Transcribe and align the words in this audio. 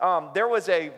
um, 0.00 0.30
there 0.34 0.48
was 0.48 0.68
a, 0.68 0.90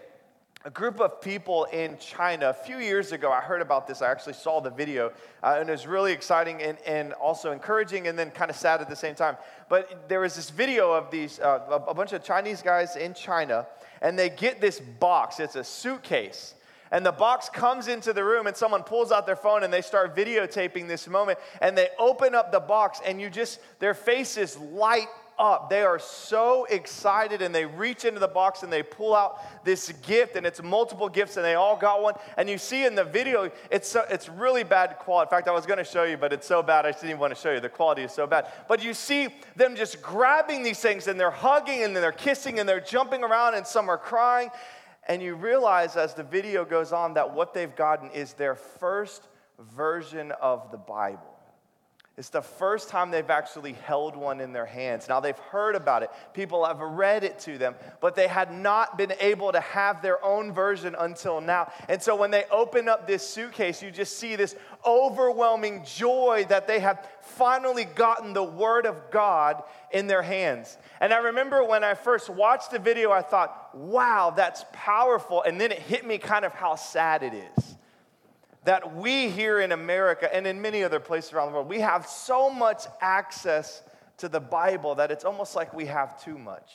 a 0.65 0.71
group 0.71 1.01
of 1.01 1.21
people 1.21 1.65
in 1.65 1.99
China 1.99 2.51
a 2.51 2.55
few 2.55 2.79
years 2.79 3.13
ago. 3.13 3.33
I 3.33 3.41
heard 3.41 3.61
about 3.61 3.87
this. 3.87 4.01
I 4.01 4.11
actually 4.11 4.35
saw 4.35 4.61
the 4.61 4.71
video, 4.71 5.13
uh, 5.43 5.57
and 5.59 5.69
it 5.69 5.73
was 5.73 5.87
really 5.87 6.13
exciting 6.13 6.63
and, 6.63 6.79
and 6.87 7.13
also 7.15 7.53
encouraging, 7.53 8.07
and 8.07 8.19
then 8.19 8.31
kind 8.31 8.51
of 8.51 8.57
sad 8.57 8.81
at 8.81 8.89
the 8.89 8.97
same 8.97 9.15
time. 9.15 9.37
But 9.69 10.09
there 10.09 10.21
was 10.21 10.37
this 10.37 10.51
video 10.51 10.93
of 10.93 11.11
these 11.11 11.41
uh, 11.41 11.81
a 11.89 11.95
bunch 11.95 12.13
of 12.13 12.23
Chinese 12.23 12.63
guys 12.63 12.97
in 12.97 13.15
China, 13.15 13.67
and 14.01 14.19
they 14.19 14.31
get 14.31 14.61
this 14.61 14.79
box. 14.79 15.41
It's 15.41 15.57
a 15.57 15.65
suitcase. 15.65 16.55
And 16.93 17.07
the 17.07 17.13
box 17.13 17.49
comes 17.49 17.89
into 17.89 18.13
the 18.13 18.23
room, 18.23 18.47
and 18.47 18.55
someone 18.55 18.83
pulls 18.83 19.11
out 19.11 19.25
their 19.25 19.35
phone 19.35 19.65
and 19.65 19.73
they 19.73 19.81
start 19.81 20.15
videotaping 20.15 20.87
this 20.87 21.09
moment. 21.09 21.39
And 21.63 21.77
they 21.77 21.89
open 21.99 22.35
up 22.35 22.53
the 22.53 22.61
box, 22.61 23.01
and 23.05 23.19
you 23.19 23.31
just, 23.31 23.61
their 23.79 23.95
faces 23.95 24.59
light 24.59 25.09
up. 25.43 25.69
They 25.69 25.83
are 25.83 25.99
so 25.99 26.65
excited 26.67 27.43
and 27.43 27.53
they 27.53 27.67
reach 27.67 28.05
into 28.05 28.21
the 28.21 28.29
box 28.29 28.63
and 28.63 28.73
they 28.73 28.85
pull 28.85 29.15
out 29.15 29.65
this 29.65 29.91
gift 30.07 30.37
and 30.37 30.47
it's 30.47 30.63
multiple 30.63 31.09
gifts 31.09 31.37
and 31.37 31.45
they 31.45 31.55
all 31.55 31.77
got 31.77 32.01
one. 32.01 32.15
And 32.39 32.49
you 32.49 32.59
see 32.59 32.87
in 32.87 32.95
the 32.95 33.03
video, 33.03 33.51
it's, 33.71 33.89
so, 33.89 34.05
it's 34.09 34.29
really 34.29 34.63
bad 34.63 34.97
quality. 35.01 35.29
In 35.29 35.37
fact, 35.37 35.49
I 35.49 35.51
was 35.51 35.67
going 35.67 35.79
to 35.79 35.85
show 35.85 36.05
you, 36.05 36.17
but 36.17 36.33
it's 36.33 36.47
so 36.47 36.63
bad 36.63 36.87
I 36.87 36.93
didn't 36.93 37.09
even 37.09 37.19
want 37.19 37.35
to 37.35 37.41
show 37.41 37.53
you. 37.53 37.59
The 37.59 37.69
quality 37.69 38.03
is 38.03 38.13
so 38.13 38.25
bad. 38.25 38.47
But 38.69 38.85
you 38.85 38.95
see 38.95 39.29
them 39.57 39.75
just 39.75 40.01
grabbing 40.01 40.63
these 40.63 40.79
things 40.79 41.09
and 41.09 41.19
they're 41.19 41.33
hugging 41.33 41.83
and 41.83 41.95
they're 41.97 42.13
kissing 42.13 42.61
and 42.61 42.69
they're 42.69 42.81
jumping 42.81 43.25
around 43.25 43.55
and 43.55 43.67
some 43.67 43.89
are 43.89 43.99
crying. 43.99 44.49
And 45.09 45.21
you 45.21 45.35
realize 45.35 45.97
as 45.97 46.15
the 46.15 46.23
video 46.23 46.65
goes 46.65 46.93
on 46.93 47.15
that 47.15 47.35
what 47.35 47.53
they've 47.53 47.75
gotten 47.75 48.11
is 48.13 48.35
their 48.35 48.55
first 48.55 49.27
version 49.59 50.31
of 50.41 50.71
the 50.71 50.79
Bible. 50.79 51.32
It's 52.19 52.29
the 52.29 52.43
first 52.43 52.91
time 52.91 53.11
they've 53.11 53.31
actually 53.31 53.73
held 53.73 54.17
one 54.17 54.41
in 54.43 54.53
their 54.53 54.67
hands. 54.67 55.09
Now, 55.09 55.21
they've 55.21 55.39
heard 55.39 55.75
about 55.75 56.03
it, 56.03 56.11
people 56.35 56.63
have 56.67 56.79
read 56.79 57.25
it 57.25 57.39
to 57.41 57.57
them, 57.57 57.75
but 58.03 58.15
they 58.15 58.29
had 58.29 58.53
not 58.53 58.99
been 58.99 59.15
able 59.19 59.51
to 59.51 59.61
have 59.61 60.03
their 60.03 60.23
own 60.23 60.53
version 60.53 60.95
until 60.99 61.41
now. 61.41 61.73
And 61.89 62.03
so, 62.03 62.15
when 62.15 62.31
they 62.31 62.45
open 62.51 62.87
up 62.87 63.07
this 63.07 63.27
suitcase, 63.27 63.83
you 63.83 63.91
just 63.91 64.19
see 64.19 64.37
this 64.37 64.55
overwhelming 64.85 65.85
joy 65.87 66.45
that 66.51 66.67
they 66.67 66.81
have 66.81 67.09
finally 67.23 67.87
gotten 67.87 68.35
the 68.35 68.43
Word 68.43 68.85
of 68.85 69.11
God 69.11 69.63
in 69.91 70.07
their 70.07 70.23
hands. 70.23 70.77
And 71.01 71.15
I 71.15 71.19
remember 71.19 71.65
when 71.65 71.83
I 71.83 71.95
first 71.95 72.29
watched 72.29 72.73
the 72.73 72.79
video, 72.79 73.11
I 73.11 73.23
thought, 73.23 73.75
wow, 73.75 74.35
that's 74.37 74.67
powerful. 74.73 75.43
And 75.45 75.59
then 75.59 75.73
it 75.73 75.79
hit 75.79 76.07
me 76.07 76.19
kind 76.19 76.45
of 76.45 76.53
how 76.53 76.75
sad 76.75 77.23
it 77.23 77.33
is 77.57 77.77
that 78.65 78.95
we 78.95 79.29
here 79.29 79.61
in 79.61 79.73
America 79.73 80.33
and 80.35 80.47
in 80.47 80.61
many 80.63 80.85
other 80.85 81.01
places 81.01 81.33
around 81.33 81.49
the 81.49 81.55
world, 81.55 81.69
we 81.69 81.81
have 81.81 82.07
so 82.07 82.49
much 82.49 82.85
access 83.01 83.83
to 84.19 84.29
the 84.29 84.41
Bible 84.41 84.95
that 84.95 85.11
it's 85.11 85.25
almost 85.25 85.57
like 85.57 85.75
we 85.75 85.87
have 85.87 86.23
too 86.23 86.39
much. 86.39 86.71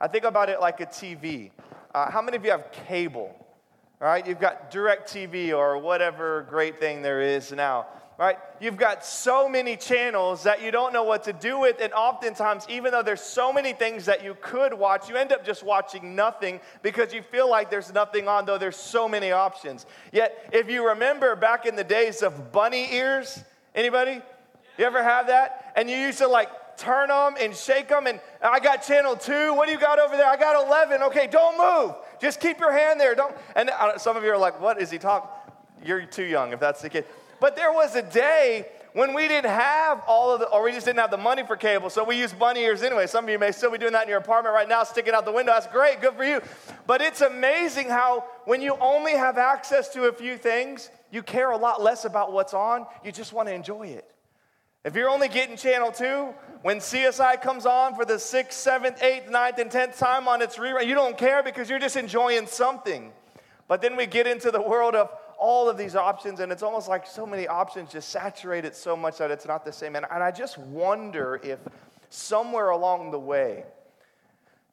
I 0.00 0.08
think 0.08 0.24
about 0.24 0.48
it 0.48 0.60
like 0.60 0.80
a 0.80 0.86
TV. 0.86 1.50
Uh, 1.94 2.10
how 2.10 2.20
many 2.22 2.36
of 2.36 2.44
you 2.44 2.50
have 2.50 2.72
cable? 2.72 3.36
All 4.00 4.08
right, 4.08 4.26
You've 4.26 4.40
got 4.40 4.72
DirecTV 4.72 5.56
or 5.56 5.78
whatever 5.78 6.44
great 6.50 6.80
thing 6.80 7.02
there 7.02 7.20
is 7.20 7.52
now 7.52 7.86
right? 8.18 8.38
You've 8.60 8.76
got 8.76 9.04
so 9.04 9.48
many 9.48 9.76
channels 9.76 10.44
that 10.44 10.62
you 10.62 10.70
don't 10.70 10.92
know 10.92 11.04
what 11.04 11.24
to 11.24 11.32
do 11.32 11.58
with, 11.58 11.80
and 11.80 11.92
oftentimes, 11.92 12.66
even 12.68 12.92
though 12.92 13.02
there's 13.02 13.20
so 13.20 13.52
many 13.52 13.72
things 13.72 14.04
that 14.06 14.22
you 14.22 14.36
could 14.40 14.74
watch, 14.74 15.08
you 15.08 15.16
end 15.16 15.32
up 15.32 15.44
just 15.44 15.62
watching 15.62 16.14
nothing 16.14 16.60
because 16.82 17.12
you 17.12 17.22
feel 17.22 17.48
like 17.48 17.70
there's 17.70 17.92
nothing 17.92 18.28
on, 18.28 18.44
though 18.44 18.58
there's 18.58 18.76
so 18.76 19.08
many 19.08 19.32
options. 19.32 19.86
Yet, 20.12 20.50
if 20.52 20.70
you 20.70 20.88
remember 20.88 21.34
back 21.36 21.66
in 21.66 21.74
the 21.74 21.84
days 21.84 22.22
of 22.22 22.52
bunny 22.52 22.92
ears, 22.94 23.42
anybody? 23.74 24.20
You 24.78 24.84
ever 24.84 25.02
have 25.02 25.26
that? 25.26 25.72
And 25.76 25.90
you 25.90 25.96
used 25.96 26.18
to 26.18 26.28
like 26.28 26.48
turn 26.76 27.08
them 27.08 27.34
and 27.40 27.54
shake 27.54 27.88
them, 27.88 28.06
and 28.06 28.20
I 28.42 28.60
got 28.60 28.82
channel 28.82 29.16
two. 29.16 29.54
What 29.54 29.66
do 29.66 29.72
you 29.72 29.80
got 29.80 29.98
over 29.98 30.16
there? 30.16 30.26
I 30.26 30.36
got 30.36 30.66
11. 30.66 31.02
Okay, 31.04 31.26
don't 31.26 31.58
move. 31.58 31.96
Just 32.20 32.40
keep 32.40 32.58
your 32.58 32.72
hand 32.72 33.00
there. 33.00 33.14
Don't. 33.14 33.34
And 33.56 33.70
uh, 33.70 33.98
some 33.98 34.16
of 34.16 34.24
you 34.24 34.30
are 34.30 34.38
like, 34.38 34.60
what 34.60 34.80
is 34.80 34.90
he 34.90 34.98
talking? 34.98 35.28
You're 35.84 36.06
too 36.06 36.24
young 36.24 36.52
if 36.52 36.60
that's 36.60 36.80
the 36.80 36.88
case. 36.88 37.04
But 37.42 37.56
there 37.56 37.72
was 37.72 37.96
a 37.96 38.02
day 38.02 38.68
when 38.92 39.14
we 39.14 39.26
didn't 39.26 39.50
have 39.50 40.00
all 40.06 40.32
of 40.32 40.38
the, 40.38 40.46
or 40.46 40.62
we 40.62 40.70
just 40.70 40.86
didn't 40.86 41.00
have 41.00 41.10
the 41.10 41.16
money 41.16 41.42
for 41.44 41.56
cable, 41.56 41.90
so 41.90 42.04
we 42.04 42.16
used 42.16 42.38
bunny 42.38 42.60
ears 42.60 42.84
anyway. 42.84 43.08
Some 43.08 43.24
of 43.24 43.30
you 43.30 43.38
may 43.40 43.50
still 43.50 43.72
be 43.72 43.78
doing 43.78 43.94
that 43.94 44.04
in 44.04 44.08
your 44.08 44.18
apartment 44.18 44.54
right 44.54 44.68
now, 44.68 44.84
sticking 44.84 45.12
out 45.12 45.24
the 45.24 45.32
window. 45.32 45.50
That's 45.50 45.66
great, 45.66 46.00
good 46.00 46.14
for 46.14 46.22
you. 46.22 46.40
But 46.86 47.02
it's 47.02 47.20
amazing 47.20 47.88
how 47.88 48.26
when 48.44 48.62
you 48.62 48.76
only 48.80 49.14
have 49.14 49.38
access 49.38 49.88
to 49.94 50.04
a 50.04 50.12
few 50.12 50.36
things, 50.36 50.88
you 51.10 51.20
care 51.20 51.50
a 51.50 51.56
lot 51.56 51.82
less 51.82 52.04
about 52.04 52.32
what's 52.32 52.54
on. 52.54 52.86
You 53.04 53.10
just 53.10 53.32
want 53.32 53.48
to 53.48 53.54
enjoy 53.54 53.88
it. 53.88 54.08
If 54.84 54.94
you're 54.94 55.10
only 55.10 55.28
getting 55.28 55.56
channel 55.56 55.90
two, 55.90 56.32
when 56.62 56.78
CSI 56.78 57.42
comes 57.42 57.66
on 57.66 57.96
for 57.96 58.04
the 58.04 58.20
sixth, 58.20 58.56
seventh, 58.60 59.02
eighth, 59.02 59.28
ninth, 59.28 59.58
and 59.58 59.68
tenth 59.68 59.98
time 59.98 60.28
on 60.28 60.42
its 60.42 60.58
rerun, 60.58 60.86
you 60.86 60.94
don't 60.94 61.18
care 61.18 61.42
because 61.42 61.68
you're 61.68 61.80
just 61.80 61.96
enjoying 61.96 62.46
something. 62.46 63.12
But 63.66 63.82
then 63.82 63.96
we 63.96 64.06
get 64.06 64.28
into 64.28 64.52
the 64.52 64.62
world 64.62 64.94
of 64.94 65.10
all 65.42 65.68
of 65.68 65.76
these 65.76 65.96
options, 65.96 66.38
and 66.38 66.52
it's 66.52 66.62
almost 66.62 66.88
like 66.88 67.04
so 67.04 67.26
many 67.26 67.48
options 67.48 67.90
just 67.90 68.10
saturate 68.10 68.64
it 68.64 68.76
so 68.76 68.96
much 68.96 69.18
that 69.18 69.32
it's 69.32 69.44
not 69.44 69.64
the 69.64 69.72
same. 69.72 69.96
And, 69.96 70.06
and 70.08 70.22
I 70.22 70.30
just 70.30 70.56
wonder 70.56 71.40
if 71.42 71.58
somewhere 72.10 72.70
along 72.70 73.10
the 73.10 73.18
way, 73.18 73.64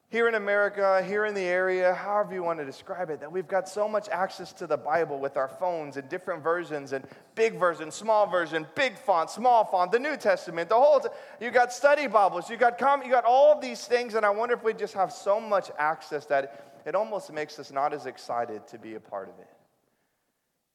here 0.10 0.28
in 0.28 0.36
America, 0.36 1.04
here 1.08 1.26
in 1.26 1.34
the 1.34 1.42
area, 1.42 1.96
however 1.96 2.36
you 2.36 2.44
want 2.44 2.60
to 2.60 2.66
describe 2.66 3.10
it, 3.10 3.20
that 3.20 3.32
we've 3.32 3.48
got 3.48 3.68
so 3.68 3.90
much 3.90 4.10
access 4.10 4.54
to 4.54 4.68
the 4.68 4.78
Bible 4.78 5.18
with 5.20 5.38
our 5.38 5.48
phones 5.48 5.98
and 5.98 6.08
different 6.08 6.44
versions 6.44 6.94
and 6.94 7.04
big 7.34 7.60
version, 7.60 7.90
small 7.90 8.28
version, 8.28 8.68
big 8.76 8.96
font, 8.96 9.32
small 9.32 9.66
font, 9.66 9.92
the 9.92 10.00
New 10.00 10.18
Testament, 10.18 10.70
the 10.70 10.76
whole. 10.76 11.00
T- 11.00 11.10
you 11.42 11.50
got 11.50 11.74
study 11.74 12.06
Bibles, 12.06 12.48
you 12.48 12.58
got 12.58 12.78
com- 12.78 13.02
you 13.02 13.10
got 13.10 13.26
all 13.26 13.52
of 13.52 13.60
these 13.60 13.86
things, 13.86 14.14
and 14.14 14.24
I 14.24 14.30
wonder 14.30 14.54
if 14.54 14.64
we 14.64 14.76
just 14.76 14.94
have 14.94 15.12
so 15.12 15.40
much 15.40 15.72
access 15.80 16.28
that 16.28 16.82
it 16.86 16.94
almost 16.94 17.34
makes 17.34 17.58
us 17.58 17.72
not 17.72 17.92
as 17.92 18.06
excited 18.06 18.68
to 18.68 18.78
be 18.78 18.94
a 18.94 19.00
part 19.00 19.30
of 19.30 19.40
it. 19.40 19.59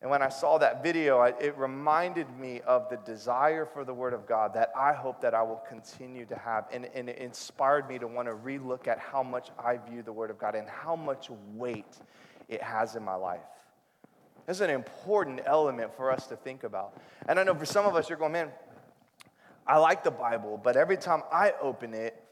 And 0.05 0.11
when 0.11 0.21
I 0.21 0.29
saw 0.29 0.59
that 0.59 0.83
video, 0.83 1.23
it 1.23 1.57
reminded 1.57 2.29
me 2.39 2.61
of 2.67 2.91
the 2.91 2.99
desire 3.07 3.65
for 3.65 3.87
the 3.87 3.95
Word 3.95 4.13
of 4.13 4.27
God 4.27 4.53
that 4.53 4.71
I 4.77 4.93
hope 4.93 5.23
that 5.23 5.33
I 5.33 5.43
will 5.43 5.63
continue 5.67 6.27
to 6.27 6.37
have. 6.37 6.67
And, 6.71 6.91
and 6.95 7.09
it 7.09 7.17
inspired 7.17 7.89
me 7.89 7.99
to 7.99 8.07
want 8.07 8.29
to 8.29 8.35
relook 8.35 8.87
at 8.87 8.99
how 8.99 9.23
much 9.23 9.49
I 9.59 9.79
view 9.79 10.03
the 10.03 10.13
Word 10.13 10.29
of 10.29 10.39
God 10.39 10.57
and 10.57 10.69
how 10.69 10.95
much 10.95 11.31
weight 11.55 11.97
it 12.51 12.63
has 12.63 12.97
in 12.97 13.03
my 13.03 13.15
life. 13.15 13.41
This 14.47 14.59
is 14.59 14.61
an 14.61 14.69
important 14.69 15.41
element 15.47 15.97
for 15.97 16.11
us 16.11 16.27
to 16.27 16.37
think 16.37 16.65
about. 16.65 17.01
And 17.27 17.41
I 17.41 17.43
know 17.43 17.55
for 17.55 17.65
some 17.65 17.87
of 17.87 17.97
us, 17.97 18.11
you're 18.11 18.19
going, 18.19 18.33
man, 18.33 18.51
I 19.67 19.79
like 19.79 20.05
the 20.05 20.11
Bible, 20.11 20.61
but 20.63 20.77
every 20.77 20.99
time 20.99 21.23
I 21.33 21.55
open 21.63 21.95
it, 21.95 22.23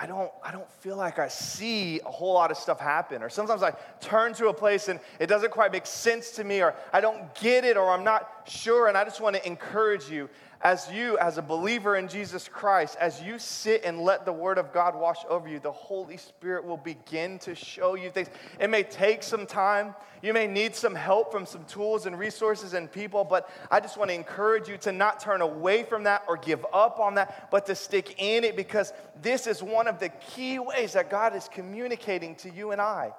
I 0.00 0.06
don't, 0.06 0.30
I 0.44 0.52
don't 0.52 0.70
feel 0.80 0.96
like 0.96 1.18
I 1.18 1.26
see 1.26 1.98
a 2.00 2.10
whole 2.10 2.34
lot 2.34 2.52
of 2.52 2.56
stuff 2.56 2.78
happen. 2.78 3.20
Or 3.22 3.28
sometimes 3.28 3.64
I 3.64 3.72
turn 4.00 4.32
to 4.34 4.48
a 4.48 4.54
place 4.54 4.86
and 4.88 5.00
it 5.18 5.26
doesn't 5.26 5.50
quite 5.50 5.72
make 5.72 5.86
sense 5.86 6.30
to 6.32 6.44
me, 6.44 6.62
or 6.62 6.74
I 6.92 7.00
don't 7.00 7.34
get 7.34 7.64
it, 7.64 7.76
or 7.76 7.90
I'm 7.90 8.04
not 8.04 8.44
sure. 8.46 8.86
And 8.86 8.96
I 8.96 9.02
just 9.02 9.20
want 9.20 9.34
to 9.34 9.44
encourage 9.44 10.08
you 10.08 10.30
as 10.60 10.90
you, 10.92 11.16
as 11.18 11.38
a 11.38 11.42
believer 11.42 11.96
in 11.96 12.08
Jesus 12.08 12.48
Christ, 12.48 12.96
as 13.00 13.22
you 13.22 13.38
sit 13.38 13.84
and 13.84 14.00
let 14.00 14.24
the 14.24 14.32
Word 14.32 14.58
of 14.58 14.72
God 14.72 14.96
wash 14.96 15.18
over 15.28 15.48
you, 15.48 15.60
the 15.60 15.70
Holy 15.70 16.16
Spirit 16.16 16.64
will 16.64 16.76
begin 16.76 17.38
to 17.40 17.54
show 17.54 17.94
you 17.94 18.10
things. 18.10 18.28
It 18.58 18.68
may 18.68 18.82
take 18.82 19.22
some 19.22 19.46
time. 19.46 19.94
You 20.20 20.32
may 20.32 20.48
need 20.48 20.74
some 20.74 20.96
help 20.96 21.30
from 21.30 21.46
some 21.46 21.64
tools 21.66 22.06
and 22.06 22.18
resources 22.18 22.74
and 22.74 22.90
people, 22.90 23.22
but 23.22 23.48
I 23.70 23.78
just 23.78 23.96
want 23.96 24.10
to 24.10 24.14
encourage 24.14 24.68
you 24.68 24.76
to 24.78 24.90
not 24.90 25.20
turn 25.20 25.42
away 25.42 25.84
from 25.84 26.02
that 26.04 26.24
or 26.26 26.36
give 26.36 26.66
up 26.72 26.98
on 26.98 27.14
that, 27.14 27.50
but 27.52 27.66
to 27.66 27.76
stick 27.76 28.16
in 28.18 28.42
it 28.42 28.56
because 28.56 28.92
this 29.22 29.46
is 29.46 29.62
one 29.62 29.86
of 29.86 30.00
the 30.00 30.08
key 30.08 30.58
ways 30.58 30.94
that 30.94 31.08
God 31.08 31.36
is 31.36 31.48
communicating 31.52 32.34
to 32.36 32.50
you 32.50 32.72
and 32.72 32.80
I. 32.80 33.12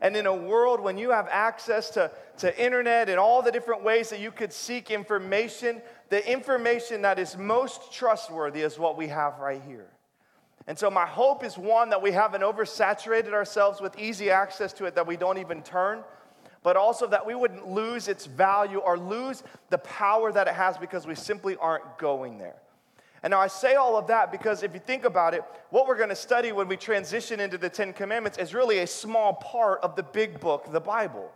And 0.00 0.16
in 0.16 0.26
a 0.26 0.34
world 0.34 0.80
when 0.80 0.98
you 0.98 1.10
have 1.10 1.28
access 1.30 1.90
to, 1.90 2.10
to 2.38 2.62
internet 2.62 3.08
and 3.08 3.18
all 3.18 3.42
the 3.42 3.52
different 3.52 3.82
ways 3.82 4.10
that 4.10 4.20
you 4.20 4.30
could 4.30 4.52
seek 4.52 4.90
information, 4.90 5.80
the 6.12 6.30
information 6.30 7.00
that 7.00 7.18
is 7.18 7.38
most 7.38 7.90
trustworthy 7.90 8.60
is 8.60 8.78
what 8.78 8.98
we 8.98 9.08
have 9.08 9.38
right 9.38 9.62
here. 9.66 9.86
And 10.66 10.78
so, 10.78 10.90
my 10.90 11.06
hope 11.06 11.42
is 11.42 11.56
one, 11.56 11.88
that 11.88 12.02
we 12.02 12.12
haven't 12.12 12.42
oversaturated 12.42 13.32
ourselves 13.32 13.80
with 13.80 13.98
easy 13.98 14.28
access 14.28 14.74
to 14.74 14.84
it, 14.84 14.94
that 14.94 15.06
we 15.06 15.16
don't 15.16 15.38
even 15.38 15.62
turn, 15.62 16.04
but 16.62 16.76
also 16.76 17.06
that 17.06 17.26
we 17.26 17.34
wouldn't 17.34 17.66
lose 17.66 18.08
its 18.08 18.26
value 18.26 18.76
or 18.76 18.98
lose 18.98 19.42
the 19.70 19.78
power 19.78 20.30
that 20.30 20.46
it 20.48 20.52
has 20.52 20.76
because 20.76 21.06
we 21.06 21.14
simply 21.14 21.56
aren't 21.56 21.96
going 21.96 22.36
there. 22.36 22.56
And 23.22 23.30
now 23.30 23.40
I 23.40 23.46
say 23.46 23.76
all 23.76 23.96
of 23.96 24.06
that 24.08 24.30
because 24.30 24.62
if 24.62 24.74
you 24.74 24.80
think 24.80 25.06
about 25.06 25.32
it, 25.32 25.42
what 25.70 25.88
we're 25.88 25.96
going 25.96 26.10
to 26.10 26.14
study 26.14 26.52
when 26.52 26.68
we 26.68 26.76
transition 26.76 27.40
into 27.40 27.56
the 27.56 27.70
Ten 27.70 27.94
Commandments 27.94 28.36
is 28.36 28.52
really 28.52 28.80
a 28.80 28.86
small 28.86 29.32
part 29.32 29.80
of 29.80 29.96
the 29.96 30.02
big 30.02 30.40
book, 30.40 30.70
the 30.72 30.80
Bible. 30.80 31.32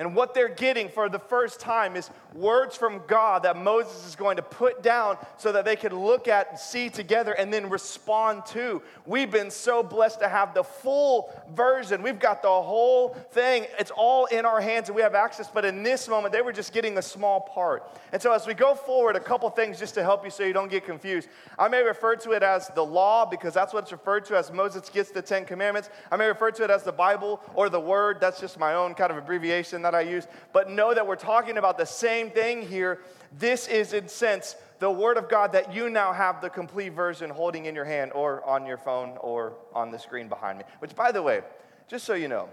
And 0.00 0.16
what 0.16 0.32
they're 0.32 0.48
getting 0.48 0.88
for 0.88 1.10
the 1.10 1.18
first 1.18 1.60
time 1.60 1.94
is 1.94 2.08
words 2.34 2.74
from 2.74 3.02
God 3.06 3.42
that 3.42 3.58
Moses 3.58 4.06
is 4.06 4.16
going 4.16 4.36
to 4.36 4.42
put 4.42 4.82
down 4.82 5.18
so 5.36 5.52
that 5.52 5.66
they 5.66 5.76
can 5.76 5.94
look 5.94 6.26
at, 6.26 6.48
and 6.48 6.58
see 6.58 6.88
together, 6.88 7.32
and 7.32 7.52
then 7.52 7.68
respond 7.68 8.46
to. 8.46 8.80
We've 9.04 9.30
been 9.30 9.50
so 9.50 9.82
blessed 9.82 10.20
to 10.20 10.28
have 10.28 10.54
the 10.54 10.64
full 10.64 11.30
version. 11.54 12.00
We've 12.02 12.18
got 12.18 12.40
the 12.40 12.48
whole 12.48 13.10
thing. 13.32 13.66
It's 13.78 13.90
all 13.90 14.24
in 14.24 14.46
our 14.46 14.58
hands 14.58 14.88
and 14.88 14.96
we 14.96 15.02
have 15.02 15.14
access. 15.14 15.50
But 15.52 15.66
in 15.66 15.82
this 15.82 16.08
moment, 16.08 16.32
they 16.32 16.40
were 16.40 16.52
just 16.52 16.72
getting 16.72 16.96
a 16.96 17.02
small 17.02 17.42
part. 17.42 17.86
And 18.12 18.22
so 18.22 18.32
as 18.32 18.46
we 18.46 18.54
go 18.54 18.74
forward, 18.74 19.16
a 19.16 19.20
couple 19.20 19.50
things 19.50 19.78
just 19.78 19.92
to 19.96 20.02
help 20.02 20.24
you 20.24 20.30
so 20.30 20.44
you 20.44 20.54
don't 20.54 20.70
get 20.70 20.86
confused. 20.86 21.28
I 21.58 21.68
may 21.68 21.82
refer 21.82 22.16
to 22.16 22.30
it 22.30 22.42
as 22.42 22.68
the 22.68 22.84
law 22.84 23.26
because 23.26 23.52
that's 23.52 23.74
what 23.74 23.82
it's 23.82 23.92
referred 23.92 24.24
to 24.26 24.36
as 24.38 24.50
Moses 24.50 24.88
gets 24.88 25.10
the 25.10 25.20
Ten 25.20 25.44
Commandments. 25.44 25.90
I 26.10 26.16
may 26.16 26.26
refer 26.26 26.52
to 26.52 26.64
it 26.64 26.70
as 26.70 26.84
the 26.84 26.92
Bible 26.92 27.42
or 27.54 27.68
the 27.68 27.80
Word. 27.80 28.18
That's 28.18 28.40
just 28.40 28.58
my 28.58 28.72
own 28.72 28.94
kind 28.94 29.10
of 29.10 29.18
abbreviation 29.18 29.82
that 29.90 29.98
I 29.98 30.02
use, 30.02 30.26
but 30.52 30.70
know 30.70 30.94
that 30.94 31.06
we're 31.06 31.16
talking 31.16 31.58
about 31.58 31.78
the 31.78 31.84
same 31.84 32.30
thing 32.30 32.66
here. 32.66 33.00
This 33.38 33.68
is, 33.68 33.92
in 33.92 34.08
sense, 34.08 34.56
the 34.78 34.90
Word 34.90 35.16
of 35.16 35.28
God 35.28 35.52
that 35.52 35.74
you 35.74 35.90
now 35.90 36.12
have 36.12 36.40
the 36.40 36.48
complete 36.48 36.90
version 36.90 37.30
holding 37.30 37.66
in 37.66 37.74
your 37.74 37.84
hand 37.84 38.12
or 38.14 38.44
on 38.44 38.66
your 38.66 38.78
phone 38.78 39.16
or 39.20 39.54
on 39.74 39.90
the 39.90 39.98
screen 39.98 40.28
behind 40.28 40.58
me. 40.58 40.64
Which, 40.78 40.94
by 40.94 41.12
the 41.12 41.22
way, 41.22 41.42
just 41.88 42.04
so 42.04 42.14
you 42.14 42.28
know, 42.28 42.48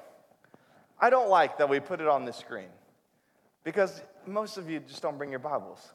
I 0.99 1.09
don't 1.09 1.29
like 1.29 1.57
that 1.59 1.69
we 1.69 1.79
put 1.79 2.01
it 2.01 2.07
on 2.07 2.25
the 2.25 2.33
screen 2.33 2.69
because 3.63 4.01
most 4.25 4.57
of 4.57 4.69
you 4.69 4.79
just 4.79 5.01
don't 5.01 5.17
bring 5.17 5.29
your 5.29 5.39
Bibles. 5.39 5.93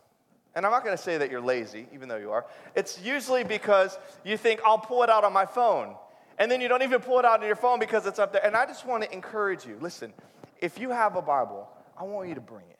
And 0.54 0.66
I'm 0.66 0.72
not 0.72 0.84
going 0.84 0.96
to 0.96 1.02
say 1.02 1.18
that 1.18 1.30
you're 1.30 1.40
lazy, 1.40 1.86
even 1.94 2.08
though 2.08 2.18
you 2.18 2.30
are. 2.30 2.46
It's 2.74 3.00
usually 3.00 3.42
because 3.42 3.98
you 4.24 4.36
think, 4.36 4.60
I'll 4.64 4.78
pull 4.78 5.02
it 5.02 5.10
out 5.10 5.24
on 5.24 5.32
my 5.32 5.46
phone. 5.46 5.96
And 6.38 6.50
then 6.50 6.60
you 6.60 6.68
don't 6.68 6.82
even 6.82 7.00
pull 7.00 7.18
it 7.18 7.24
out 7.24 7.40
on 7.40 7.46
your 7.46 7.56
phone 7.56 7.78
because 7.78 8.06
it's 8.06 8.18
up 8.18 8.32
there. 8.32 8.44
And 8.44 8.56
I 8.56 8.66
just 8.66 8.86
want 8.86 9.02
to 9.02 9.12
encourage 9.12 9.64
you 9.64 9.76
listen, 9.80 10.12
if 10.62 10.78
you 10.78 10.90
have 10.90 11.16
a 11.16 11.22
Bible, 11.22 11.68
I 11.98 12.04
want 12.04 12.28
you 12.28 12.36
to 12.36 12.40
bring 12.40 12.64
it. 12.70 12.78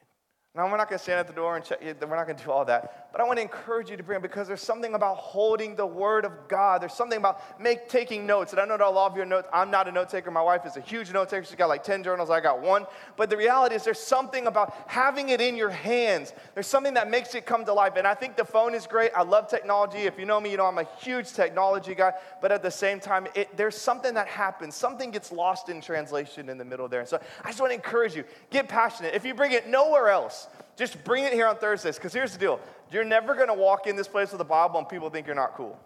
Now, 0.55 0.71
we're 0.71 0.77
not 0.77 0.91
going 0.91 0.99
to 0.99 1.03
stand 1.03 1.19
at 1.19 1.27
the 1.27 1.33
door 1.33 1.57
and 1.57 1.65
check, 1.65 1.81
we're 1.83 2.15
not 2.15 2.27
going 2.27 2.37
to 2.37 2.45
do 2.45 2.51
all 2.51 2.67
that. 2.67 3.09
But 3.11 3.23
I 3.23 3.25
want 3.25 3.39
to 3.39 3.43
encourage 3.43 3.89
you 3.89 3.97
to 3.97 4.03
bring 4.03 4.19
it 4.19 4.23
because 4.23 4.47
there's 4.47 4.61
something 4.61 4.93
about 4.93 5.17
holding 5.17 5.77
the 5.77 5.87
Word 5.87 6.27
of 6.27 6.33
God. 6.47 6.83
There's 6.83 6.93
something 6.93 7.17
about 7.17 7.59
make, 7.59 7.89
taking 7.89 8.27
notes. 8.27 8.53
And 8.53 8.61
I 8.61 8.67
know 8.67 8.77
that 8.77 8.87
a 8.87 8.91
lot 8.91 9.11
of 9.11 9.17
your 9.17 9.25
notes, 9.25 9.49
I'm 9.51 9.71
not 9.71 9.89
a 9.89 9.93
note 9.93 10.11
taker. 10.11 10.31
My 10.31 10.43
wife 10.43 10.67
is 10.67 10.77
a 10.77 10.83
huge 10.83 11.11
note 11.11 11.31
taker. 11.31 11.45
She's 11.45 11.55
got 11.55 11.71
like 11.71 11.85
10 11.85 12.05
journals. 12.05 12.29
I 12.29 12.41
got 12.41 12.61
one. 12.61 12.87
But 13.17 13.31
the 13.31 13.37
reality 13.39 13.77
is, 13.77 13.85
there's 13.85 13.99
something 13.99 14.47
about 14.47 14.75
having 14.89 15.31
it 15.31 15.41
in 15.41 15.57
your 15.57 15.71
hands. 15.71 16.35
There's 16.53 16.67
something 16.67 16.95
that 16.95 17.09
makes 17.09 17.35
it 17.35 17.47
come 17.47 17.65
to 17.65 17.73
life. 17.73 17.95
And 17.97 18.07
I 18.07 18.13
think 18.13 18.37
the 18.37 18.45
phone 18.45 18.75
is 18.75 18.87
great. 18.87 19.11
I 19.17 19.23
love 19.23 19.49
technology. 19.49 20.01
If 20.01 20.19
you 20.19 20.27
know 20.27 20.39
me, 20.39 20.51
you 20.51 20.59
know 20.59 20.67
I'm 20.67 20.77
a 20.77 20.89
huge 21.01 21.33
technology 21.33 21.95
guy. 21.95 22.13
But 22.43 22.53
at 22.53 22.63
the 22.63 22.71
same 22.71 23.01
time, 23.01 23.27
it, 23.35 23.57
there's 23.57 23.77
something 23.77 24.13
that 24.15 24.29
happens. 24.29 24.75
Something 24.75 25.13
gets 25.13 25.33
lost 25.33 25.71
in 25.71 25.81
translation 25.81 26.51
in 26.51 26.59
the 26.59 26.65
middle 26.65 26.89
there. 26.89 27.01
And 27.01 27.09
so 27.09 27.19
I 27.43 27.49
just 27.49 27.61
want 27.61 27.71
to 27.71 27.75
encourage 27.75 28.15
you 28.15 28.25
get 28.51 28.69
passionate. 28.69 29.15
If 29.15 29.25
you 29.25 29.33
bring 29.33 29.53
it 29.53 29.67
nowhere 29.67 30.11
else, 30.11 30.42
just 30.77 31.03
bring 31.05 31.25
it 31.25 31.33
here 31.33 31.47
on 31.47 31.57
Thursdays. 31.57 31.97
Because 31.97 32.13
here's 32.13 32.33
the 32.33 32.39
deal 32.39 32.61
you're 32.91 33.05
never 33.05 33.35
going 33.35 33.49
to 33.49 33.55
walk 33.55 33.87
in 33.87 33.97
this 33.97 34.09
place 34.09 34.33
with 34.33 34.41
a 34.41 34.45
Bible 34.45 34.79
and 34.79 34.89
people 34.89 35.11
think 35.11 35.27
you're 35.27 35.37
not 35.37 35.55
cool. 35.55 35.79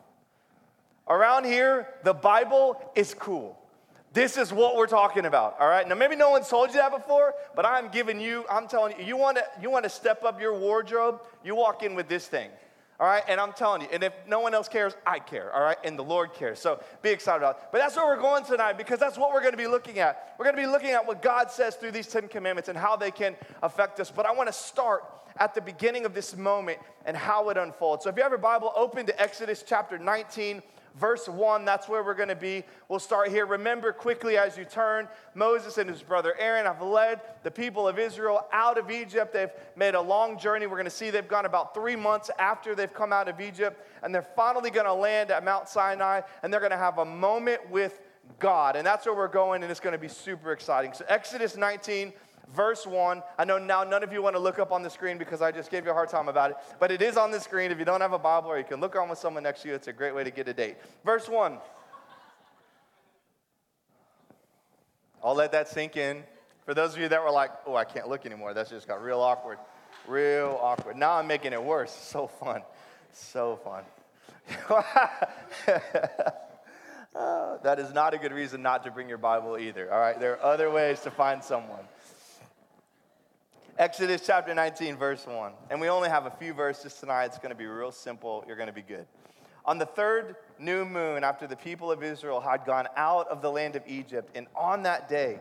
Around 1.08 1.44
here, 1.44 1.88
the 2.02 2.14
Bible 2.14 2.80
is 2.96 3.14
cool. 3.14 3.56
This 4.12 4.38
is 4.38 4.52
what 4.52 4.76
we're 4.76 4.86
talking 4.86 5.26
about, 5.26 5.56
all 5.60 5.68
right? 5.68 5.86
Now, 5.86 5.94
maybe 5.94 6.16
no 6.16 6.30
one's 6.30 6.48
told 6.48 6.70
you 6.70 6.76
that 6.76 6.90
before, 6.90 7.34
but 7.54 7.66
I'm 7.66 7.88
giving 7.88 8.18
you, 8.18 8.46
I'm 8.50 8.66
telling 8.66 8.98
you, 8.98 9.04
you 9.04 9.16
want 9.16 9.36
to 9.36 9.44
you 9.60 9.70
want 9.70 9.84
to 9.84 9.90
step 9.90 10.24
up 10.24 10.40
your 10.40 10.58
wardrobe, 10.58 11.20
you 11.44 11.54
walk 11.54 11.82
in 11.82 11.94
with 11.94 12.08
this 12.08 12.26
thing. 12.26 12.50
All 12.98 13.06
right, 13.06 13.22
and 13.28 13.38
I'm 13.38 13.52
telling 13.52 13.82
you, 13.82 13.88
and 13.92 14.02
if 14.02 14.14
no 14.26 14.40
one 14.40 14.54
else 14.54 14.68
cares, 14.68 14.94
I 15.06 15.18
care, 15.18 15.54
all 15.54 15.62
right, 15.62 15.76
and 15.84 15.98
the 15.98 16.04
Lord 16.04 16.32
cares. 16.32 16.58
So 16.58 16.80
be 17.02 17.10
excited 17.10 17.38
about 17.38 17.56
it. 17.56 17.62
But 17.70 17.78
that's 17.78 17.94
where 17.94 18.06
we're 18.06 18.22
going 18.22 18.44
tonight 18.44 18.78
because 18.78 18.98
that's 18.98 19.18
what 19.18 19.34
we're 19.34 19.40
going 19.40 19.52
to 19.52 19.58
be 19.58 19.66
looking 19.66 19.98
at. 19.98 20.34
We're 20.38 20.46
going 20.46 20.56
to 20.56 20.62
be 20.62 20.66
looking 20.66 20.90
at 20.90 21.06
what 21.06 21.20
God 21.20 21.50
says 21.50 21.76
through 21.76 21.90
these 21.90 22.06
Ten 22.06 22.26
Commandments 22.26 22.70
and 22.70 22.78
how 22.78 22.96
they 22.96 23.10
can 23.10 23.36
affect 23.62 24.00
us. 24.00 24.10
But 24.10 24.24
I 24.24 24.32
want 24.32 24.48
to 24.48 24.52
start 24.52 25.04
at 25.38 25.54
the 25.54 25.60
beginning 25.60 26.06
of 26.06 26.14
this 26.14 26.34
moment 26.36 26.78
and 27.04 27.16
how 27.16 27.50
it 27.50 27.58
unfolds. 27.58 28.04
So 28.04 28.10
if 28.10 28.16
you 28.16 28.22
have 28.22 28.32
your 28.32 28.38
Bible, 28.38 28.72
open 28.74 29.04
to 29.06 29.20
Exodus 29.20 29.62
chapter 29.66 29.98
19 29.98 30.62
verse 30.98 31.28
1, 31.28 31.64
that's 31.64 31.88
where 31.88 32.02
we're 32.02 32.14
going 32.14 32.28
to 32.28 32.34
be. 32.34 32.64
We'll 32.88 32.98
start 32.98 33.28
here. 33.28 33.46
Remember 33.46 33.92
quickly 33.92 34.36
as 34.36 34.56
you 34.56 34.64
turn, 34.64 35.08
Moses 35.34 35.78
and 35.78 35.88
his 35.88 36.02
brother 36.02 36.34
Aaron 36.38 36.66
have 36.66 36.82
led 36.82 37.20
the 37.42 37.50
people 37.50 37.86
of 37.86 37.98
Israel 37.98 38.46
out 38.52 38.78
of 38.78 38.90
Egypt. 38.90 39.32
They've 39.32 39.50
made 39.76 39.94
a 39.94 40.00
long 40.00 40.38
journey. 40.38 40.66
We're 40.66 40.76
going 40.76 40.84
to 40.84 40.90
see 40.90 41.10
they've 41.10 41.28
gone 41.28 41.46
about 41.46 41.74
three 41.74 41.96
months 41.96 42.30
after 42.38 42.74
they've 42.74 42.92
come 42.92 43.12
out 43.12 43.28
of 43.28 43.40
Egypt, 43.40 43.86
and 44.02 44.14
they're 44.14 44.22
finally 44.22 44.70
going 44.70 44.86
to 44.86 44.94
land 44.94 45.30
at 45.30 45.44
Mount 45.44 45.68
Sinai, 45.68 46.22
and 46.42 46.52
they're 46.52 46.60
going 46.60 46.70
to 46.70 46.76
have 46.76 46.98
a 46.98 47.04
moment 47.04 47.70
with 47.70 48.00
God. 48.38 48.76
And 48.76 48.86
that's 48.86 49.06
where 49.06 49.14
we're 49.14 49.28
going, 49.28 49.62
and 49.62 49.70
it's 49.70 49.80
going 49.80 49.92
to 49.92 49.98
be 49.98 50.08
super 50.08 50.52
exciting. 50.52 50.92
So, 50.92 51.04
Exodus 51.08 51.56
19 51.56 52.12
verse 52.54 52.86
1. 52.86 53.22
I 53.38 53.44
know 53.44 53.58
now 53.58 53.84
none 53.84 54.02
of 54.02 54.12
you 54.12 54.22
want 54.22 54.36
to 54.36 54.40
look 54.40 54.58
up 54.58 54.72
on 54.72 54.82
the 54.82 54.90
screen 54.90 55.18
because 55.18 55.42
I 55.42 55.52
just 55.52 55.70
gave 55.70 55.84
you 55.84 55.90
a 55.90 55.94
hard 55.94 56.08
time 56.08 56.28
about 56.28 56.50
it, 56.50 56.56
but 56.78 56.90
it 56.90 57.02
is 57.02 57.16
on 57.16 57.30
the 57.30 57.40
screen. 57.40 57.70
If 57.70 57.78
you 57.78 57.84
don't 57.84 58.00
have 58.00 58.12
a 58.12 58.18
Bible 58.18 58.50
or 58.50 58.58
you 58.58 58.64
can 58.64 58.80
look 58.80 58.96
on 58.96 59.08
with 59.08 59.18
someone 59.18 59.42
next 59.42 59.62
to 59.62 59.68
you, 59.68 59.74
it's 59.74 59.88
a 59.88 59.92
great 59.92 60.14
way 60.14 60.24
to 60.24 60.30
get 60.30 60.48
a 60.48 60.54
date. 60.54 60.76
Verse 61.04 61.28
1. 61.28 61.58
I'll 65.24 65.34
let 65.34 65.52
that 65.52 65.68
sink 65.68 65.96
in. 65.96 66.22
For 66.64 66.74
those 66.74 66.94
of 66.94 67.00
you 67.00 67.08
that 67.08 67.22
were 67.22 67.30
like, 67.30 67.50
oh, 67.66 67.74
I 67.74 67.84
can't 67.84 68.08
look 68.08 68.26
anymore, 68.26 68.54
that's 68.54 68.70
just 68.70 68.88
got 68.88 69.02
real 69.02 69.20
awkward. 69.20 69.58
Real 70.06 70.58
awkward. 70.60 70.96
Now 70.96 71.12
I'm 71.14 71.26
making 71.26 71.52
it 71.52 71.62
worse. 71.62 71.92
So 71.92 72.26
fun. 72.26 72.62
So 73.12 73.58
fun. 73.64 73.82
oh, 77.14 77.58
that 77.62 77.78
is 77.78 77.92
not 77.92 78.14
a 78.14 78.18
good 78.18 78.32
reason 78.32 78.62
not 78.62 78.84
to 78.84 78.90
bring 78.90 79.08
your 79.08 79.18
Bible 79.18 79.58
either, 79.58 79.92
all 79.92 79.98
right? 79.98 80.18
There 80.20 80.32
are 80.34 80.52
other 80.52 80.70
ways 80.70 81.00
to 81.00 81.10
find 81.10 81.42
someone. 81.42 81.80
Exodus 83.78 84.22
chapter 84.24 84.54
19, 84.54 84.96
verse 84.96 85.26
1. 85.26 85.52
And 85.68 85.78
we 85.78 85.90
only 85.90 86.08
have 86.08 86.24
a 86.24 86.30
few 86.30 86.54
verses 86.54 86.94
tonight. 86.94 87.26
It's 87.26 87.36
going 87.36 87.50
to 87.50 87.54
be 87.54 87.66
real 87.66 87.92
simple. 87.92 88.42
You're 88.46 88.56
going 88.56 88.68
to 88.68 88.72
be 88.72 88.80
good. 88.80 89.04
On 89.66 89.76
the 89.76 89.84
third 89.84 90.36
new 90.58 90.86
moon, 90.86 91.22
after 91.22 91.46
the 91.46 91.56
people 91.56 91.92
of 91.92 92.02
Israel 92.02 92.40
had 92.40 92.64
gone 92.64 92.88
out 92.96 93.28
of 93.28 93.42
the 93.42 93.50
land 93.50 93.76
of 93.76 93.82
Egypt, 93.86 94.30
and 94.34 94.46
on 94.56 94.84
that 94.84 95.10
day, 95.10 95.40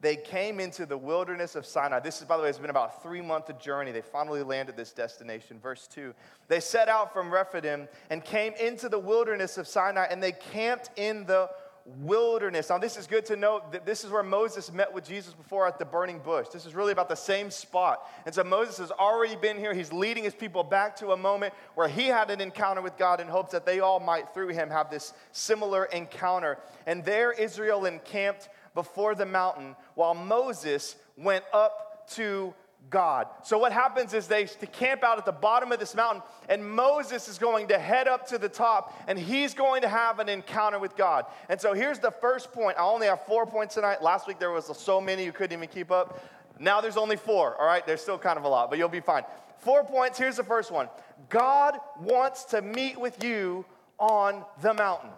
they 0.00 0.14
came 0.14 0.60
into 0.60 0.86
the 0.86 0.96
wilderness 0.96 1.56
of 1.56 1.66
Sinai. 1.66 1.98
This 1.98 2.20
is, 2.20 2.24
by 2.24 2.36
the 2.36 2.44
way, 2.44 2.50
it's 2.50 2.58
been 2.58 2.70
about 2.70 2.94
a 2.98 3.02
three 3.02 3.20
month 3.20 3.50
journey. 3.58 3.90
They 3.90 4.00
finally 4.00 4.44
landed 4.44 4.76
this 4.76 4.92
destination. 4.92 5.58
Verse 5.60 5.88
2. 5.88 6.14
They 6.46 6.60
set 6.60 6.88
out 6.88 7.12
from 7.12 7.32
Rephidim 7.32 7.88
and 8.10 8.24
came 8.24 8.52
into 8.60 8.88
the 8.88 8.98
wilderness 8.98 9.58
of 9.58 9.66
Sinai, 9.66 10.06
and 10.08 10.22
they 10.22 10.32
camped 10.32 10.90
in 10.96 11.26
the 11.26 11.50
wilderness. 11.84 12.70
Now, 12.70 12.78
this 12.78 12.96
is 12.96 13.06
good 13.06 13.26
to 13.26 13.36
note 13.36 13.72
that 13.72 13.84
this 13.86 14.04
is 14.04 14.10
where 14.10 14.22
Moses 14.22 14.72
met 14.72 14.92
with 14.92 15.06
Jesus 15.06 15.34
before 15.34 15.66
at 15.66 15.78
the 15.78 15.84
burning 15.84 16.18
bush. 16.18 16.48
This 16.52 16.66
is 16.66 16.74
really 16.74 16.92
about 16.92 17.08
the 17.08 17.14
same 17.14 17.50
spot. 17.50 18.08
And 18.24 18.34
so 18.34 18.44
Moses 18.44 18.78
has 18.78 18.90
already 18.90 19.36
been 19.36 19.58
here. 19.58 19.74
He's 19.74 19.92
leading 19.92 20.24
his 20.24 20.34
people 20.34 20.62
back 20.62 20.96
to 20.96 21.12
a 21.12 21.16
moment 21.16 21.54
where 21.74 21.88
he 21.88 22.06
had 22.06 22.30
an 22.30 22.40
encounter 22.40 22.82
with 22.82 22.96
God 22.96 23.20
in 23.20 23.28
hopes 23.28 23.52
that 23.52 23.66
they 23.66 23.80
all 23.80 24.00
might, 24.00 24.32
through 24.32 24.48
him, 24.48 24.70
have 24.70 24.90
this 24.90 25.12
similar 25.32 25.86
encounter. 25.86 26.58
And 26.86 27.04
there 27.04 27.32
Israel 27.32 27.84
encamped 27.84 28.48
before 28.74 29.14
the 29.14 29.26
mountain 29.26 29.76
while 29.94 30.14
Moses 30.14 30.96
went 31.16 31.44
up 31.52 32.08
to 32.10 32.54
God. 32.90 33.26
So 33.42 33.58
what 33.58 33.72
happens 33.72 34.12
is 34.14 34.26
they 34.26 34.44
camp 34.44 35.02
out 35.02 35.18
at 35.18 35.24
the 35.24 35.32
bottom 35.32 35.72
of 35.72 35.78
this 35.78 35.94
mountain, 35.94 36.22
and 36.48 36.64
Moses 36.64 37.28
is 37.28 37.38
going 37.38 37.68
to 37.68 37.78
head 37.78 38.06
up 38.06 38.26
to 38.28 38.38
the 38.38 38.48
top, 38.48 38.94
and 39.08 39.18
he's 39.18 39.54
going 39.54 39.82
to 39.82 39.88
have 39.88 40.18
an 40.18 40.28
encounter 40.28 40.78
with 40.78 40.96
God. 40.96 41.24
And 41.48 41.60
so 41.60 41.72
here's 41.72 41.98
the 41.98 42.10
first 42.10 42.52
point. 42.52 42.76
I 42.78 42.82
only 42.82 43.06
have 43.06 43.24
four 43.26 43.46
points 43.46 43.74
tonight. 43.74 44.02
Last 44.02 44.28
week 44.28 44.38
there 44.38 44.50
was 44.50 44.66
so 44.76 45.00
many 45.00 45.24
you 45.24 45.32
couldn't 45.32 45.56
even 45.56 45.68
keep 45.68 45.90
up. 45.90 46.22
Now 46.58 46.80
there's 46.80 46.96
only 46.96 47.16
four. 47.16 47.56
All 47.58 47.66
right, 47.66 47.86
there's 47.86 48.02
still 48.02 48.18
kind 48.18 48.38
of 48.38 48.44
a 48.44 48.48
lot, 48.48 48.68
but 48.68 48.78
you'll 48.78 48.88
be 48.88 49.00
fine. 49.00 49.22
Four 49.58 49.84
points. 49.84 50.18
Here's 50.18 50.36
the 50.36 50.44
first 50.44 50.70
one. 50.70 50.88
God 51.28 51.78
wants 52.00 52.44
to 52.46 52.60
meet 52.62 53.00
with 53.00 53.22
you 53.24 53.64
on 53.98 54.44
the 54.60 54.74
mountain. 54.74 55.10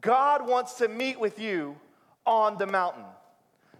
God 0.00 0.46
wants 0.46 0.74
to 0.74 0.88
meet 0.88 1.20
with 1.20 1.38
you 1.38 1.76
on 2.24 2.56
the 2.58 2.66
mountain. 2.66 3.04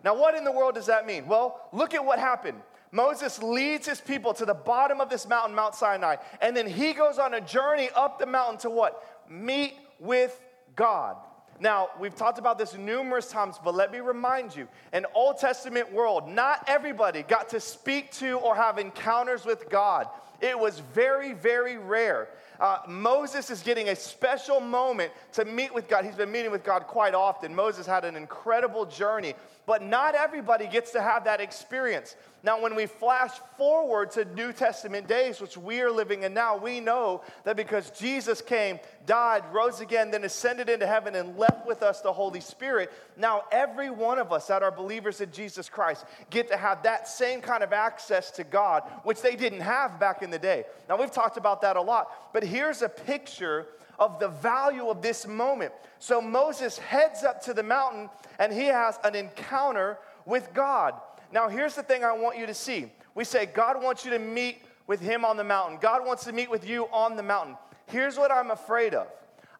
Now, 0.05 0.19
what 0.19 0.35
in 0.35 0.45
the 0.45 0.53
world 0.53 0.75
does 0.75 0.87
that 0.87 1.07
mean? 1.07 1.27
Well, 1.27 1.69
look 1.73 1.95
at 1.95 2.05
what 2.05 2.19
happened. 2.19 2.61
Moses 2.93 3.43
leads 3.43 3.87
his 3.87 4.01
people 4.01 4.35
to 4.35 4.45
the 4.45 4.55
bottom 4.55 5.01
of 5.01 5.09
this 5.09 5.29
mountain, 5.29 5.55
Mount 5.55 5.75
Sinai, 5.75 6.17
and 6.41 6.57
then 6.57 6.67
he 6.67 6.93
goes 6.93 7.19
on 7.19 7.35
a 7.35 7.41
journey 7.41 7.89
up 7.95 8.19
the 8.19 8.27
mountain 8.27 8.59
to 8.59 8.71
what? 8.71 9.25
Meet 9.29 9.75
with 10.01 10.41
God. 10.75 11.17
Now, 11.61 11.91
we've 12.01 12.15
talked 12.15 12.39
about 12.39 12.59
this 12.59 12.75
numerous 12.75 13.31
times, 13.31 13.57
but 13.63 13.75
let 13.75 13.93
me 13.93 14.01
remind 14.01 14.57
you 14.57 14.67
in 14.95 15.05
Old 15.15 15.39
Testament 15.39 15.93
world, 15.93 16.27
not 16.27 16.65
everybody 16.67 17.23
got 17.23 17.51
to 17.51 17.61
speak 17.61 18.11
to 18.13 18.39
or 18.39 18.57
have 18.57 18.79
encounters 18.79 19.45
with 19.45 19.69
God. 19.69 20.09
It 20.41 20.59
was 20.59 20.79
very, 20.79 21.35
very 21.35 21.77
rare. 21.77 22.29
Uh, 22.61 22.79
Moses 22.87 23.49
is 23.49 23.63
getting 23.63 23.89
a 23.89 23.97
special 23.97 24.61
moment 24.61 25.11
to 25.33 25.47
meet 25.47 25.73
with 25.73 25.89
God. 25.89 26.05
He's 26.05 26.15
been 26.15 26.31
meeting 26.31 26.51
with 26.51 26.63
God 26.63 26.87
quite 26.87 27.15
often. 27.15 27.55
Moses 27.55 27.87
had 27.87 28.05
an 28.05 28.17
incredible 28.17 28.85
journey, 28.85 29.35
but 29.65 29.83
not 29.83 30.15
everybody 30.15 30.67
gets 30.67 30.91
to 30.93 31.01
have 31.01 31.25
that 31.25 31.41
experience. 31.41 32.17
Now, 32.43 32.61
when 32.61 32.75
we 32.75 32.87
flash 32.87 33.33
forward 33.59 34.13
to 34.13 34.25
New 34.25 34.53
Testament 34.53 35.07
days, 35.07 35.41
which 35.41 35.59
we 35.59 35.83
are 35.83 35.91
living 35.91 36.23
in 36.23 36.33
now, 36.33 36.57
we 36.57 36.81
know 36.81 37.23
that 37.45 37.55
because 37.55 37.91
Jesus 37.91 38.41
came, 38.41 38.81
died, 39.05 39.45
rose 39.53 39.81
again, 39.81 40.11
then 40.11 40.25
ascended 40.25 40.71
into 40.71 40.87
heaven, 40.87 41.15
and 41.15 41.37
left 41.37 41.67
with 41.67 41.83
us 41.83 42.01
the 42.01 42.13
Holy 42.13 42.41
Spirit. 42.41 42.91
Now, 43.19 43.43
every 43.53 43.91
one 43.91 44.19
of 44.19 44.33
us 44.33 44.47
that 44.47 44.63
are 44.63 44.71
believers 44.71 45.21
in 45.21 45.31
Jesus 45.33 45.69
Christ 45.69 46.07
get 46.31 46.49
to 46.49 46.57
have 46.57 46.83
that 46.85 47.09
same 47.09 47.43
kind 47.43 47.63
of 47.63 47.75
access 47.75 48.31
to 48.33 48.45
God, 48.45 48.85
which 49.03 49.21
they 49.21 49.37
didn't 49.37 49.61
have 49.61 50.01
back 50.01 50.23
in 50.23 50.31
the 50.31 50.39
day. 50.39 50.65
Now, 50.89 50.99
we've 50.99 51.13
talked 51.13 51.37
about 51.37 51.61
that 51.61 51.77
a 51.77 51.83
lot, 51.83 52.33
but 52.33 52.43
here's 52.51 52.83
a 52.83 52.89
picture 52.89 53.69
of 53.99 54.19
the 54.19 54.29
value 54.29 54.89
of 54.89 55.03
this 55.03 55.27
moment. 55.27 55.73
So 55.99 56.21
Moses 56.21 56.79
heads 56.79 57.23
up 57.23 57.43
to 57.43 57.55
the 57.55 57.63
mountain 57.63 58.09
and 58.39 58.53
he 58.53 58.67
has 58.67 58.99
an 59.05 59.15
encounter 59.15 59.99
with 60.25 60.53
God. 60.55 60.95
Now, 61.33 61.49
here's 61.49 61.75
the 61.75 61.83
thing 61.83 62.03
I 62.03 62.13
want 62.13 62.39
you 62.39 62.47
to 62.47 62.55
see. 62.55 62.91
We 63.15 63.25
say, 63.25 63.47
God 63.47 63.83
wants 63.83 64.05
you 64.05 64.11
to 64.13 64.19
meet 64.19 64.63
with 64.87 65.01
him 65.01 65.25
on 65.25 65.37
the 65.37 65.45
mountain, 65.45 65.79
God 65.81 66.05
wants 66.05 66.25
to 66.25 66.33
meet 66.33 66.51
with 66.51 66.69
you 66.69 66.87
on 66.87 67.15
the 67.15 67.23
mountain. 67.23 67.57
Here's 67.87 68.17
what 68.17 68.33
I'm 68.33 68.51
afraid 68.51 68.93
of 68.95 69.07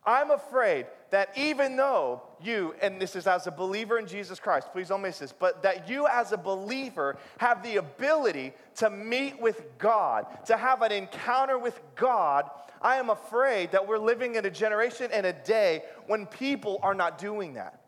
I'm 0.05 0.33
afraid 0.33 0.87
that 1.11 1.31
even 1.37 1.77
though 1.77 2.23
you, 2.43 2.75
and 2.81 3.01
this 3.01 3.17
is 3.17 3.27
as 3.27 3.47
a 3.47 3.51
believer 3.51 3.99
in 3.99 4.07
Jesus 4.07 4.39
Christ, 4.41 4.69
please 4.73 4.89
don't 4.89 5.03
miss 5.03 5.19
this, 5.19 5.33
but 5.33 5.63
that 5.63 5.89
you 5.89 6.07
as 6.07 6.33
a 6.33 6.37
believer 6.37 7.17
have 7.39 7.63
the 7.63 7.77
ability 7.77 8.53
to 8.77 8.91
meet 8.91 9.41
with 9.41 9.63
God, 9.79 10.27
to 10.47 10.57
have 10.57 10.83
an 10.83 10.93
encounter 10.93 11.59
with 11.59 11.81
God, 11.97 12.51
I 12.83 12.97
am 12.97 13.11
afraid 13.11 13.73
that 13.73 13.87
we're 13.87 13.99
living 13.99 14.37
in 14.37 14.47
a 14.47 14.51
generation 14.51 15.11
and 15.13 15.27
a 15.27 15.33
day 15.33 15.83
when 16.07 16.27
people 16.27 16.79
are 16.83 16.95
not 16.95 17.19
doing 17.19 17.55
that. 17.55 17.81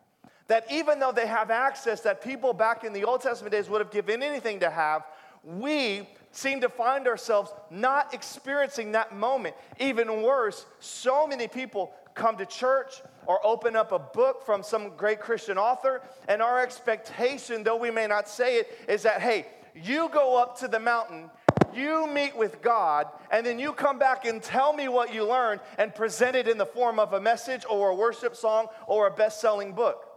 That 0.47 0.71
even 0.71 0.99
though 0.99 1.11
they 1.11 1.25
have 1.25 1.49
access 1.49 2.01
that 2.01 2.23
people 2.23 2.53
back 2.53 2.83
in 2.83 2.93
the 2.93 3.03
Old 3.05 3.21
Testament 3.21 3.51
days 3.53 3.69
would 3.69 3.81
have 3.81 3.91
given 3.91 4.21
anything 4.21 4.59
to 4.59 4.69
have, 4.69 5.03
we 5.43 6.07
seem 6.31 6.61
to 6.61 6.69
find 6.69 7.07
ourselves 7.07 7.51
not 7.69 8.13
experiencing 8.13 8.91
that 8.91 9.15
moment. 9.15 9.55
Even 9.79 10.21
worse, 10.21 10.65
so 10.79 11.27
many 11.27 11.47
people 11.47 11.93
come 12.15 12.37
to 12.37 12.45
church 12.45 13.01
or 13.25 13.45
open 13.45 13.75
up 13.75 13.91
a 13.91 13.99
book 13.99 14.45
from 14.45 14.63
some 14.63 14.95
great 14.97 15.19
Christian 15.19 15.57
author, 15.57 16.01
and 16.27 16.41
our 16.41 16.61
expectation, 16.61 17.63
though 17.63 17.77
we 17.77 17.91
may 17.91 18.07
not 18.07 18.27
say 18.27 18.57
it, 18.57 18.77
is 18.87 19.03
that, 19.03 19.21
hey, 19.21 19.47
you 19.75 20.09
go 20.09 20.37
up 20.37 20.59
to 20.59 20.67
the 20.67 20.79
mountain 20.79 21.29
you 21.75 22.07
meet 22.07 22.35
with 22.35 22.61
God, 22.61 23.07
and 23.31 23.45
then 23.45 23.59
you 23.59 23.73
come 23.73 23.97
back 23.97 24.25
and 24.25 24.41
tell 24.41 24.73
me 24.73 24.87
what 24.87 25.13
you 25.13 25.27
learned 25.27 25.61
and 25.77 25.93
present 25.93 26.35
it 26.35 26.47
in 26.47 26.57
the 26.57 26.65
form 26.65 26.99
of 26.99 27.13
a 27.13 27.21
message 27.21 27.63
or 27.69 27.89
a 27.89 27.95
worship 27.95 28.35
song 28.35 28.67
or 28.87 29.07
a 29.07 29.11
best 29.11 29.41
selling 29.41 29.73
book. 29.73 30.07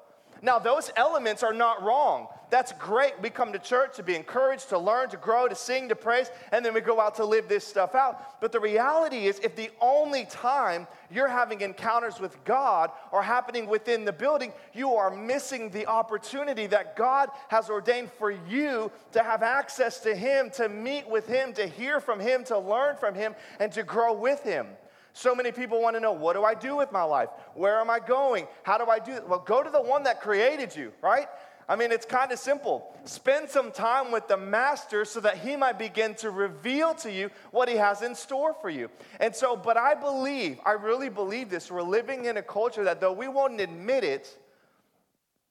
Now, 0.42 0.58
those 0.58 0.90
elements 0.96 1.42
are 1.42 1.54
not 1.54 1.82
wrong. 1.82 2.28
That's 2.48 2.72
great. 2.72 3.14
We 3.20 3.30
come 3.30 3.52
to 3.52 3.58
church 3.58 3.96
to 3.96 4.04
be 4.04 4.14
encouraged, 4.14 4.68
to 4.68 4.78
learn, 4.78 5.08
to 5.10 5.16
grow, 5.16 5.48
to 5.48 5.54
sing, 5.54 5.88
to 5.88 5.96
praise, 5.96 6.30
and 6.52 6.64
then 6.64 6.74
we 6.74 6.80
go 6.80 7.00
out 7.00 7.16
to 7.16 7.24
live 7.24 7.48
this 7.48 7.66
stuff 7.66 7.94
out. 7.94 8.40
But 8.40 8.52
the 8.52 8.60
reality 8.60 9.26
is, 9.26 9.40
if 9.40 9.56
the 9.56 9.70
only 9.80 10.26
time 10.26 10.86
you're 11.10 11.28
having 11.28 11.60
encounters 11.60 12.20
with 12.20 12.42
God 12.44 12.92
are 13.10 13.22
happening 13.22 13.66
within 13.66 14.04
the 14.04 14.12
building, 14.12 14.52
you 14.72 14.94
are 14.94 15.10
missing 15.10 15.70
the 15.70 15.86
opportunity 15.86 16.68
that 16.68 16.94
God 16.96 17.30
has 17.48 17.68
ordained 17.68 18.12
for 18.12 18.30
you 18.30 18.92
to 19.12 19.22
have 19.24 19.42
access 19.42 19.98
to 20.00 20.14
Him, 20.14 20.50
to 20.50 20.68
meet 20.68 21.08
with 21.08 21.26
Him, 21.26 21.52
to 21.54 21.66
hear 21.66 22.00
from 22.00 22.20
Him, 22.20 22.44
to 22.44 22.58
learn 22.58 22.96
from 22.96 23.16
Him, 23.16 23.34
and 23.58 23.72
to 23.72 23.82
grow 23.82 24.12
with 24.12 24.42
Him. 24.42 24.68
So 25.14 25.34
many 25.34 25.50
people 25.50 25.80
want 25.80 25.96
to 25.96 26.00
know 26.00 26.12
what 26.12 26.34
do 26.34 26.44
I 26.44 26.54
do 26.54 26.76
with 26.76 26.92
my 26.92 27.02
life? 27.02 27.30
Where 27.54 27.80
am 27.80 27.88
I 27.88 27.98
going? 27.98 28.46
How 28.62 28.76
do 28.76 28.84
I 28.84 28.98
do 28.98 29.12
it? 29.12 29.26
Well, 29.26 29.38
go 29.38 29.62
to 29.62 29.70
the 29.70 29.80
one 29.80 30.02
that 30.02 30.20
created 30.20 30.76
you, 30.76 30.92
right? 31.02 31.26
I 31.68 31.74
mean, 31.74 31.90
it's 31.90 32.06
kind 32.06 32.30
of 32.30 32.38
simple. 32.38 32.94
Spend 33.04 33.50
some 33.50 33.72
time 33.72 34.12
with 34.12 34.28
the 34.28 34.36
master 34.36 35.04
so 35.04 35.18
that 35.20 35.38
he 35.38 35.56
might 35.56 35.78
begin 35.78 36.14
to 36.16 36.30
reveal 36.30 36.94
to 36.96 37.10
you 37.10 37.30
what 37.50 37.68
he 37.68 37.74
has 37.76 38.02
in 38.02 38.14
store 38.14 38.54
for 38.54 38.70
you. 38.70 38.88
And 39.18 39.34
so, 39.34 39.56
but 39.56 39.76
I 39.76 39.94
believe, 39.94 40.60
I 40.64 40.72
really 40.72 41.08
believe 41.08 41.50
this. 41.50 41.70
We're 41.70 41.82
living 41.82 42.26
in 42.26 42.36
a 42.36 42.42
culture 42.42 42.84
that 42.84 43.00
though 43.00 43.12
we 43.12 43.26
won't 43.26 43.60
admit 43.60 44.04
it, 44.04 44.38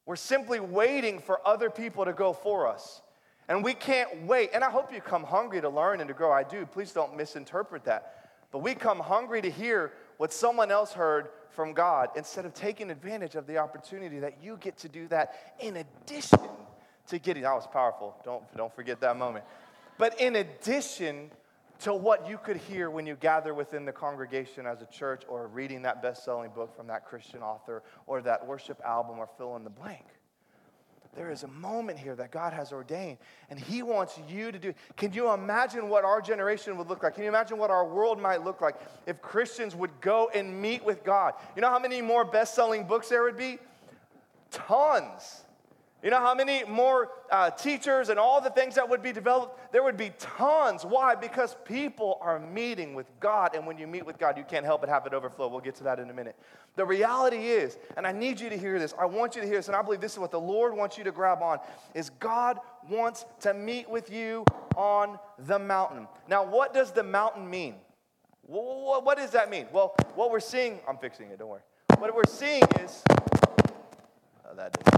we're 0.06 0.16
simply 0.16 0.60
waiting 0.62 1.20
for 1.20 1.46
other 1.46 1.70
people 1.70 2.06
to 2.06 2.14
go 2.14 2.32
for 2.32 2.68
us. 2.68 3.02
And 3.50 3.64
we 3.64 3.74
can't 3.74 4.24
wait. 4.24 4.52
And 4.54 4.64
I 4.64 4.70
hope 4.70 4.94
you 4.94 5.02
come 5.02 5.24
hungry 5.24 5.62
to 5.62 5.70
learn 5.70 6.00
and 6.00 6.08
to 6.08 6.14
grow. 6.14 6.32
I 6.32 6.44
do. 6.44 6.66
Please 6.66 6.92
don't 6.92 7.18
misinterpret 7.18 7.84
that. 7.86 8.30
But 8.52 8.60
we 8.60 8.74
come 8.74 9.00
hungry 9.00 9.42
to 9.42 9.52
hear 9.52 9.92
what 10.18 10.32
someone 10.32 10.72
else 10.72 10.94
heard 10.94 11.30
from 11.56 11.74
God 11.74 12.10
instead 12.16 12.46
of 12.46 12.54
taking 12.54 12.92
advantage 12.92 13.36
of 13.36 13.48
the 13.48 13.58
opportunity 13.58 14.20
that 14.20 14.44
you 14.44 14.58
get 14.58 14.78
to 14.80 14.90
do 14.90 15.08
that 15.08 15.56
in 15.60 15.78
addition 15.78 16.40
to 17.08 17.20
getting. 17.20 17.44
That 17.44 17.54
was 17.54 17.68
powerful. 17.68 18.16
Don't, 18.24 18.44
don't 18.56 18.76
forget 18.76 19.00
that 19.02 19.18
moment. 19.18 19.46
But 19.98 20.20
in 20.20 20.36
addition 20.36 21.32
to 21.80 21.94
what 21.94 22.28
you 22.28 22.38
could 22.38 22.58
hear 22.58 22.90
when 22.90 23.06
you 23.06 23.16
gather 23.16 23.54
within 23.54 23.86
the 23.86 23.92
congregation 23.92 24.66
as 24.66 24.82
a 24.82 24.86
church 24.86 25.24
or 25.28 25.48
reading 25.48 25.82
that 25.84 26.02
best 26.02 26.24
selling 26.24 26.52
book 26.52 26.76
from 26.76 26.88
that 26.88 27.06
Christian 27.06 27.42
author 27.42 27.84
or 28.08 28.22
that 28.22 28.46
worship 28.46 28.82
album 28.86 29.20
or 29.20 29.28
fill 29.38 29.56
in 29.56 29.64
the 29.64 29.70
blank. 29.70 30.06
There 31.16 31.32
is 31.32 31.44
a 31.44 31.48
moment 31.48 31.98
here 31.98 32.14
that 32.16 32.32
God 32.32 32.52
has 32.52 32.74
ordained, 32.74 33.18
and 33.50 33.58
He 33.58 33.84
wants 33.84 34.20
you 34.28 34.52
to 34.52 34.60
do. 34.60 34.74
Can 34.98 35.14
you 35.14 35.32
imagine 35.32 35.88
what 35.88 36.04
our 36.04 36.22
generation 36.22 36.78
would 36.78 36.90
look 36.90 37.04
like? 37.04 37.16
Can 37.16 37.24
you 37.24 37.30
imagine 37.30 37.58
what 37.58 37.70
our 37.70 37.86
world 37.86 38.22
might 38.22 38.44
look 38.44 38.60
like 38.60 38.76
if 39.06 39.22
Christians 39.22 39.76
would 39.76 40.02
go 40.02 40.30
and 40.36 40.62
meet 40.62 40.84
with 40.84 41.06
God? 41.06 41.34
You 41.56 41.62
know 41.62 41.70
how 41.70 41.80
many 41.80 42.02
more 42.02 42.26
best 42.26 42.54
selling 42.54 42.86
books 42.86 43.08
there 43.08 43.24
would 43.24 43.38
be? 43.38 43.60
Tons. 44.52 45.45
You 46.06 46.12
know 46.12 46.20
how 46.20 46.36
many 46.36 46.64
more 46.66 47.10
uh, 47.32 47.50
teachers 47.50 48.10
and 48.10 48.20
all 48.20 48.40
the 48.40 48.52
things 48.52 48.76
that 48.76 48.88
would 48.88 49.02
be 49.02 49.12
developed? 49.12 49.74
There 49.74 49.82
would 49.82 49.98
be 49.98 50.12
tons. 50.20 50.86
Why? 50.86 51.16
Because 51.16 51.58
people 51.66 52.20
are 52.22 52.40
meeting 52.40 52.94
with 52.94 53.08
God. 53.20 53.56
And 53.56 53.66
when 53.66 53.80
you 53.80 53.88
meet 53.88 54.06
with 54.06 54.20
God, 54.20 54.38
you 54.38 54.44
can't 54.44 54.64
help 54.64 54.82
but 54.82 54.90
have 54.92 55.08
it 55.08 55.16
overflow. 55.16 55.48
We'll 55.48 55.62
get 55.62 55.74
to 55.78 55.84
that 55.86 56.00
in 56.00 56.12
a 56.12 56.14
minute. 56.14 56.36
The 56.76 56.86
reality 56.86 57.48
is, 57.48 57.80
and 57.98 58.06
I 58.06 58.12
need 58.12 58.40
you 58.40 58.50
to 58.50 58.56
hear 58.58 58.78
this, 58.78 58.94
I 59.00 59.06
want 59.06 59.36
you 59.36 59.42
to 59.42 59.48
hear 59.48 59.56
this, 59.56 59.66
and 59.66 59.76
I 59.76 59.82
believe 59.82 60.00
this 60.00 60.14
is 60.14 60.20
what 60.20 60.30
the 60.30 60.40
Lord 60.40 60.78
wants 60.78 60.96
you 60.96 61.04
to 61.06 61.12
grab 61.12 61.42
on, 61.42 61.58
is 61.96 62.12
God 62.20 62.60
wants 62.88 63.26
to 63.40 63.56
meet 63.56 63.90
with 63.90 64.12
you 64.12 64.46
on 64.76 65.18
the 65.48 65.58
mountain. 65.58 66.08
Now, 66.30 66.46
what 66.46 66.72
does 66.72 66.92
the 66.92 67.02
mountain 67.02 67.50
mean? 67.50 67.78
What 68.44 69.18
does 69.18 69.32
that 69.32 69.50
mean? 69.50 69.66
Well, 69.74 69.96
what 70.14 70.30
we're 70.30 70.40
seeing, 70.40 70.82
I'm 70.88 71.00
fixing 71.00 71.32
it, 71.32 71.40
don't 71.40 71.50
worry. 71.50 71.62
What 71.98 72.14
we're 72.14 72.26
seeing 72.28 72.62
is, 72.80 73.02
oh, 73.10 74.54
that 74.56 74.78
is. 74.86 74.95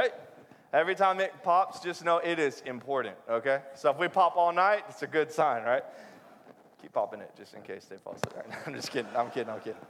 Hey. 0.00 0.10
Every 0.72 0.94
time 0.94 1.18
it 1.18 1.32
pops, 1.42 1.80
just 1.80 2.04
know 2.04 2.18
it 2.18 2.38
is 2.38 2.62
important, 2.64 3.16
okay? 3.28 3.60
So 3.74 3.90
if 3.90 3.98
we 3.98 4.06
pop 4.06 4.36
all 4.36 4.52
night, 4.52 4.84
it's 4.88 5.02
a 5.02 5.06
good 5.06 5.32
sign, 5.32 5.64
right? 5.64 5.82
Keep 6.80 6.92
popping 6.92 7.20
it 7.20 7.32
just 7.36 7.54
in 7.54 7.62
case 7.62 7.86
they 7.86 7.96
fall 7.96 8.14
asleep. 8.14 8.34
Right? 8.48 8.58
I'm 8.66 8.74
just 8.74 8.90
kidding. 8.90 9.10
I'm 9.16 9.30
kidding. 9.30 9.52
I'm 9.52 9.58
kidding. 9.58 9.80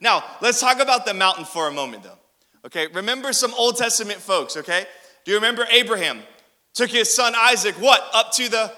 Now, 0.00 0.22
let's 0.42 0.60
talk 0.60 0.80
about 0.80 1.06
the 1.06 1.14
mountain 1.14 1.46
for 1.46 1.66
a 1.66 1.72
moment, 1.72 2.02
though. 2.02 2.18
Okay, 2.66 2.88
remember 2.88 3.32
some 3.32 3.54
Old 3.54 3.76
Testament 3.76 4.20
folks, 4.20 4.56
okay? 4.58 4.84
Do 5.24 5.30
you 5.30 5.38
remember 5.38 5.66
Abraham 5.70 6.22
took 6.74 6.90
his 6.90 7.12
son 7.12 7.32
Isaac, 7.34 7.74
what? 7.76 8.02
Up 8.12 8.32
to 8.32 8.48
the 8.48 8.72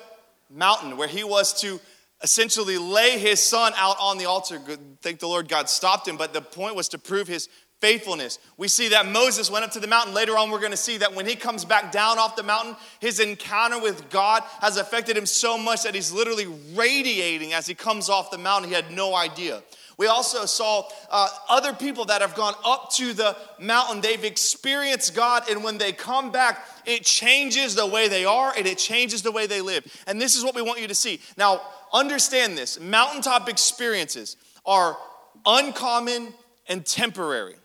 mountain 0.50 0.96
where 0.96 1.08
he 1.08 1.24
was 1.24 1.60
to 1.62 1.80
essentially 2.22 2.78
lay 2.78 3.18
his 3.18 3.42
son 3.42 3.72
out 3.76 3.96
on 4.00 4.18
the 4.18 4.24
altar. 4.24 4.60
Thank 5.02 5.18
the 5.18 5.26
Lord 5.26 5.48
God 5.48 5.68
stopped 5.68 6.08
him, 6.08 6.16
but 6.16 6.32
the 6.32 6.40
point 6.40 6.76
was 6.76 6.88
to 6.88 6.98
prove 6.98 7.28
his 7.28 7.48
faithfulness. 7.84 8.38
We 8.56 8.68
see 8.68 8.88
that 8.88 9.04
Moses 9.04 9.50
went 9.50 9.66
up 9.66 9.72
to 9.72 9.78
the 9.78 9.86
mountain. 9.86 10.14
Later 10.14 10.38
on, 10.38 10.50
we're 10.50 10.58
going 10.58 10.70
to 10.70 10.76
see 10.76 10.96
that 10.96 11.14
when 11.14 11.26
he 11.26 11.36
comes 11.36 11.66
back 11.66 11.92
down 11.92 12.18
off 12.18 12.34
the 12.34 12.42
mountain, 12.42 12.76
his 12.98 13.20
encounter 13.20 13.78
with 13.78 14.08
God 14.08 14.42
has 14.62 14.78
affected 14.78 15.18
him 15.18 15.26
so 15.26 15.58
much 15.58 15.82
that 15.82 15.94
he's 15.94 16.10
literally 16.10 16.46
radiating 16.72 17.52
as 17.52 17.66
he 17.66 17.74
comes 17.74 18.08
off 18.08 18.30
the 18.30 18.38
mountain. 18.38 18.70
He 18.70 18.74
had 18.74 18.90
no 18.90 19.14
idea. 19.14 19.62
We 19.98 20.06
also 20.06 20.46
saw 20.46 20.88
uh, 21.10 21.28
other 21.50 21.74
people 21.74 22.06
that 22.06 22.22
have 22.22 22.34
gone 22.34 22.54
up 22.64 22.90
to 22.92 23.12
the 23.12 23.36
mountain. 23.60 24.00
They've 24.00 24.24
experienced 24.24 25.14
God, 25.14 25.50
and 25.50 25.62
when 25.62 25.76
they 25.76 25.92
come 25.92 26.32
back, 26.32 26.66
it 26.86 27.04
changes 27.04 27.74
the 27.74 27.86
way 27.86 28.08
they 28.08 28.24
are 28.24 28.54
and 28.56 28.66
it 28.66 28.78
changes 28.78 29.20
the 29.20 29.30
way 29.30 29.46
they 29.46 29.60
live. 29.60 29.84
And 30.06 30.18
this 30.18 30.36
is 30.36 30.42
what 30.42 30.54
we 30.54 30.62
want 30.62 30.80
you 30.80 30.88
to 30.88 30.94
see. 30.94 31.20
Now, 31.36 31.60
understand 31.92 32.56
this 32.56 32.80
mountaintop 32.80 33.50
experiences 33.50 34.38
are 34.64 34.96
uncommon 35.44 36.32
and 36.66 36.86
temporary. 36.86 37.56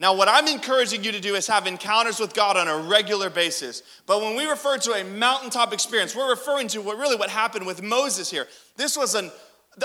Now, 0.00 0.14
what 0.14 0.28
I'm 0.28 0.48
encouraging 0.48 1.04
you 1.04 1.12
to 1.12 1.20
do 1.20 1.34
is 1.34 1.46
have 1.46 1.66
encounters 1.66 2.18
with 2.18 2.32
God 2.32 2.56
on 2.56 2.68
a 2.68 2.88
regular 2.88 3.28
basis. 3.28 3.82
But 4.06 4.22
when 4.22 4.34
we 4.34 4.46
refer 4.46 4.78
to 4.78 4.92
a 4.92 5.04
mountaintop 5.04 5.74
experience, 5.74 6.16
we're 6.16 6.30
referring 6.30 6.68
to 6.68 6.80
what 6.80 6.96
really 6.96 7.16
what 7.16 7.28
happened 7.28 7.66
with 7.66 7.82
Moses 7.82 8.30
here. 8.30 8.48
This 8.76 8.96
was 8.96 9.14
an 9.14 9.30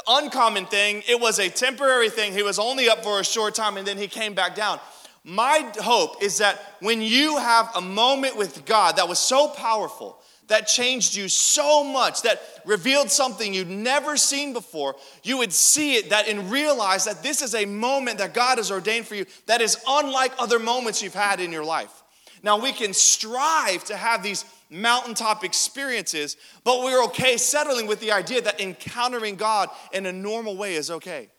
uncommon 0.07 0.67
thing. 0.67 1.03
It 1.05 1.19
was 1.19 1.39
a 1.39 1.49
temporary 1.49 2.09
thing. 2.09 2.31
He 2.31 2.43
was 2.43 2.59
only 2.59 2.89
up 2.89 3.03
for 3.03 3.19
a 3.19 3.25
short 3.25 3.55
time 3.55 3.75
and 3.75 3.85
then 3.85 3.97
he 3.97 4.07
came 4.07 4.33
back 4.33 4.55
down. 4.55 4.79
My 5.25 5.69
hope 5.79 6.23
is 6.23 6.37
that 6.37 6.75
when 6.79 7.01
you 7.01 7.37
have 7.37 7.69
a 7.75 7.81
moment 7.81 8.37
with 8.37 8.63
God 8.65 8.95
that 8.95 9.09
was 9.09 9.19
so 9.19 9.49
powerful, 9.49 10.17
that 10.47 10.67
changed 10.67 11.15
you 11.15 11.27
so 11.27 11.83
much, 11.83 12.21
that 12.21 12.41
revealed 12.65 13.09
something 13.09 13.53
you'd 13.53 13.69
never 13.69 14.17
seen 14.17 14.53
before, 14.53 14.95
you 15.23 15.37
would 15.37 15.53
see 15.53 15.95
it 15.95 16.09
that 16.09 16.27
and 16.27 16.51
realize 16.51 17.05
that 17.05 17.23
this 17.23 17.41
is 17.41 17.55
a 17.55 17.65
moment 17.65 18.19
that 18.19 18.33
God 18.33 18.57
has 18.57 18.71
ordained 18.71 19.07
for 19.07 19.15
you 19.15 19.25
that 19.47 19.61
is 19.61 19.77
unlike 19.87 20.31
other 20.39 20.59
moments 20.59 21.01
you've 21.01 21.13
had 21.13 21.39
in 21.39 21.51
your 21.51 21.65
life. 21.65 22.03
Now, 22.43 22.59
we 22.61 22.71
can 22.71 22.93
strive 22.93 23.83
to 23.85 23.95
have 23.95 24.21
these 24.21 24.45
mountaintop 24.69 25.43
experiences, 25.43 26.37
but 26.63 26.83
we're 26.83 27.03
okay 27.05 27.37
settling 27.37 27.87
with 27.87 27.99
the 27.99 28.11
idea 28.11 28.41
that 28.41 28.61
encountering 28.61 29.35
God 29.35 29.69
in 29.93 30.05
a 30.05 30.11
normal 30.11 30.55
way 30.55 30.75
is 30.75 30.91
okay. 30.91 31.29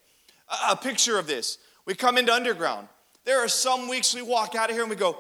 A, 0.68 0.76
picture 0.76 1.18
of 1.18 1.26
this 1.26 1.58
we 1.84 1.94
come 1.94 2.18
into 2.18 2.32
underground. 2.32 2.88
There 3.25 3.38
are 3.38 3.48
some 3.48 3.88
weeks 3.88 4.14
we 4.14 4.22
walk 4.22 4.54
out 4.54 4.70
of 4.70 4.76
here 4.76 4.82
and 4.82 4.90
we 4.90 4.96
go, 4.96 5.16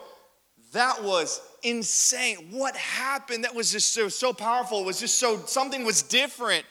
that 0.72 1.02
was 1.02 1.40
insane. 1.62 2.48
What 2.50 2.76
happened? 2.76 3.44
That 3.44 3.54
was 3.54 3.72
just 3.72 3.92
so, 3.92 4.08
so 4.08 4.32
powerful. 4.32 4.80
It 4.80 4.86
was 4.86 5.00
just 5.00 5.18
so, 5.18 5.44
something 5.46 5.84
was 5.84 6.02
different. 6.02 6.64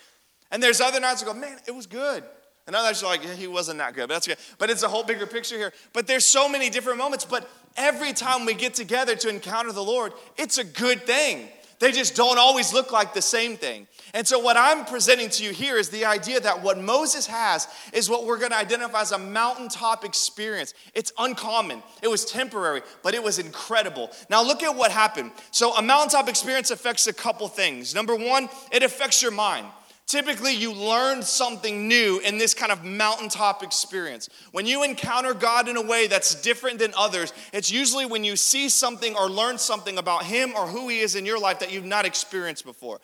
And 0.51 0.61
there's 0.61 0.81
other 0.81 0.99
nights 0.99 1.23
I 1.23 1.25
go, 1.25 1.33
man, 1.33 1.57
it 1.67 1.71
was 1.71 1.87
good. 1.87 2.23
And 2.67 2.75
others 2.75 3.03
are 3.03 3.05
like, 3.07 3.21
he 3.21 3.47
wasn't 3.47 3.77
that 3.77 3.93
good, 3.93 4.07
but 4.07 4.15
that's 4.15 4.27
good. 4.27 4.37
But 4.57 4.69
it's 4.69 4.81
a 4.81 4.87
whole 4.87 5.03
bigger 5.03 5.27
picture 5.27 5.55
here. 5.55 5.71
But 5.93 6.07
there's 6.07 6.25
so 6.25 6.49
many 6.49 6.69
different 6.69 6.97
moments. 6.97 7.23
But 7.23 7.47
every 7.77 8.11
time 8.11 8.45
we 8.45 8.55
get 8.55 8.73
together 8.73 9.15
to 9.15 9.29
encounter 9.29 9.71
the 9.71 9.83
Lord, 9.83 10.13
it's 10.37 10.57
a 10.57 10.63
good 10.63 11.03
thing. 11.03 11.47
They 11.79 11.91
just 11.91 12.15
don't 12.15 12.37
always 12.37 12.73
look 12.73 12.91
like 12.91 13.13
the 13.13 13.21
same 13.21 13.57
thing. 13.57 13.87
And 14.13 14.25
so, 14.25 14.39
what 14.39 14.55
I'm 14.55 14.85
presenting 14.85 15.29
to 15.29 15.43
you 15.43 15.51
here 15.51 15.77
is 15.77 15.89
the 15.89 16.05
idea 16.05 16.39
that 16.39 16.63
what 16.63 16.79
Moses 16.79 17.27
has 17.27 17.67
is 17.91 18.09
what 18.09 18.25
we're 18.25 18.37
going 18.37 18.51
to 18.51 18.57
identify 18.57 19.01
as 19.01 19.11
a 19.11 19.17
mountaintop 19.17 20.05
experience. 20.05 20.73
It's 20.93 21.11
uncommon, 21.17 21.83
it 22.01 22.07
was 22.07 22.23
temporary, 22.23 22.81
but 23.03 23.13
it 23.13 23.21
was 23.21 23.39
incredible. 23.39 24.11
Now, 24.29 24.41
look 24.41 24.63
at 24.63 24.75
what 24.75 24.91
happened. 24.91 25.31
So, 25.51 25.75
a 25.75 25.81
mountaintop 25.81 26.29
experience 26.29 26.71
affects 26.71 27.07
a 27.07 27.13
couple 27.13 27.47
things. 27.49 27.93
Number 27.93 28.15
one, 28.15 28.47
it 28.71 28.83
affects 28.83 29.21
your 29.21 29.31
mind. 29.31 29.67
Typically, 30.07 30.53
you 30.53 30.71
learn 30.71 31.23
something 31.23 31.87
new 31.87 32.19
in 32.19 32.37
this 32.37 32.53
kind 32.53 32.71
of 32.71 32.83
mountaintop 32.83 33.63
experience. 33.63 34.29
When 34.51 34.67
you 34.67 34.83
encounter 34.83 35.33
God 35.33 35.67
in 35.67 35.77
a 35.77 35.81
way 35.81 36.05
that's 36.05 36.39
different 36.41 36.77
than 36.77 36.93
others, 36.95 37.33
it's 37.51 37.71
usually 37.71 38.05
when 38.05 38.23
you 38.23 38.35
see 38.35 38.69
something 38.69 39.15
or 39.15 39.29
learn 39.29 39.57
something 39.57 39.97
about 39.97 40.23
Him 40.23 40.53
or 40.55 40.67
who 40.67 40.89
He 40.89 40.99
is 40.99 41.15
in 41.15 41.25
your 41.25 41.39
life 41.39 41.59
that 41.59 41.71
you've 41.71 41.85
not 41.85 42.05
experienced 42.05 42.65
before. 42.65 43.01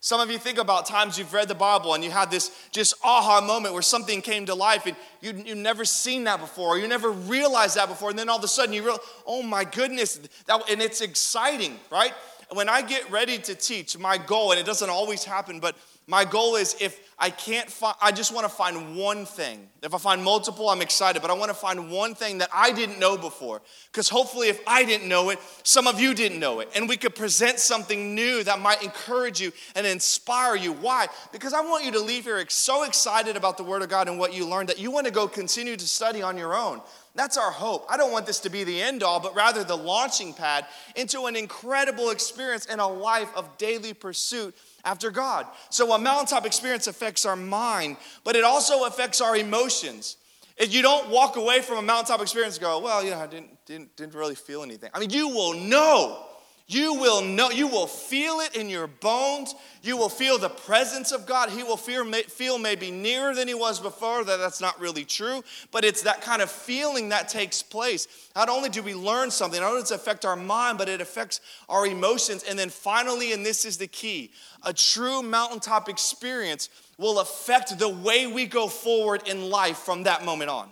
Some 0.00 0.20
of 0.20 0.30
you 0.30 0.36
think 0.36 0.58
about 0.58 0.84
times 0.84 1.16
you've 1.16 1.32
read 1.32 1.48
the 1.48 1.54
Bible 1.54 1.94
and 1.94 2.04
you 2.04 2.10
had 2.10 2.30
this 2.30 2.50
just 2.70 2.94
aha 3.02 3.40
moment 3.40 3.72
where 3.72 3.82
something 3.82 4.20
came 4.20 4.44
to 4.46 4.54
life 4.54 4.84
and 4.84 4.96
you, 5.22 5.32
you've 5.46 5.56
never 5.56 5.86
seen 5.86 6.24
that 6.24 6.40
before, 6.40 6.74
or 6.74 6.78
you 6.78 6.88
never 6.88 7.12
realized 7.12 7.76
that 7.76 7.88
before, 7.88 8.10
and 8.10 8.18
then 8.18 8.28
all 8.28 8.38
of 8.38 8.44
a 8.44 8.48
sudden 8.48 8.74
you 8.74 8.82
realize, 8.82 9.00
oh 9.26 9.42
my 9.42 9.64
goodness, 9.64 10.20
that, 10.46 10.68
and 10.68 10.82
it's 10.82 11.00
exciting, 11.00 11.76
right? 11.90 12.12
When 12.52 12.68
I 12.68 12.82
get 12.82 13.10
ready 13.10 13.38
to 13.38 13.54
teach, 13.54 13.96
my 13.96 14.18
goal, 14.18 14.50
and 14.50 14.60
it 14.60 14.66
doesn't 14.66 14.90
always 14.90 15.24
happen, 15.24 15.60
but 15.60 15.76
my 16.06 16.24
goal 16.24 16.56
is 16.56 16.74
if 16.80 16.98
I 17.18 17.30
can't 17.30 17.70
find, 17.70 17.94
I 18.02 18.10
just 18.10 18.34
want 18.34 18.44
to 18.44 18.52
find 18.52 18.96
one 18.96 19.24
thing. 19.24 19.68
If 19.82 19.94
I 19.94 19.98
find 19.98 20.24
multiple, 20.24 20.68
I'm 20.68 20.82
excited, 20.82 21.22
but 21.22 21.30
I 21.30 21.34
want 21.34 21.50
to 21.50 21.54
find 21.54 21.88
one 21.88 22.16
thing 22.16 22.38
that 22.38 22.48
I 22.52 22.72
didn't 22.72 22.98
know 22.98 23.16
before. 23.16 23.62
Because 23.92 24.08
hopefully, 24.08 24.48
if 24.48 24.60
I 24.66 24.84
didn't 24.84 25.08
know 25.08 25.30
it, 25.30 25.38
some 25.62 25.86
of 25.86 26.00
you 26.00 26.14
didn't 26.14 26.40
know 26.40 26.58
it. 26.58 26.68
And 26.74 26.88
we 26.88 26.96
could 26.96 27.14
present 27.14 27.60
something 27.60 28.16
new 28.16 28.42
that 28.42 28.60
might 28.60 28.82
encourage 28.82 29.40
you 29.40 29.52
and 29.76 29.86
inspire 29.86 30.56
you. 30.56 30.72
Why? 30.72 31.06
Because 31.30 31.52
I 31.52 31.60
want 31.60 31.84
you 31.84 31.92
to 31.92 32.00
leave 32.00 32.24
here 32.24 32.44
so 32.48 32.82
excited 32.82 33.36
about 33.36 33.56
the 33.56 33.64
Word 33.64 33.82
of 33.82 33.88
God 33.88 34.08
and 34.08 34.18
what 34.18 34.34
you 34.34 34.44
learned 34.44 34.70
that 34.70 34.80
you 34.80 34.90
want 34.90 35.06
to 35.06 35.12
go 35.12 35.28
continue 35.28 35.76
to 35.76 35.86
study 35.86 36.22
on 36.22 36.36
your 36.36 36.56
own. 36.56 36.80
That's 37.14 37.36
our 37.36 37.50
hope. 37.50 37.86
I 37.90 37.98
don't 37.98 38.10
want 38.10 38.26
this 38.26 38.40
to 38.40 38.50
be 38.50 38.64
the 38.64 38.80
end 38.80 39.02
all, 39.02 39.20
but 39.20 39.36
rather 39.36 39.62
the 39.64 39.76
launching 39.76 40.32
pad 40.32 40.66
into 40.96 41.26
an 41.26 41.36
incredible 41.36 42.10
experience 42.10 42.64
and 42.66 42.80
a 42.80 42.86
life 42.86 43.28
of 43.36 43.58
daily 43.58 43.92
pursuit 43.92 44.56
after 44.84 45.10
God. 45.10 45.46
So 45.70 45.92
a 45.92 45.98
mountaintop 45.98 46.46
experience 46.46 46.86
affects 46.86 47.24
our 47.24 47.36
mind, 47.36 47.96
but 48.24 48.36
it 48.36 48.44
also 48.44 48.84
affects 48.84 49.20
our 49.20 49.36
emotions. 49.36 50.16
If 50.56 50.74
you 50.74 50.82
don't 50.82 51.08
walk 51.08 51.36
away 51.36 51.60
from 51.60 51.78
a 51.78 51.82
mountaintop 51.82 52.20
experience 52.20 52.56
and 52.56 52.64
go, 52.64 52.78
well, 52.80 53.02
you 53.02 53.10
know, 53.10 53.18
I 53.18 53.26
didn't, 53.26 53.64
didn't, 53.66 53.96
didn't 53.96 54.14
really 54.14 54.34
feel 54.34 54.62
anything. 54.62 54.90
I 54.92 55.00
mean, 55.00 55.10
you 55.10 55.28
will 55.28 55.54
know 55.54 56.26
you 56.72 56.94
will 56.94 57.22
know, 57.22 57.50
you 57.50 57.66
will 57.66 57.86
feel 57.86 58.40
it 58.40 58.56
in 58.56 58.68
your 58.68 58.86
bones. 58.86 59.54
You 59.82 59.96
will 59.96 60.08
feel 60.08 60.38
the 60.38 60.48
presence 60.48 61.10
of 61.10 61.26
God. 61.26 61.50
He 61.50 61.62
will 61.64 61.76
feel, 61.76 62.04
feel 62.12 62.56
maybe 62.58 62.90
nearer 62.90 63.34
than 63.34 63.48
he 63.48 63.54
was 63.54 63.80
before. 63.80 64.24
That 64.24 64.38
that's 64.38 64.60
not 64.60 64.80
really 64.80 65.04
true, 65.04 65.42
but 65.72 65.84
it's 65.84 66.02
that 66.02 66.22
kind 66.22 66.40
of 66.40 66.50
feeling 66.50 67.08
that 67.08 67.28
takes 67.28 67.62
place. 67.62 68.06
Not 68.36 68.48
only 68.48 68.68
do 68.68 68.82
we 68.82 68.94
learn 68.94 69.30
something, 69.30 69.60
not 69.60 69.70
only 69.70 69.82
does 69.82 69.90
it 69.90 69.96
affect 69.96 70.24
our 70.24 70.36
mind, 70.36 70.78
but 70.78 70.88
it 70.88 71.00
affects 71.00 71.40
our 71.68 71.86
emotions. 71.86 72.44
And 72.44 72.58
then 72.58 72.70
finally, 72.70 73.32
and 73.32 73.44
this 73.44 73.64
is 73.64 73.76
the 73.76 73.88
key, 73.88 74.30
a 74.62 74.72
true 74.72 75.22
mountaintop 75.22 75.88
experience 75.88 76.68
will 76.96 77.18
affect 77.18 77.78
the 77.78 77.88
way 77.88 78.26
we 78.28 78.46
go 78.46 78.68
forward 78.68 79.26
in 79.26 79.50
life 79.50 79.78
from 79.78 80.04
that 80.04 80.24
moment 80.24 80.50
on. 80.50 80.68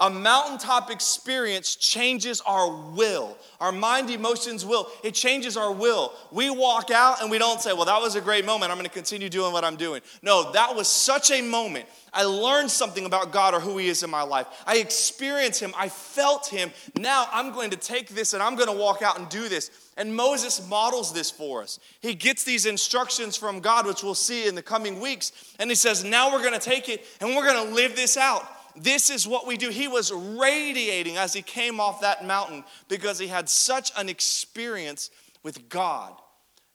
A 0.00 0.08
mountaintop 0.08 0.90
experience 0.90 1.76
changes 1.76 2.40
our 2.46 2.74
will. 2.74 3.36
Our 3.60 3.70
mind, 3.70 4.08
emotions, 4.08 4.64
will. 4.64 4.88
It 5.04 5.12
changes 5.12 5.58
our 5.58 5.70
will. 5.70 6.14
We 6.32 6.48
walk 6.48 6.90
out 6.90 7.20
and 7.20 7.30
we 7.30 7.36
don't 7.36 7.60
say, 7.60 7.74
Well, 7.74 7.84
that 7.84 8.00
was 8.00 8.16
a 8.16 8.22
great 8.22 8.46
moment. 8.46 8.72
I'm 8.72 8.78
going 8.78 8.88
to 8.88 8.92
continue 8.92 9.28
doing 9.28 9.52
what 9.52 9.62
I'm 9.62 9.76
doing. 9.76 10.00
No, 10.22 10.52
that 10.52 10.74
was 10.74 10.88
such 10.88 11.30
a 11.30 11.42
moment. 11.42 11.84
I 12.14 12.24
learned 12.24 12.70
something 12.70 13.04
about 13.04 13.30
God 13.30 13.52
or 13.52 13.60
who 13.60 13.76
He 13.76 13.88
is 13.88 14.02
in 14.02 14.08
my 14.08 14.22
life. 14.22 14.46
I 14.66 14.78
experienced 14.78 15.60
Him. 15.60 15.74
I 15.76 15.90
felt 15.90 16.46
Him. 16.46 16.70
Now 16.98 17.26
I'm 17.30 17.52
going 17.52 17.68
to 17.68 17.76
take 17.76 18.08
this 18.08 18.32
and 18.32 18.42
I'm 18.42 18.56
going 18.56 18.70
to 18.70 18.76
walk 18.76 19.02
out 19.02 19.18
and 19.18 19.28
do 19.28 19.50
this. 19.50 19.70
And 19.98 20.16
Moses 20.16 20.66
models 20.66 21.12
this 21.12 21.30
for 21.30 21.62
us. 21.62 21.78
He 22.00 22.14
gets 22.14 22.42
these 22.42 22.64
instructions 22.64 23.36
from 23.36 23.60
God, 23.60 23.86
which 23.86 24.02
we'll 24.02 24.14
see 24.14 24.48
in 24.48 24.54
the 24.54 24.62
coming 24.62 24.98
weeks. 24.98 25.54
And 25.58 25.68
he 25.68 25.76
says, 25.76 26.04
Now 26.04 26.32
we're 26.32 26.42
going 26.42 26.58
to 26.58 26.58
take 26.58 26.88
it 26.88 27.04
and 27.20 27.36
we're 27.36 27.44
going 27.44 27.68
to 27.68 27.74
live 27.74 27.96
this 27.96 28.16
out. 28.16 28.48
This 28.82 29.10
is 29.10 29.28
what 29.28 29.46
we 29.46 29.58
do. 29.58 29.68
He 29.68 29.88
was 29.88 30.10
radiating 30.10 31.18
as 31.18 31.34
he 31.34 31.42
came 31.42 31.80
off 31.80 32.00
that 32.00 32.24
mountain 32.24 32.64
because 32.88 33.18
he 33.18 33.26
had 33.26 33.48
such 33.48 33.92
an 33.96 34.08
experience 34.08 35.10
with 35.42 35.68
God. 35.68 36.14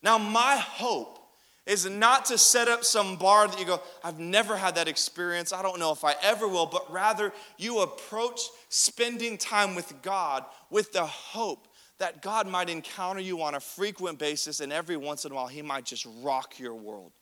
Now, 0.03 0.19
my 0.19 0.57
hope 0.57 1.19
is 1.65 1.89
not 1.89 2.25
to 2.25 2.37
set 2.37 2.67
up 2.67 2.83
some 2.83 3.15
bar 3.15 3.47
that 3.47 3.59
you 3.59 3.65
go, 3.65 3.81
I've 4.03 4.19
never 4.19 4.55
had 4.55 4.75
that 4.75 4.87
experience. 4.87 5.51
I 5.51 5.63
don't 5.63 5.79
know 5.79 5.91
if 5.91 6.03
I 6.03 6.13
ever 6.21 6.47
will, 6.47 6.67
but 6.67 6.91
rather 6.91 7.33
you 7.57 7.79
approach 7.79 8.41
spending 8.69 9.35
time 9.35 9.73
with 9.73 9.91
God 10.03 10.45
with 10.69 10.93
the 10.93 11.05
hope 11.05 11.67
that 11.97 12.21
God 12.21 12.47
might 12.47 12.69
encounter 12.69 13.21
you 13.21 13.41
on 13.41 13.55
a 13.55 13.59
frequent 13.59 14.19
basis 14.19 14.59
and 14.59 14.71
every 14.71 14.97
once 14.97 15.25
in 15.25 15.31
a 15.31 15.35
while 15.35 15.47
he 15.47 15.63
might 15.63 15.85
just 15.85 16.05
rock 16.21 16.59
your 16.59 16.75
world. 16.75 17.13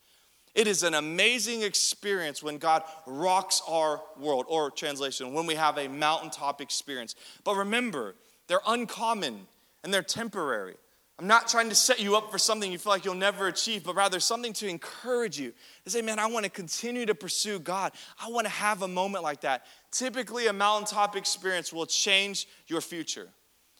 It 0.56 0.68
is 0.68 0.84
an 0.84 0.94
amazing 0.94 1.64
experience 1.64 2.44
when 2.44 2.58
God 2.58 2.84
rocks 3.08 3.62
our 3.68 4.02
world, 4.20 4.46
or 4.48 4.70
translation, 4.70 5.34
when 5.34 5.48
we 5.48 5.56
have 5.56 5.78
a 5.78 5.88
mountaintop 5.88 6.62
experience. 6.62 7.16
But 7.44 7.56
remember, 7.56 8.16
they're 8.48 8.62
uncommon 8.68 9.48
and 9.84 9.94
they're 9.94 10.04
temporary. 10.04 10.76
I'm 11.20 11.28
not 11.28 11.48
trying 11.48 11.70
to 11.70 11.76
set 11.76 12.00
you 12.00 12.16
up 12.16 12.32
for 12.32 12.38
something 12.38 12.72
you 12.72 12.78
feel 12.78 12.92
like 12.92 13.06
you'll 13.06 13.14
never 13.14 13.48
achieve, 13.48 13.84
but 13.84 13.96
rather 13.96 14.20
something 14.20 14.52
to 14.54 14.68
encourage 14.68 15.40
you. 15.40 15.54
To 15.86 15.90
say, 15.90 16.02
man, 16.02 16.18
I 16.18 16.26
want 16.26 16.44
to 16.46 16.52
continue 16.52 17.06
to 17.06 17.16
pursue 17.16 17.60
God. 17.60 17.92
I 18.20 18.30
want 18.30 18.46
to 18.46 18.54
have 18.54 18.82
a 18.82 18.88
moment 18.88 19.24
like 19.24 19.42
that. 19.42 19.66
Typically, 19.92 20.48
a 20.48 20.54
mountaintop 20.54 21.16
experience 21.16 21.72
will 21.72 21.86
change 21.86 22.48
your 22.68 22.82
future. 22.82 23.30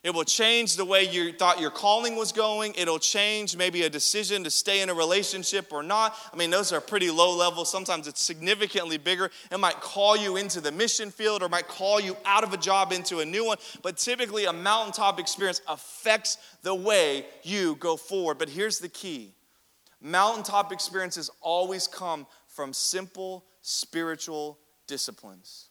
It 0.04 0.14
will 0.14 0.26
change 0.26 0.76
the 0.76 0.84
way 0.84 1.04
you 1.04 1.32
thought 1.32 1.62
your 1.62 1.72
calling 1.72 2.18
was 2.18 2.34
going. 2.34 2.74
It'll 2.76 3.00
change 3.00 3.56
maybe 3.56 3.84
a 3.84 3.90
decision 3.90 4.44
to 4.44 4.52
stay 4.52 4.82
in 4.82 4.90
a 4.90 4.94
relationship 4.94 5.72
or 5.72 5.82
not. 5.82 6.18
I 6.34 6.36
mean, 6.36 6.50
those 6.50 6.74
are 6.74 6.82
pretty 6.82 7.10
low 7.10 7.34
level. 7.34 7.64
Sometimes 7.64 8.06
it's 8.06 8.22
significantly 8.22 8.98
bigger. 8.98 9.32
It 9.50 9.60
might 9.62 9.80
call 9.80 10.18
you 10.18 10.36
into 10.36 10.60
the 10.60 10.74
mission 10.74 11.10
field 11.10 11.42
or 11.42 11.48
might 11.48 11.70
call 11.70 12.02
you 12.02 12.18
out 12.26 12.44
of 12.44 12.52
a 12.52 12.58
job 12.58 12.92
into 12.92 13.20
a 13.20 13.26
new 13.26 13.46
one. 13.46 13.58
But 13.82 13.96
typically, 13.96 14.44
a 14.44 14.52
mountaintop 14.52 15.22
experience 15.22 15.62
affects 15.70 16.38
the 16.64 16.76
way 16.76 17.26
you 17.42 17.76
go 17.76 17.96
forward. 17.96 18.38
But 18.40 18.50
here's 18.50 18.80
the 18.80 18.90
key 18.90 19.34
mountaintop 20.02 20.74
experiences 20.74 21.30
always 21.40 21.88
come 21.88 22.28
from 22.48 22.74
simple 22.74 23.46
spiritual 23.62 24.60
disciplines. 24.86 25.70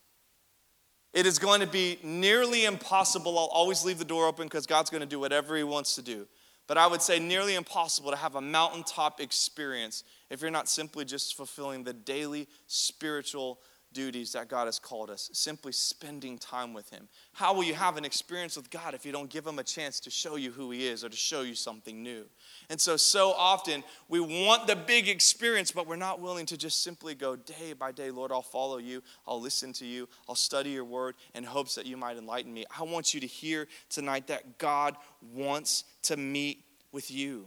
It 1.12 1.26
is 1.26 1.38
going 1.38 1.60
to 1.60 1.66
be 1.66 1.98
nearly 2.02 2.64
impossible. 2.64 3.38
I'll 3.38 3.46
always 3.46 3.84
leave 3.84 3.98
the 3.98 4.04
door 4.04 4.26
open 4.26 4.46
because 4.46 4.66
God's 4.66 4.90
going 4.90 5.02
to 5.02 5.06
do 5.06 5.20
whatever 5.20 5.56
He 5.56 5.62
wants 5.62 5.94
to 5.96 6.02
do. 6.02 6.26
But 6.66 6.78
I 6.78 6.86
would 6.86 7.02
say 7.02 7.18
nearly 7.18 7.54
impossible 7.54 8.10
to 8.12 8.16
have 8.16 8.34
a 8.34 8.40
mountaintop 8.40 9.20
experience 9.20 10.04
if 10.30 10.40
you're 10.40 10.50
not 10.50 10.68
simply 10.68 11.04
just 11.04 11.36
fulfilling 11.36 11.84
the 11.84 11.92
daily 11.92 12.48
spiritual 12.66 13.58
duties 13.92 14.32
that 14.32 14.48
God 14.48 14.66
has 14.66 14.78
called 14.78 15.10
us, 15.10 15.30
simply 15.32 15.72
spending 15.72 16.38
time 16.38 16.72
with 16.72 16.90
Him. 16.90 17.08
How 17.32 17.54
will 17.54 17.64
you 17.64 17.74
have 17.74 17.96
an 17.96 18.04
experience 18.04 18.56
with 18.56 18.70
God 18.70 18.94
if 18.94 19.04
you 19.04 19.12
don't 19.12 19.30
give 19.30 19.46
Him 19.46 19.58
a 19.58 19.64
chance 19.64 20.00
to 20.00 20.10
show 20.10 20.36
you 20.36 20.50
who 20.50 20.70
He 20.70 20.86
is 20.86 21.04
or 21.04 21.08
to 21.08 21.16
show 21.16 21.42
you 21.42 21.54
something 21.54 22.02
new? 22.02 22.24
And 22.70 22.80
so, 22.80 22.96
so 22.96 23.32
often 23.32 23.84
we 24.08 24.20
want 24.20 24.66
the 24.66 24.76
big 24.76 25.08
experience, 25.08 25.70
but 25.70 25.86
we're 25.86 25.96
not 25.96 26.20
willing 26.20 26.46
to 26.46 26.56
just 26.56 26.82
simply 26.82 27.14
go 27.14 27.36
day 27.36 27.72
by 27.72 27.92
day, 27.92 28.10
Lord, 28.10 28.32
I'll 28.32 28.42
follow 28.42 28.78
you, 28.78 29.02
I'll 29.26 29.40
listen 29.40 29.72
to 29.74 29.86
you, 29.86 30.08
I'll 30.28 30.34
study 30.34 30.70
your 30.70 30.84
word 30.84 31.14
in 31.34 31.44
hopes 31.44 31.74
that 31.74 31.86
you 31.86 31.96
might 31.96 32.16
enlighten 32.16 32.52
me. 32.52 32.64
I 32.76 32.82
want 32.82 33.14
you 33.14 33.20
to 33.20 33.26
hear 33.26 33.68
tonight 33.88 34.26
that 34.28 34.58
God 34.58 34.96
wants 35.32 35.84
to 36.02 36.16
meet 36.16 36.64
with 36.92 37.10
you. 37.10 37.46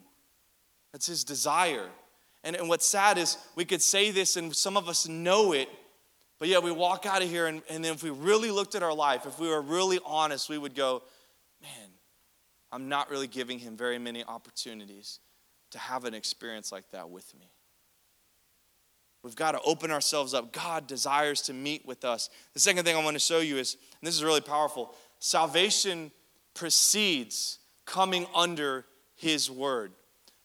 That's 0.91 1.07
His 1.07 1.23
desire. 1.23 1.89
And, 2.45 2.55
and 2.55 2.69
what's 2.69 2.85
sad 2.85 3.17
is 3.17 3.37
we 3.55 3.65
could 3.65 3.81
say 3.81 4.11
this 4.11 4.37
and 4.37 4.55
some 4.55 4.77
of 4.77 4.87
us 4.87 5.07
know 5.07 5.51
it, 5.51 5.67
but 6.39 6.47
yet 6.47 6.63
we 6.63 6.71
walk 6.71 7.05
out 7.05 7.21
of 7.21 7.29
here, 7.29 7.47
and, 7.47 7.61
and 7.69 7.83
then 7.83 7.93
if 7.93 8.03
we 8.03 8.09
really 8.09 8.51
looked 8.51 8.75
at 8.75 8.83
our 8.83 8.93
life, 8.93 9.25
if 9.25 9.39
we 9.39 9.47
were 9.47 9.61
really 9.61 9.99
honest, 10.05 10.49
we 10.49 10.57
would 10.57 10.75
go, 10.75 11.01
man, 11.61 11.89
I'm 12.71 12.89
not 12.89 13.09
really 13.09 13.27
giving 13.27 13.59
him 13.59 13.77
very 13.77 13.97
many 13.97 14.23
opportunities 14.23 15.19
to 15.71 15.79
have 15.79 16.05
an 16.05 16.13
experience 16.13 16.71
like 16.71 16.89
that 16.91 17.09
with 17.09 17.33
me. 17.39 17.49
We've 19.23 19.35
got 19.35 19.53
to 19.53 19.61
open 19.61 19.89
ourselves 19.89 20.33
up. 20.33 20.51
God 20.53 20.85
desires 20.85 21.41
to 21.43 21.53
meet 21.53 21.85
with 21.85 22.05
us. 22.05 22.29
The 22.53 22.59
second 22.59 22.85
thing 22.85 22.95
I 22.95 23.03
want 23.03 23.15
to 23.15 23.19
show 23.19 23.39
you 23.39 23.57
is, 23.57 23.75
and 23.99 24.07
this 24.07 24.15
is 24.15 24.23
really 24.23 24.41
powerful 24.41 24.93
salvation 25.19 26.11
precedes 26.53 27.57
coming 27.85 28.27
under 28.35 28.85
His 29.15 29.49
word. 29.49 29.93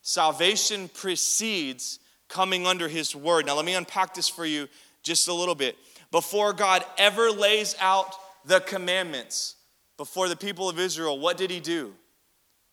Salvation 0.03 0.89
precedes 0.89 1.99
coming 2.29 2.67
under 2.67 2.89
His 2.89 3.15
word. 3.15 3.45
Now, 3.45 3.57
let 3.57 3.65
me 3.67 3.75
unpack 3.75 4.15
this 4.15 4.29
for 4.29 4.47
you 4.47 4.67
just 5.03 5.29
a 5.29 5.35
little 5.35 5.55
bit. 5.55 5.77
Before 6.11 6.53
God 6.53 6.85
ever 6.99 7.31
lays 7.31 7.77
out 7.81 8.15
the 8.45 8.61
commandments 8.61 9.57
before 9.97 10.29
the 10.29 10.37
people 10.37 10.69
of 10.69 10.79
Israel, 10.79 11.19
what 11.19 11.37
did 11.37 11.51
He 11.51 11.61
do? 11.61 11.95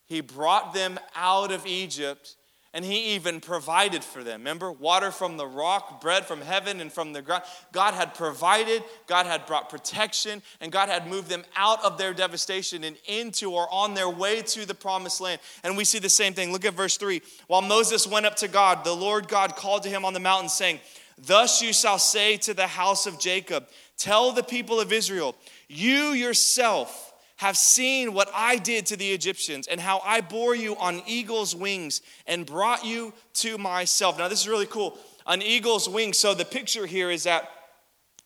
He 0.06 0.22
brought 0.22 0.74
them 0.74 0.98
out 1.16 1.52
of 1.52 1.66
Egypt 1.66 2.38
and 2.78 2.86
he 2.86 3.16
even 3.16 3.40
provided 3.40 4.04
for 4.04 4.24
them. 4.24 4.42
Remember? 4.42 4.72
Water 4.72 5.10
from 5.10 5.38
the 5.38 5.48
rock, 5.48 6.00
bread 6.00 6.26
from 6.26 6.42
heaven 6.42 6.80
and 6.80 6.94
from 6.94 7.12
the 7.12 7.24
ground. 7.24 7.42
God 7.72 7.96
had 7.96 8.14
provided, 8.14 8.84
God 9.08 9.26
had 9.26 9.48
brought 9.48 9.70
protection, 9.70 10.44
and 10.62 10.72
God 10.72 10.88
had 10.88 11.08
moved 11.08 11.28
them 11.28 11.44
out 11.56 11.84
of 11.84 11.98
their 11.98 12.14
devastation 12.14 12.84
and 12.84 12.96
into 13.08 13.52
or 13.52 13.68
on 13.74 13.96
their 13.96 14.10
way 14.10 14.44
to 14.44 14.68
the 14.68 14.76
promised 14.76 15.22
land. 15.22 15.42
And 15.64 15.76
we 15.76 15.86
see 15.86 15.98
the 15.98 16.08
same 16.08 16.36
thing. 16.36 16.52
Look 16.52 16.66
at 16.66 16.76
verse 16.76 16.98
3. 16.98 17.22
While 17.48 17.64
Moses 17.64 18.06
went 18.06 18.28
up 18.28 18.36
to 18.38 18.48
God, 18.48 18.84
the 18.84 18.96
Lord 18.96 19.28
God 19.28 19.56
called 19.56 19.82
to 19.82 19.90
him 19.90 20.06
on 20.06 20.14
the 20.14 20.20
mountain, 20.20 20.50
saying, 20.50 20.80
Thus 21.18 21.62
you 21.62 21.74
shall 21.74 22.00
say 22.00 22.38
to 22.38 22.54
the 22.54 22.68
house 22.68 23.08
of 23.08 23.20
Jacob, 23.20 23.68
Tell 23.98 24.32
the 24.32 24.44
people 24.44 24.80
of 24.80 24.94
Israel, 24.94 25.36
you 25.68 26.12
yourself 26.12 27.14
have 27.38 27.58
seen 27.58 28.14
what 28.14 28.30
I 28.34 28.58
did 28.58 28.86
to 28.88 28.98
the 28.98 29.12
Egyptians 29.12 29.68
and 29.68 29.80
how 29.80 30.00
I 30.04 30.22
bore 30.22 30.56
you 30.56 30.76
on 30.78 31.02
eagle's 31.06 31.56
wings 31.56 32.02
and 32.26 32.46
brought 32.46 32.86
you 32.86 33.14
to 33.36 33.58
myself. 33.58 34.18
Now, 34.18 34.28
this 34.28 34.42
is 34.42 34.48
really 34.48 34.66
cool. 34.66 34.98
An 35.26 35.42
eagle's 35.42 35.90
wing. 35.90 36.14
So, 36.14 36.34
the 36.34 36.46
picture 36.46 36.86
here 36.86 37.12
is 37.12 37.24
that 37.24 37.50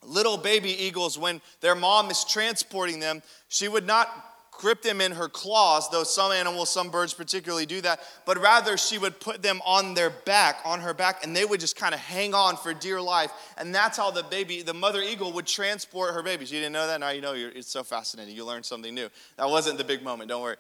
little 0.05 0.37
baby 0.37 0.71
eagles, 0.71 1.17
when 1.17 1.41
their 1.61 1.75
mom 1.75 2.09
is 2.09 2.23
transporting 2.23 2.99
them, 2.99 3.21
she 3.47 3.67
would 3.67 3.85
not 3.85 4.09
grip 4.61 4.83
them 4.83 5.01
in 5.01 5.11
her 5.11 5.27
claws, 5.27 5.89
though 5.89 6.03
some 6.03 6.31
animals, 6.31 6.69
some 6.69 6.91
birds 6.91 7.15
particularly 7.15 7.65
do 7.65 7.81
that, 7.81 7.99
but 8.27 8.37
rather 8.37 8.77
she 8.77 8.99
would 8.99 9.19
put 9.19 9.41
them 9.41 9.59
on 9.65 9.95
their 9.95 10.11
back, 10.11 10.59
on 10.63 10.79
her 10.79 10.93
back, 10.93 11.25
and 11.25 11.35
they 11.35 11.43
would 11.43 11.59
just 11.59 11.75
kind 11.75 11.95
of 11.95 11.99
hang 11.99 12.35
on 12.35 12.55
for 12.55 12.71
dear 12.71 13.01
life. 13.01 13.31
And 13.57 13.73
that's 13.73 13.97
how 13.97 14.11
the 14.11 14.21
baby, 14.21 14.61
the 14.61 14.73
mother 14.73 15.01
eagle, 15.01 15.33
would 15.33 15.47
transport 15.47 16.13
her 16.13 16.21
babies. 16.21 16.51
You 16.51 16.59
didn't 16.59 16.73
know 16.73 16.85
that? 16.85 16.99
Now 16.99 17.09
you 17.09 17.21
know. 17.21 17.33
it's 17.33 17.71
so 17.71 17.83
fascinating. 17.83 18.35
You 18.35 18.45
learned 18.45 18.63
something 18.63 18.93
new. 18.93 19.09
That 19.37 19.49
wasn't 19.49 19.79
the 19.79 19.83
big 19.83 20.03
moment. 20.03 20.29
Don't 20.29 20.43
worry. 20.43 20.57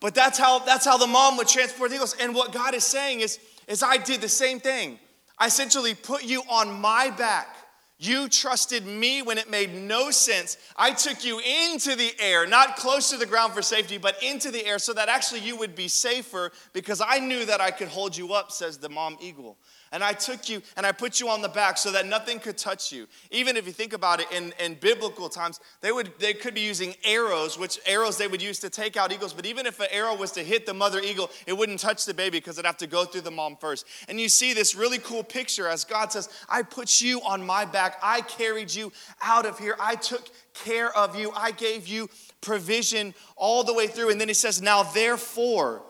But 0.00 0.14
that's 0.14 0.38
how 0.38 0.58
that's 0.58 0.84
how 0.84 0.98
the 0.98 1.06
mom 1.06 1.38
would 1.38 1.48
transport 1.48 1.88
the 1.88 1.96
eagles. 1.96 2.14
And 2.20 2.34
what 2.34 2.52
God 2.52 2.74
is 2.74 2.84
saying 2.84 3.20
is, 3.20 3.38
is 3.66 3.82
I 3.82 3.96
did 3.96 4.20
the 4.20 4.28
same 4.28 4.60
thing. 4.60 4.98
I 5.38 5.46
essentially 5.46 5.94
put 5.94 6.24
you 6.24 6.42
on 6.50 6.70
my 6.70 7.08
back 7.08 7.53
you 7.98 8.28
trusted 8.28 8.84
me 8.86 9.22
when 9.22 9.38
it 9.38 9.50
made 9.50 9.72
no 9.72 10.10
sense. 10.10 10.56
I 10.76 10.92
took 10.92 11.24
you 11.24 11.40
into 11.40 11.94
the 11.94 12.12
air, 12.18 12.46
not 12.46 12.76
close 12.76 13.10
to 13.10 13.16
the 13.16 13.26
ground 13.26 13.52
for 13.52 13.62
safety, 13.62 13.98
but 13.98 14.20
into 14.22 14.50
the 14.50 14.66
air 14.66 14.78
so 14.78 14.92
that 14.94 15.08
actually 15.08 15.40
you 15.40 15.56
would 15.56 15.76
be 15.76 15.88
safer 15.88 16.50
because 16.72 17.00
I 17.00 17.18
knew 17.18 17.44
that 17.46 17.60
I 17.60 17.70
could 17.70 17.88
hold 17.88 18.16
you 18.16 18.32
up, 18.32 18.50
says 18.50 18.78
the 18.78 18.88
mom 18.88 19.16
eagle. 19.20 19.58
And 19.94 20.02
I 20.02 20.12
took 20.12 20.48
you 20.48 20.60
and 20.76 20.84
I 20.84 20.90
put 20.90 21.20
you 21.20 21.28
on 21.28 21.40
the 21.40 21.48
back 21.48 21.78
so 21.78 21.92
that 21.92 22.04
nothing 22.04 22.40
could 22.40 22.58
touch 22.58 22.90
you. 22.90 23.06
Even 23.30 23.56
if 23.56 23.64
you 23.64 23.72
think 23.72 23.92
about 23.92 24.18
it 24.18 24.26
in, 24.32 24.52
in 24.58 24.74
biblical 24.74 25.28
times, 25.28 25.60
they 25.82 25.92
would 25.92 26.10
they 26.18 26.34
could 26.34 26.52
be 26.52 26.62
using 26.62 26.96
arrows, 27.04 27.56
which 27.56 27.78
arrows 27.86 28.18
they 28.18 28.26
would 28.26 28.42
use 28.42 28.58
to 28.58 28.70
take 28.70 28.96
out 28.96 29.12
eagles. 29.12 29.32
But 29.32 29.46
even 29.46 29.66
if 29.66 29.78
an 29.78 29.86
arrow 29.92 30.16
was 30.16 30.32
to 30.32 30.42
hit 30.42 30.66
the 30.66 30.74
mother 30.74 30.98
eagle, 30.98 31.30
it 31.46 31.52
wouldn't 31.52 31.78
touch 31.78 32.06
the 32.06 32.12
baby 32.12 32.38
because 32.38 32.58
it'd 32.58 32.66
have 32.66 32.76
to 32.78 32.88
go 32.88 33.04
through 33.04 33.20
the 33.20 33.30
mom 33.30 33.54
first. 33.54 33.86
And 34.08 34.20
you 34.20 34.28
see 34.28 34.52
this 34.52 34.74
really 34.74 34.98
cool 34.98 35.22
picture 35.22 35.68
as 35.68 35.84
God 35.84 36.10
says, 36.10 36.28
I 36.48 36.62
put 36.62 37.00
you 37.00 37.20
on 37.20 37.46
my 37.46 37.64
back. 37.64 38.00
I 38.02 38.22
carried 38.22 38.74
you 38.74 38.92
out 39.22 39.46
of 39.46 39.60
here. 39.60 39.76
I 39.80 39.94
took 39.94 40.28
care 40.54 40.92
of 40.96 41.14
you. 41.14 41.30
I 41.36 41.52
gave 41.52 41.86
you 41.86 42.10
provision 42.40 43.14
all 43.36 43.62
the 43.62 43.72
way 43.72 43.86
through. 43.86 44.10
And 44.10 44.20
then 44.20 44.26
he 44.26 44.34
says, 44.34 44.60
Now 44.60 44.82
therefore, 44.82 45.82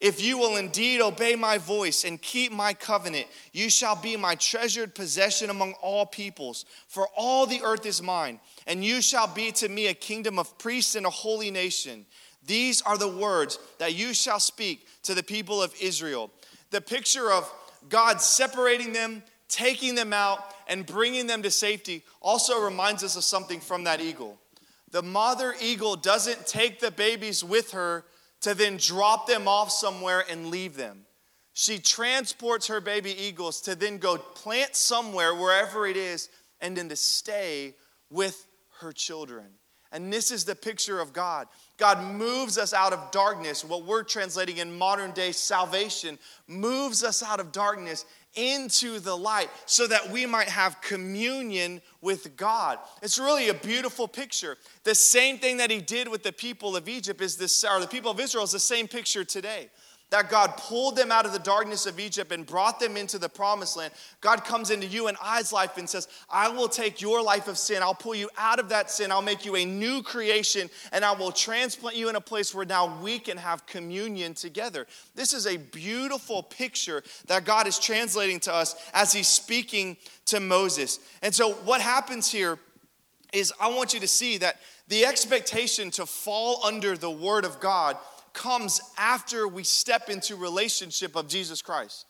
if 0.00 0.22
you 0.22 0.38
will 0.38 0.56
indeed 0.56 1.00
obey 1.00 1.36
my 1.36 1.58
voice 1.58 2.04
and 2.04 2.20
keep 2.20 2.52
my 2.52 2.74
covenant, 2.74 3.26
you 3.52 3.70
shall 3.70 3.96
be 3.96 4.16
my 4.16 4.34
treasured 4.34 4.94
possession 4.94 5.48
among 5.48 5.72
all 5.74 6.04
peoples. 6.04 6.66
For 6.86 7.08
all 7.16 7.46
the 7.46 7.62
earth 7.62 7.86
is 7.86 8.02
mine, 8.02 8.40
and 8.66 8.84
you 8.84 9.00
shall 9.00 9.26
be 9.26 9.52
to 9.52 9.68
me 9.68 9.86
a 9.86 9.94
kingdom 9.94 10.38
of 10.38 10.58
priests 10.58 10.94
and 10.94 11.06
a 11.06 11.10
holy 11.10 11.50
nation. 11.50 12.04
These 12.44 12.82
are 12.82 12.98
the 12.98 13.08
words 13.08 13.58
that 13.78 13.94
you 13.94 14.12
shall 14.12 14.40
speak 14.40 14.86
to 15.04 15.14
the 15.14 15.22
people 15.22 15.62
of 15.62 15.74
Israel. 15.80 16.30
The 16.70 16.80
picture 16.80 17.32
of 17.32 17.50
God 17.88 18.20
separating 18.20 18.92
them, 18.92 19.22
taking 19.48 19.94
them 19.94 20.12
out, 20.12 20.54
and 20.68 20.84
bringing 20.84 21.26
them 21.26 21.42
to 21.42 21.50
safety 21.50 22.04
also 22.20 22.60
reminds 22.60 23.02
us 23.02 23.16
of 23.16 23.24
something 23.24 23.60
from 23.60 23.84
that 23.84 24.00
eagle. 24.00 24.38
The 24.90 25.02
mother 25.02 25.54
eagle 25.60 25.96
doesn't 25.96 26.46
take 26.46 26.80
the 26.80 26.90
babies 26.90 27.42
with 27.42 27.72
her 27.72 28.04
to 28.42 28.54
then 28.54 28.76
drop 28.76 29.26
them 29.26 29.48
off 29.48 29.70
somewhere 29.70 30.24
and 30.28 30.46
leave 30.46 30.76
them. 30.76 31.06
She 31.52 31.78
transports 31.78 32.66
her 32.66 32.80
baby 32.80 33.14
eagles 33.18 33.62
to 33.62 33.74
then 33.74 33.98
go 33.98 34.18
plant 34.18 34.76
somewhere, 34.76 35.34
wherever 35.34 35.86
it 35.86 35.96
is, 35.96 36.28
and 36.60 36.76
then 36.76 36.88
to 36.90 36.96
stay 36.96 37.74
with 38.10 38.46
her 38.80 38.92
children. 38.92 39.46
And 39.90 40.12
this 40.12 40.30
is 40.30 40.44
the 40.44 40.54
picture 40.54 41.00
of 41.00 41.12
God. 41.12 41.46
God 41.76 42.02
moves 42.02 42.56
us 42.58 42.72
out 42.72 42.92
of 42.92 43.10
darkness, 43.10 43.64
what 43.64 43.84
we're 43.84 44.02
translating 44.02 44.58
in 44.58 44.76
modern 44.76 45.12
day 45.12 45.32
salvation, 45.32 46.18
moves 46.46 47.04
us 47.04 47.22
out 47.22 47.40
of 47.40 47.52
darkness 47.52 48.06
into 48.34 48.98
the 49.00 49.16
light 49.16 49.48
so 49.64 49.86
that 49.86 50.10
we 50.10 50.26
might 50.26 50.48
have 50.48 50.80
communion 50.80 51.80
with 52.00 52.36
God. 52.36 52.78
It's 53.02 53.18
really 53.18 53.48
a 53.48 53.54
beautiful 53.54 54.06
picture. 54.06 54.56
The 54.84 54.94
same 54.94 55.38
thing 55.38 55.56
that 55.58 55.70
he 55.70 55.80
did 55.80 56.08
with 56.08 56.22
the 56.22 56.32
people 56.32 56.76
of 56.76 56.88
Egypt 56.88 57.20
is 57.20 57.36
this, 57.36 57.64
or 57.64 57.80
the 57.80 57.86
people 57.86 58.10
of 58.10 58.20
Israel 58.20 58.44
is 58.44 58.52
the 58.52 58.60
same 58.60 58.88
picture 58.88 59.24
today 59.24 59.68
that 60.10 60.30
God 60.30 60.56
pulled 60.56 60.94
them 60.94 61.10
out 61.10 61.26
of 61.26 61.32
the 61.32 61.38
darkness 61.38 61.84
of 61.84 61.98
Egypt 61.98 62.30
and 62.30 62.46
brought 62.46 62.78
them 62.78 62.96
into 62.96 63.18
the 63.18 63.28
promised 63.28 63.76
land, 63.76 63.92
God 64.20 64.44
comes 64.44 64.70
into 64.70 64.86
you 64.86 65.08
and 65.08 65.16
I's 65.20 65.52
life 65.52 65.78
and 65.78 65.88
says, 65.88 66.06
I 66.30 66.48
will 66.48 66.68
take 66.68 67.00
your 67.00 67.22
life 67.22 67.48
of 67.48 67.58
sin, 67.58 67.82
I'll 67.82 67.94
pull 67.94 68.14
you 68.14 68.30
out 68.38 68.60
of 68.60 68.68
that 68.68 68.90
sin, 68.90 69.10
I'll 69.10 69.20
make 69.20 69.44
you 69.44 69.56
a 69.56 69.64
new 69.64 70.02
creation, 70.02 70.70
and 70.92 71.04
I 71.04 71.12
will 71.12 71.32
transplant 71.32 71.96
you 71.96 72.08
in 72.08 72.14
a 72.14 72.20
place 72.20 72.54
where 72.54 72.64
now 72.64 73.00
we 73.02 73.18
can 73.18 73.36
have 73.36 73.66
communion 73.66 74.34
together. 74.34 74.86
This 75.16 75.32
is 75.32 75.46
a 75.46 75.56
beautiful 75.56 76.42
picture 76.42 77.02
that 77.26 77.44
God 77.44 77.66
is 77.66 77.78
translating 77.78 78.38
to 78.40 78.54
us 78.54 78.76
as 78.94 79.12
He's 79.12 79.28
speaking 79.28 79.96
to 80.26 80.38
Moses. 80.38 81.00
And 81.22 81.34
so, 81.34 81.52
what 81.52 81.80
happens 81.80 82.30
here 82.30 82.58
is 83.32 83.52
I 83.60 83.68
want 83.68 83.92
you 83.92 84.00
to 84.00 84.08
see 84.08 84.38
that 84.38 84.60
the 84.88 85.04
expectation 85.04 85.90
to 85.92 86.06
fall 86.06 86.64
under 86.64 86.96
the 86.96 87.10
Word 87.10 87.44
of 87.44 87.58
God 87.58 87.96
comes 88.36 88.80
after 88.96 89.48
we 89.48 89.64
step 89.64 90.08
into 90.08 90.36
relationship 90.36 91.16
of 91.16 91.26
Jesus 91.26 91.60
Christ. 91.60 92.06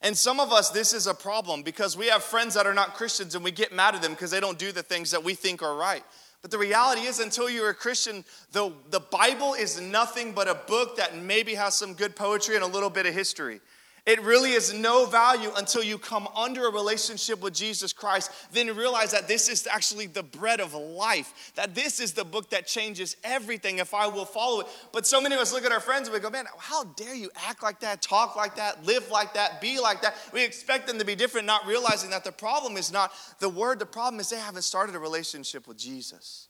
And 0.00 0.16
some 0.16 0.40
of 0.40 0.52
us, 0.52 0.70
this 0.70 0.94
is 0.94 1.06
a 1.06 1.14
problem 1.14 1.62
because 1.62 1.96
we 1.96 2.06
have 2.06 2.22
friends 2.22 2.54
that 2.54 2.66
are 2.66 2.74
not 2.74 2.94
Christians 2.94 3.34
and 3.34 3.44
we 3.44 3.50
get 3.50 3.74
mad 3.74 3.94
at 3.94 4.02
them 4.02 4.12
because 4.12 4.30
they 4.30 4.40
don't 4.40 4.58
do 4.58 4.72
the 4.72 4.82
things 4.82 5.10
that 5.10 5.22
we 5.22 5.34
think 5.34 5.62
are 5.62 5.76
right. 5.76 6.04
But 6.42 6.50
the 6.50 6.58
reality 6.58 7.02
is, 7.02 7.18
until 7.18 7.50
you're 7.50 7.70
a 7.70 7.74
Christian, 7.74 8.24
the, 8.52 8.72
the 8.90 9.00
Bible 9.00 9.54
is 9.54 9.80
nothing 9.80 10.32
but 10.32 10.48
a 10.48 10.54
book 10.54 10.96
that 10.96 11.16
maybe 11.16 11.54
has 11.54 11.74
some 11.74 11.94
good 11.94 12.14
poetry 12.14 12.54
and 12.54 12.62
a 12.62 12.68
little 12.68 12.90
bit 12.90 13.06
of 13.06 13.14
history. 13.14 13.60
It 14.06 14.22
really 14.22 14.52
is 14.52 14.72
no 14.72 15.04
value 15.04 15.50
until 15.56 15.82
you 15.82 15.98
come 15.98 16.28
under 16.36 16.68
a 16.68 16.70
relationship 16.70 17.40
with 17.42 17.52
Jesus 17.52 17.92
Christ. 17.92 18.30
Then 18.52 18.68
realize 18.76 19.10
that 19.10 19.26
this 19.26 19.48
is 19.48 19.66
actually 19.66 20.06
the 20.06 20.22
bread 20.22 20.60
of 20.60 20.74
life, 20.74 21.52
that 21.56 21.74
this 21.74 21.98
is 21.98 22.12
the 22.12 22.24
book 22.24 22.50
that 22.50 22.68
changes 22.68 23.16
everything 23.24 23.78
if 23.78 23.92
I 23.92 24.06
will 24.06 24.24
follow 24.24 24.60
it. 24.60 24.68
But 24.92 25.08
so 25.08 25.20
many 25.20 25.34
of 25.34 25.40
us 25.40 25.52
look 25.52 25.64
at 25.64 25.72
our 25.72 25.80
friends 25.80 26.06
and 26.06 26.14
we 26.14 26.20
go, 26.20 26.30
man, 26.30 26.44
how 26.56 26.84
dare 26.84 27.16
you 27.16 27.30
act 27.48 27.64
like 27.64 27.80
that, 27.80 28.00
talk 28.00 28.36
like 28.36 28.54
that, 28.54 28.86
live 28.86 29.10
like 29.10 29.34
that, 29.34 29.60
be 29.60 29.80
like 29.80 30.02
that? 30.02 30.14
We 30.32 30.44
expect 30.44 30.86
them 30.86 31.00
to 31.00 31.04
be 31.04 31.16
different, 31.16 31.48
not 31.48 31.66
realizing 31.66 32.10
that 32.10 32.22
the 32.22 32.30
problem 32.30 32.76
is 32.76 32.92
not 32.92 33.10
the 33.40 33.48
word, 33.48 33.80
the 33.80 33.86
problem 33.86 34.20
is 34.20 34.30
they 34.30 34.38
haven't 34.38 34.62
started 34.62 34.94
a 34.94 35.00
relationship 35.00 35.66
with 35.66 35.78
Jesus. 35.78 36.46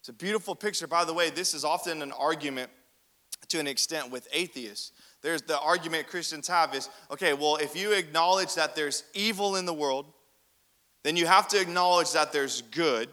It's 0.00 0.08
a 0.08 0.12
beautiful 0.12 0.56
picture. 0.56 0.88
By 0.88 1.04
the 1.04 1.14
way, 1.14 1.30
this 1.30 1.54
is 1.54 1.64
often 1.64 2.02
an 2.02 2.10
argument 2.10 2.70
to 3.48 3.58
an 3.58 3.66
extent 3.66 4.10
with 4.10 4.28
atheists 4.32 4.92
there's 5.22 5.42
the 5.42 5.58
argument 5.58 6.06
Christians 6.06 6.48
have 6.48 6.74
is 6.74 6.88
okay, 7.10 7.34
well, 7.34 7.56
if 7.56 7.76
you 7.76 7.92
acknowledge 7.92 8.54
that 8.54 8.74
there's 8.74 9.04
evil 9.14 9.56
in 9.56 9.66
the 9.66 9.74
world, 9.74 10.06
then 11.02 11.16
you 11.16 11.26
have 11.26 11.48
to 11.48 11.60
acknowledge 11.60 12.12
that 12.12 12.32
there's 12.32 12.62
good. 12.62 13.08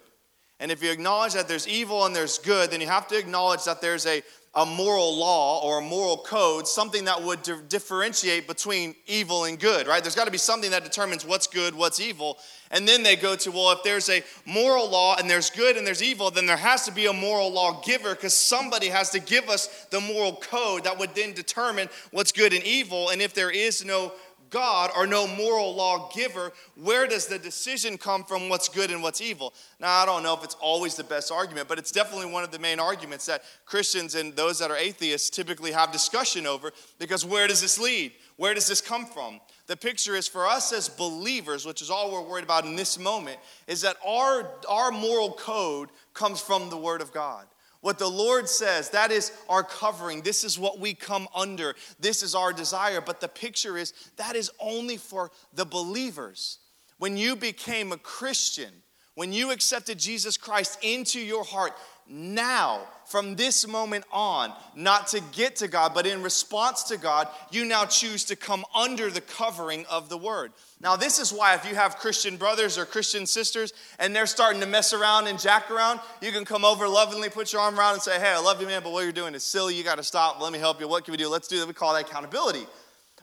And 0.59 0.71
if 0.71 0.81
you 0.81 0.91
acknowledge 0.91 1.33
that 1.33 1.47
there's 1.47 1.67
evil 1.67 2.05
and 2.05 2.15
there's 2.15 2.39
good, 2.39 2.71
then 2.71 2.81
you 2.81 2.87
have 2.87 3.07
to 3.09 3.17
acknowledge 3.17 3.65
that 3.65 3.81
there's 3.81 4.05
a, 4.05 4.23
a 4.55 4.65
moral 4.65 5.15
law 5.15 5.61
or 5.61 5.79
a 5.79 5.81
moral 5.81 6.17
code, 6.17 6.67
something 6.67 7.05
that 7.05 7.21
would 7.21 7.43
di- 7.43 7.61
differentiate 7.69 8.47
between 8.47 8.95
evil 9.05 9.43
and 9.43 9.59
good, 9.59 9.85
right? 9.85 10.01
There's 10.01 10.15
got 10.15 10.25
to 10.25 10.31
be 10.31 10.39
something 10.39 10.71
that 10.71 10.83
determines 10.83 11.25
what's 11.25 11.45
good, 11.45 11.75
what's 11.75 11.99
evil. 11.99 12.39
And 12.71 12.87
then 12.87 13.03
they 13.03 13.15
go 13.15 13.35
to, 13.35 13.51
well, 13.51 13.71
if 13.71 13.83
there's 13.83 14.09
a 14.09 14.23
moral 14.45 14.89
law 14.89 15.15
and 15.17 15.29
there's 15.29 15.49
good 15.49 15.77
and 15.77 15.85
there's 15.85 16.03
evil, 16.03 16.31
then 16.31 16.45
there 16.45 16.57
has 16.57 16.85
to 16.85 16.91
be 16.91 17.05
a 17.05 17.13
moral 17.13 17.51
law 17.51 17.81
giver 17.81 18.15
because 18.15 18.35
somebody 18.35 18.87
has 18.87 19.09
to 19.11 19.19
give 19.19 19.49
us 19.49 19.85
the 19.91 20.01
moral 20.01 20.35
code 20.35 20.83
that 20.83 20.97
would 20.99 21.15
then 21.15 21.33
determine 21.33 21.89
what's 22.11 22.31
good 22.31 22.53
and 22.53 22.63
evil. 22.63 23.09
And 23.09 23.21
if 23.21 23.33
there 23.33 23.51
is 23.51 23.85
no 23.85 24.11
God 24.49 24.91
or 24.95 25.07
no 25.07 25.27
moral 25.27 25.75
law 25.75 26.09
giver, 26.13 26.51
where 26.75 27.07
does 27.07 27.27
the 27.27 27.39
decision 27.39 27.97
come 27.97 28.23
from 28.23 28.49
what's 28.49 28.69
good 28.69 28.91
and 28.91 29.01
what's 29.01 29.21
evil? 29.21 29.53
Now, 29.79 30.01
I 30.01 30.05
don't 30.05 30.23
know 30.23 30.33
if 30.35 30.43
it's 30.43 30.55
always 30.55 30.95
the 30.95 31.03
best 31.03 31.31
argument, 31.31 31.67
but 31.67 31.77
it's 31.77 31.91
definitely 31.91 32.31
one 32.31 32.43
of 32.43 32.51
the 32.51 32.59
main 32.59 32.79
arguments 32.79 33.25
that 33.25 33.43
Christians 33.65 34.15
and 34.15 34.35
those 34.35 34.59
that 34.59 34.71
are 34.71 34.77
atheists 34.77 35.29
typically 35.29 35.71
have 35.71 35.91
discussion 35.91 36.45
over 36.45 36.71
because 36.99 37.25
where 37.25 37.47
does 37.47 37.61
this 37.61 37.79
lead? 37.79 38.13
Where 38.37 38.53
does 38.53 38.67
this 38.67 38.81
come 38.81 39.05
from? 39.05 39.39
The 39.67 39.77
picture 39.77 40.15
is 40.15 40.27
for 40.27 40.47
us 40.47 40.71
as 40.71 40.87
believers, 40.87 41.65
which 41.65 41.81
is 41.81 41.89
all 41.89 42.11
we're 42.11 42.21
worried 42.21 42.45
about 42.45 42.65
in 42.65 42.75
this 42.75 42.97
moment, 42.97 43.37
is 43.67 43.81
that 43.81 43.97
our, 44.05 44.49
our 44.67 44.91
moral 44.91 45.33
code 45.33 45.89
comes 46.13 46.39
from 46.39 46.69
the 46.69 46.77
Word 46.77 47.01
of 47.01 47.11
God. 47.11 47.45
What 47.81 47.99
the 47.99 48.07
Lord 48.07 48.49
says, 48.49 48.89
that 48.89 49.11
is 49.11 49.31
our 49.49 49.63
covering. 49.63 50.21
This 50.21 50.43
is 50.43 50.57
what 50.57 50.79
we 50.79 50.93
come 50.93 51.27
under. 51.35 51.75
This 51.99 52.23
is 52.23 52.33
our 52.33 52.51
desire. 52.51 53.01
But 53.01 53.21
the 53.21 53.27
picture 53.27 53.77
is 53.77 53.93
that 54.15 54.35
is 54.35 54.49
only 54.59 54.97
for 54.97 55.31
the 55.53 55.65
believers. 55.65 56.59
When 56.97 57.17
you 57.17 57.35
became 57.35 57.91
a 57.91 57.97
Christian, 57.97 58.71
when 59.15 59.31
you 59.31 59.51
accepted 59.51 59.99
Jesus 59.99 60.37
Christ 60.37 60.79
into 60.81 61.19
your 61.19 61.43
heart, 61.43 61.73
now, 62.09 62.87
from 63.05 63.35
this 63.35 63.67
moment 63.67 64.05
on, 64.11 64.53
not 64.75 65.07
to 65.07 65.21
get 65.31 65.57
to 65.57 65.67
God, 65.67 65.93
but 65.93 66.05
in 66.05 66.21
response 66.21 66.83
to 66.83 66.97
God, 66.97 67.27
you 67.51 67.65
now 67.65 67.85
choose 67.85 68.23
to 68.25 68.35
come 68.35 68.65
under 68.75 69.09
the 69.09 69.21
covering 69.21 69.85
of 69.89 70.09
the 70.09 70.17
Word. 70.17 70.51
Now, 70.79 70.95
this 70.95 71.19
is 71.19 71.33
why 71.33 71.55
if 71.55 71.67
you 71.67 71.75
have 71.75 71.97
Christian 71.97 72.37
brothers 72.37 72.77
or 72.77 72.85
Christian 72.85 73.25
sisters 73.25 73.73
and 73.99 74.15
they're 74.15 74.25
starting 74.25 74.61
to 74.61 74.67
mess 74.67 74.93
around 74.93 75.27
and 75.27 75.39
jack 75.39 75.71
around, 75.71 75.99
you 76.21 76.31
can 76.31 76.45
come 76.45 76.63
over 76.63 76.87
lovingly, 76.87 77.29
put 77.29 77.51
your 77.51 77.61
arm 77.61 77.79
around 77.79 77.93
and 77.93 78.01
say, 78.01 78.19
Hey, 78.19 78.29
I 78.29 78.39
love 78.39 78.61
you, 78.61 78.67
man, 78.67 78.83
but 78.83 78.91
what 78.91 79.03
you're 79.03 79.11
doing 79.11 79.35
is 79.35 79.43
silly. 79.43 79.75
You 79.75 79.83
got 79.83 79.95
to 79.95 80.03
stop. 80.03 80.39
Let 80.41 80.53
me 80.53 80.59
help 80.59 80.79
you. 80.79 80.87
What 80.87 81.03
can 81.03 81.11
we 81.11 81.17
do? 81.17 81.29
Let's 81.29 81.47
do 81.47 81.59
that. 81.59 81.67
We 81.67 81.73
call 81.73 81.93
that 81.93 82.09
accountability. 82.09 82.65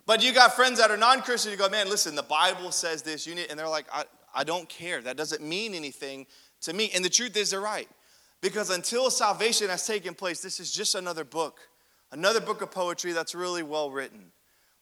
But 0.06 0.22
you 0.22 0.34
got 0.34 0.54
friends 0.54 0.78
that 0.78 0.90
are 0.90 0.96
non 0.96 1.22
Christian, 1.22 1.52
you 1.52 1.58
go, 1.58 1.68
Man, 1.68 1.88
listen, 1.88 2.14
the 2.14 2.22
Bible 2.22 2.72
says 2.72 3.02
this. 3.02 3.26
You 3.26 3.34
need, 3.34 3.46
and 3.48 3.58
they're 3.58 3.68
like, 3.68 3.86
I, 3.92 4.04
I 4.34 4.44
don't 4.44 4.68
care. 4.68 5.00
That 5.00 5.16
doesn't 5.16 5.42
mean 5.42 5.74
anything 5.74 6.26
to 6.62 6.72
me. 6.72 6.90
And 6.94 7.04
the 7.04 7.10
truth 7.10 7.36
is, 7.36 7.50
they're 7.50 7.60
right. 7.60 7.88
Because 8.44 8.68
until 8.68 9.08
salvation 9.08 9.70
has 9.70 9.86
taken 9.86 10.12
place, 10.12 10.42
this 10.42 10.60
is 10.60 10.70
just 10.70 10.94
another 10.94 11.24
book, 11.24 11.60
another 12.12 12.42
book 12.42 12.60
of 12.60 12.70
poetry 12.70 13.12
that's 13.12 13.34
really 13.34 13.62
well 13.62 13.90
written. 13.90 14.32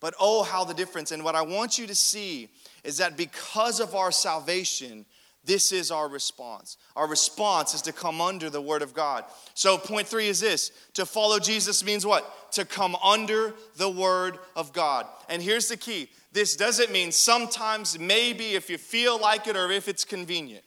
But 0.01 0.14
oh, 0.18 0.42
how 0.42 0.64
the 0.64 0.75
difference. 0.75 1.12
And 1.12 1.22
what 1.22 1.37
I 1.37 1.42
want 1.42 1.79
you 1.79 1.87
to 1.87 1.94
see 1.94 2.48
is 2.83 2.98
that 2.98 3.16
because 3.16 3.79
of 3.79 3.94
our 3.94 4.11
salvation, 4.11 5.07
this 5.44 5.70
is 5.70 5.92
our 5.92 6.09
response. 6.09 6.77
Our 6.96 7.07
response 7.07 7.72
is 7.72 7.83
to 7.83 7.92
come 7.92 8.20
under 8.20 8.51
the 8.51 8.61
Word 8.61 8.83
of 8.83 8.94
God. 8.94 9.27
So, 9.55 9.79
point 9.79 10.09
three 10.09 10.27
is 10.27 10.40
this 10.40 10.72
to 10.94 11.07
follow 11.07 11.38
Jesus 11.38 11.85
means 11.85 12.05
what? 12.05 12.53
To 12.55 12.64
come 12.64 12.96
under 12.96 13.55
the 13.77 13.88
Word 13.88 14.40
of 14.57 14.72
God. 14.72 15.07
And 15.29 15.40
here's 15.40 15.68
the 15.68 15.77
key 15.77 16.09
this 16.33 16.57
doesn't 16.57 16.90
mean 16.90 17.12
sometimes, 17.12 17.96
maybe, 17.96 18.55
if 18.57 18.68
you 18.68 18.77
feel 18.77 19.20
like 19.20 19.46
it 19.46 19.57
or 19.57 19.70
if 19.70 19.87
it's 19.87 20.05
convenient. 20.05 20.64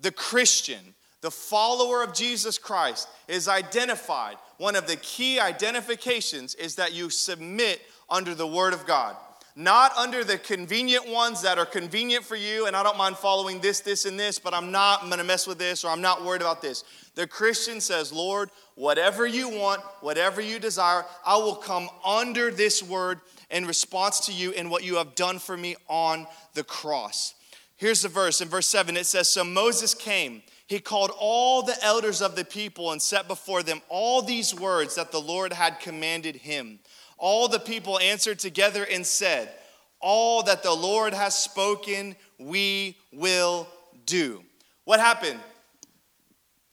The 0.00 0.12
Christian, 0.12 0.94
the 1.20 1.30
follower 1.30 2.02
of 2.02 2.14
Jesus 2.14 2.58
Christ 2.58 3.08
is 3.28 3.48
identified. 3.48 4.36
One 4.56 4.76
of 4.76 4.86
the 4.86 4.96
key 4.96 5.38
identifications 5.38 6.54
is 6.54 6.76
that 6.76 6.92
you 6.92 7.10
submit 7.10 7.80
under 8.08 8.34
the 8.34 8.46
Word 8.46 8.72
of 8.72 8.86
God. 8.86 9.16
Not 9.56 9.94
under 9.96 10.24
the 10.24 10.38
convenient 10.38 11.08
ones 11.08 11.42
that 11.42 11.58
are 11.58 11.66
convenient 11.66 12.24
for 12.24 12.36
you, 12.36 12.66
and 12.66 12.76
I 12.76 12.82
don't 12.82 12.96
mind 12.96 13.16
following 13.16 13.60
this, 13.60 13.80
this, 13.80 14.06
and 14.06 14.18
this, 14.18 14.38
but 14.38 14.54
I'm 14.54 14.70
not, 14.70 15.02
I'm 15.02 15.10
gonna 15.10 15.24
mess 15.24 15.46
with 15.46 15.58
this, 15.58 15.84
or 15.84 15.88
I'm 15.88 16.00
not 16.00 16.24
worried 16.24 16.40
about 16.40 16.62
this. 16.62 16.84
The 17.14 17.26
Christian 17.26 17.80
says, 17.80 18.12
Lord, 18.12 18.50
whatever 18.76 19.26
you 19.26 19.48
want, 19.48 19.82
whatever 20.00 20.40
you 20.40 20.58
desire, 20.58 21.04
I 21.26 21.36
will 21.36 21.56
come 21.56 21.90
under 22.04 22.50
this 22.50 22.82
word 22.82 23.20
in 23.50 23.66
response 23.66 24.20
to 24.26 24.32
you 24.32 24.52
and 24.52 24.70
what 24.70 24.84
you 24.84 24.96
have 24.96 25.14
done 25.14 25.38
for 25.38 25.56
me 25.56 25.76
on 25.88 26.26
the 26.54 26.64
cross. 26.64 27.34
Here's 27.76 28.02
the 28.02 28.08
verse. 28.08 28.40
In 28.40 28.48
verse 28.48 28.66
7, 28.68 28.96
it 28.96 29.06
says, 29.06 29.28
So 29.28 29.42
Moses 29.42 29.94
came 29.94 30.42
he 30.70 30.78
called 30.78 31.10
all 31.18 31.62
the 31.62 31.74
elders 31.82 32.22
of 32.22 32.36
the 32.36 32.44
people 32.44 32.92
and 32.92 33.02
set 33.02 33.26
before 33.26 33.64
them 33.64 33.82
all 33.88 34.22
these 34.22 34.54
words 34.54 34.94
that 34.94 35.10
the 35.10 35.20
Lord 35.20 35.52
had 35.52 35.80
commanded 35.80 36.36
him. 36.36 36.78
All 37.18 37.48
the 37.48 37.58
people 37.58 37.98
answered 37.98 38.38
together 38.38 38.86
and 38.88 39.04
said, 39.04 39.50
All 39.98 40.44
that 40.44 40.62
the 40.62 40.72
Lord 40.72 41.12
has 41.12 41.34
spoken, 41.34 42.14
we 42.38 42.96
will 43.12 43.66
do. 44.06 44.44
What 44.84 45.00
happened? 45.00 45.40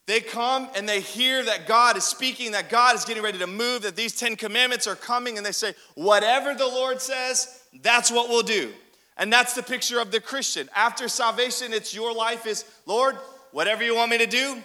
They 0.05 0.19
come 0.19 0.69
and 0.75 0.87
they 0.87 1.01
hear 1.01 1.43
that 1.45 1.65
God 1.65 1.97
is 1.97 2.03
speaking, 2.03 2.51
that 2.51 2.69
God 2.69 2.95
is 2.95 3.03
getting 3.03 3.23
ready 3.23 3.39
to 3.39 3.47
move, 3.47 3.81
that 3.81 3.95
these 3.95 4.15
10 4.15 4.35
commandments 4.35 4.85
are 4.85 4.95
coming, 4.95 5.37
and 5.37 5.45
they 5.45 5.51
say, 5.51 5.73
Whatever 5.95 6.53
the 6.53 6.67
Lord 6.67 7.01
says, 7.01 7.63
that's 7.81 8.11
what 8.11 8.29
we'll 8.29 8.43
do. 8.43 8.71
And 9.17 9.33
that's 9.33 9.55
the 9.55 9.63
picture 9.63 9.99
of 9.99 10.11
the 10.11 10.21
Christian. 10.21 10.69
After 10.75 11.07
salvation, 11.07 11.73
it's 11.73 11.95
your 11.95 12.13
life 12.13 12.45
is, 12.45 12.63
Lord, 12.85 13.17
Whatever 13.51 13.83
you 13.83 13.95
want 13.95 14.11
me 14.11 14.17
to 14.19 14.27
do, 14.27 14.61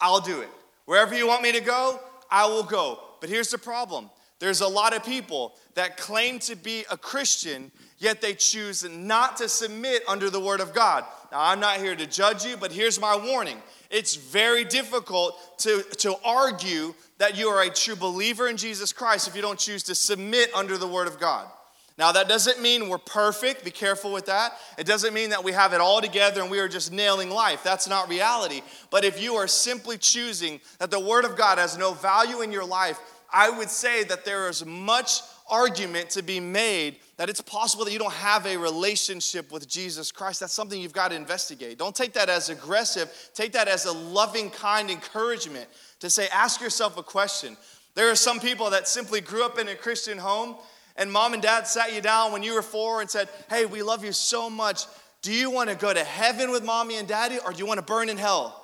I'll 0.00 0.20
do 0.20 0.40
it. 0.40 0.48
Wherever 0.84 1.14
you 1.14 1.26
want 1.26 1.42
me 1.42 1.52
to 1.52 1.60
go, 1.60 2.00
I 2.30 2.46
will 2.46 2.62
go. 2.62 2.98
But 3.20 3.30
here's 3.30 3.50
the 3.50 3.58
problem 3.58 4.10
there's 4.40 4.60
a 4.60 4.68
lot 4.68 4.94
of 4.94 5.04
people 5.04 5.54
that 5.74 5.96
claim 5.96 6.38
to 6.40 6.56
be 6.56 6.84
a 6.90 6.96
Christian, 6.96 7.70
yet 7.98 8.20
they 8.20 8.34
choose 8.34 8.86
not 8.88 9.38
to 9.38 9.48
submit 9.48 10.02
under 10.06 10.28
the 10.28 10.40
Word 10.40 10.60
of 10.60 10.74
God. 10.74 11.04
Now, 11.32 11.40
I'm 11.40 11.60
not 11.60 11.78
here 11.78 11.96
to 11.96 12.06
judge 12.06 12.44
you, 12.44 12.56
but 12.56 12.70
here's 12.70 13.00
my 13.00 13.16
warning. 13.16 13.56
It's 13.90 14.16
very 14.16 14.64
difficult 14.64 15.58
to, 15.60 15.82
to 15.98 16.16
argue 16.24 16.94
that 17.18 17.38
you 17.38 17.48
are 17.48 17.62
a 17.62 17.70
true 17.70 17.96
believer 17.96 18.48
in 18.48 18.56
Jesus 18.56 18.92
Christ 18.92 19.28
if 19.28 19.36
you 19.36 19.40
don't 19.40 19.58
choose 19.58 19.82
to 19.84 19.94
submit 19.94 20.50
under 20.54 20.76
the 20.76 20.88
Word 20.88 21.06
of 21.06 21.18
God. 21.18 21.48
Now, 21.96 22.10
that 22.10 22.28
doesn't 22.28 22.60
mean 22.60 22.88
we're 22.88 22.98
perfect. 22.98 23.64
Be 23.64 23.70
careful 23.70 24.12
with 24.12 24.26
that. 24.26 24.54
It 24.76 24.86
doesn't 24.86 25.14
mean 25.14 25.30
that 25.30 25.44
we 25.44 25.52
have 25.52 25.72
it 25.72 25.80
all 25.80 26.00
together 26.00 26.42
and 26.42 26.50
we 26.50 26.58
are 26.58 26.66
just 26.66 26.92
nailing 26.92 27.30
life. 27.30 27.62
That's 27.62 27.88
not 27.88 28.08
reality. 28.08 28.62
But 28.90 29.04
if 29.04 29.22
you 29.22 29.34
are 29.34 29.46
simply 29.46 29.96
choosing 29.96 30.60
that 30.80 30.90
the 30.90 30.98
Word 30.98 31.24
of 31.24 31.36
God 31.36 31.58
has 31.58 31.78
no 31.78 31.92
value 31.92 32.40
in 32.40 32.50
your 32.50 32.64
life, 32.64 32.98
I 33.32 33.48
would 33.48 33.70
say 33.70 34.02
that 34.04 34.24
there 34.24 34.48
is 34.48 34.66
much 34.66 35.20
argument 35.48 36.10
to 36.10 36.22
be 36.22 36.40
made 36.40 36.96
that 37.16 37.28
it's 37.28 37.40
possible 37.40 37.84
that 37.84 37.92
you 37.92 37.98
don't 37.98 38.12
have 38.12 38.46
a 38.46 38.56
relationship 38.56 39.52
with 39.52 39.68
Jesus 39.68 40.10
Christ. 40.10 40.40
That's 40.40 40.52
something 40.52 40.80
you've 40.80 40.92
got 40.92 41.08
to 41.08 41.14
investigate. 41.14 41.78
Don't 41.78 41.94
take 41.94 42.12
that 42.14 42.28
as 42.28 42.48
aggressive, 42.48 43.30
take 43.34 43.52
that 43.52 43.68
as 43.68 43.84
a 43.84 43.92
loving, 43.92 44.50
kind 44.50 44.90
encouragement 44.90 45.68
to 46.00 46.10
say, 46.10 46.26
ask 46.32 46.60
yourself 46.60 46.96
a 46.96 47.02
question. 47.02 47.56
There 47.94 48.10
are 48.10 48.16
some 48.16 48.40
people 48.40 48.70
that 48.70 48.88
simply 48.88 49.20
grew 49.20 49.44
up 49.44 49.58
in 49.58 49.68
a 49.68 49.76
Christian 49.76 50.18
home 50.18 50.56
and 50.96 51.10
mom 51.10 51.32
and 51.32 51.42
dad 51.42 51.66
sat 51.66 51.94
you 51.94 52.00
down 52.00 52.32
when 52.32 52.42
you 52.42 52.54
were 52.54 52.62
four 52.62 53.00
and 53.00 53.10
said, 53.10 53.28
Hey, 53.48 53.66
we 53.66 53.82
love 53.82 54.04
you 54.04 54.12
so 54.12 54.48
much. 54.48 54.86
Do 55.22 55.32
you 55.32 55.50
want 55.50 55.70
to 55.70 55.76
go 55.76 55.92
to 55.92 56.04
heaven 56.04 56.50
with 56.50 56.64
mommy 56.64 56.96
and 56.96 57.08
daddy 57.08 57.38
or 57.44 57.52
do 57.52 57.58
you 57.58 57.66
want 57.66 57.78
to 57.78 57.84
burn 57.84 58.08
in 58.08 58.16
hell? 58.16 58.60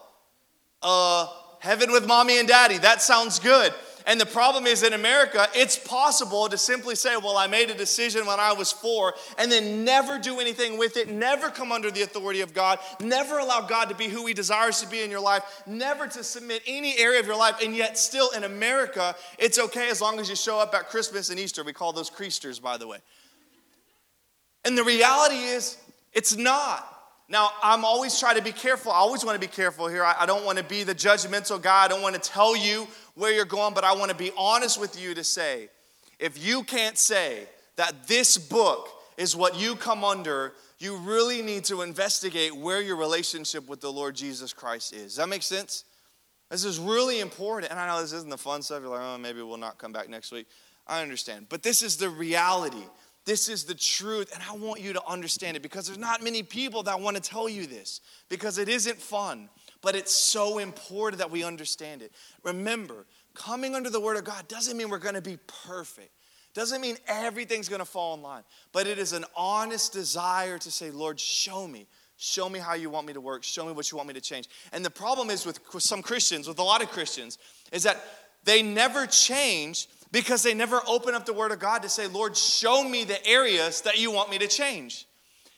Uh, 0.83 1.27
heaven 1.59 1.91
with 1.91 2.07
mommy 2.07 2.39
and 2.39 2.47
daddy. 2.47 2.79
That 2.79 3.03
sounds 3.03 3.39
good. 3.39 3.73
And 4.07 4.21
the 4.21 4.27
problem 4.27 4.67
is 4.67 4.83
in 4.83 4.93
America, 4.93 5.47
it's 5.55 5.79
possible 5.79 6.49
to 6.49 6.59
simply 6.59 6.95
say, 6.95 7.17
Well, 7.17 7.37
I 7.37 7.47
made 7.47 7.71
a 7.71 7.75
decision 7.75 8.27
when 8.27 8.41
I 8.41 8.53
was 8.53 8.73
four, 8.73 9.15
and 9.39 9.51
then 9.51 9.85
never 9.85 10.19
do 10.19 10.41
anything 10.41 10.79
with 10.79 10.97
it, 10.97 11.09
never 11.09 11.51
come 11.51 11.73
under 11.73 11.91
the 11.91 12.03
authority 12.03 12.41
of 12.41 12.55
God, 12.55 12.79
never 13.01 13.39
allow 13.39 13.61
God 13.61 13.89
to 13.89 13.95
be 13.95 14.09
who 14.09 14.27
He 14.27 14.35
desires 14.35 14.81
to 14.81 14.89
be 14.89 15.03
in 15.03 15.11
your 15.11 15.21
life, 15.21 15.43
never 15.67 16.07
to 16.07 16.25
submit 16.25 16.63
any 16.67 16.99
area 16.99 17.21
of 17.21 17.27
your 17.27 17.37
life. 17.37 17.57
And 17.63 17.75
yet, 17.75 17.99
still 17.99 18.31
in 18.31 18.45
America, 18.45 19.15
it's 19.39 19.59
okay 19.59 19.91
as 19.91 20.01
long 20.01 20.21
as 20.21 20.29
you 20.29 20.37
show 20.37 20.59
up 20.59 20.75
at 20.75 20.89
Christmas 20.89 21.31
and 21.31 21.39
Easter. 21.39 21.65
We 21.65 21.73
call 21.73 21.93
those 21.93 22.11
Creasters, 22.11 22.61
by 22.61 22.77
the 22.77 22.87
way. 22.87 22.99
And 24.65 24.77
the 24.77 24.85
reality 24.85 25.37
is, 25.37 25.79
it's 26.13 26.37
not. 26.37 27.00
Now, 27.31 27.51
I'm 27.63 27.85
always 27.85 28.19
trying 28.19 28.35
to 28.37 28.43
be 28.43 28.51
careful. 28.51 28.91
I 28.91 28.97
always 28.97 29.25
want 29.25 29.41
to 29.41 29.41
be 29.41 29.51
careful 29.51 29.87
here. 29.87 30.05
I, 30.05 30.17
I 30.21 30.27
don't 30.27 30.45
want 30.45 30.59
to 30.59 30.65
be 30.65 30.83
the 30.83 30.97
judgmental 30.97 31.63
guy. 31.63 31.85
I 31.85 31.89
don't 31.89 32.03
want 32.03 32.21
to 32.21 32.21
tell 32.21 32.57
you 32.57 32.89
where 33.15 33.33
you're 33.33 33.45
going, 33.45 33.73
but 33.73 33.85
I 33.85 33.95
want 33.95 34.11
to 34.11 34.17
be 34.17 34.33
honest 34.37 34.81
with 34.81 35.01
you 35.01 35.15
to 35.15 35.23
say 35.23 35.69
if 36.19 36.45
you 36.45 36.65
can't 36.65 36.99
say 36.99 37.45
that 37.77 38.09
this 38.09 38.37
book 38.37 38.89
is 39.17 39.37
what 39.37 39.59
you 39.59 39.77
come 39.77 40.03
under, 40.03 40.55
you 40.81 40.97
really 40.97 41.41
need 41.41 41.65
to 41.67 41.83
investigate 41.83 42.55
where 42.55 42.83
your 42.83 42.97
relationship 42.97 43.69
with 43.69 43.81
the 43.81 43.93
Lord 43.93 44.17
Jesus 44.17 44.53
Christ 44.53 44.93
is. 44.93 45.03
Does 45.03 45.17
that 45.17 45.29
make 45.29 45.43
sense? 45.43 45.85
This 46.51 46.65
is 46.65 46.81
really 46.81 47.21
important. 47.21 47.71
And 47.71 47.79
I 47.79 47.87
know 47.87 48.03
this 48.03 48.13
isn't 48.13 48.29
the 48.29 48.39
fun 48.39 48.63
stuff. 48.63 48.83
You're 48.83 48.91
like, 48.91 49.03
oh, 49.03 49.19
maybe 49.19 49.41
we'll 49.41 49.57
not 49.57 49.79
come 49.79 49.93
back 49.93 50.09
next 50.09 50.33
week. 50.33 50.49
I 50.87 51.01
understand. 51.01 51.47
But 51.49 51.63
this 51.63 51.83
is 51.83 51.97
the 51.97 52.09
reality. 52.09 52.83
This 53.27 53.49
is 53.49 53.65
the 53.65 53.75
truth, 53.75 54.33
and 54.33 54.43
I 54.49 54.55
want 54.57 54.81
you 54.81 54.93
to 54.95 55.03
understand 55.07 55.57
it 55.57 55.63
because 55.63 55.87
there's 55.87 55.99
not 55.99 56.23
many 56.23 56.43
people 56.43 56.83
that 56.85 57.01
want 57.01 57.17
to 57.17 57.23
tell 57.23 57.49
you 57.49 57.67
this 57.67 58.01
because 58.29 58.59
it 58.59 58.69
isn't 58.69 58.97
fun, 58.97 59.51
but 59.83 59.95
it's 59.95 60.15
so 60.15 60.59
important 60.59 61.19
that 61.19 61.31
we 61.31 61.45
understand 61.45 62.03
it. 62.03 62.13
Remember, 62.43 63.07
coming 63.35 63.75
under 63.75 63.91
the 63.91 64.01
Word 64.01 64.17
of 64.17 64.25
God 64.25 64.49
doesn't 64.49 64.77
mean 64.77 64.89
we're 64.89 64.99
going 64.99 65.15
to 65.15 65.21
be 65.21 65.39
perfect, 65.67 66.11
doesn't 66.55 66.81
mean 66.81 66.97
everything's 67.07 67.69
going 67.69 67.81
to 67.81 67.85
fall 67.85 68.15
in 68.15 68.23
line, 68.23 68.43
but 68.73 68.87
it 68.87 68.99
is 68.99 69.13
an 69.13 69.25
honest 69.37 69.93
desire 69.93 70.59
to 70.59 70.71
say, 70.71 70.91
Lord, 70.91 71.21
show 71.21 71.69
me. 71.69 71.87
Show 72.17 72.51
me 72.51 72.59
how 72.59 72.75
you 72.75 72.91
want 72.91 73.07
me 73.07 73.15
to 73.15 73.21
work. 73.21 73.45
Show 73.45 73.65
me 73.65 73.73
what 73.73 73.91
you 73.91 73.97
want 73.97 74.09
me 74.09 74.13
to 74.13 74.21
change. 74.21 74.47
And 74.73 74.85
the 74.85 74.91
problem 74.91 75.31
is 75.31 75.47
with 75.47 75.59
some 75.79 76.03
Christians, 76.03 76.47
with 76.47 76.59
a 76.59 76.63
lot 76.63 76.83
of 76.83 76.91
Christians, 76.91 77.39
is 77.73 77.83
that 77.85 78.05
they 78.45 78.63
never 78.63 79.07
change 79.07 79.89
because 80.13 80.43
they 80.43 80.55
never 80.55 80.81
open 80.87 81.15
up 81.15 81.27
the 81.27 81.33
Word 81.33 81.53
of 81.53 81.59
God 81.59 81.83
to 81.83 81.89
say, 81.89 82.07
Lord, 82.07 82.37
show 82.37 82.83
me 82.83 83.05
the 83.05 83.25
areas 83.27 83.83
that 83.83 83.99
you 83.99 84.11
want 84.11 84.31
me 84.31 84.39
to 84.39 84.49
change. 84.49 85.07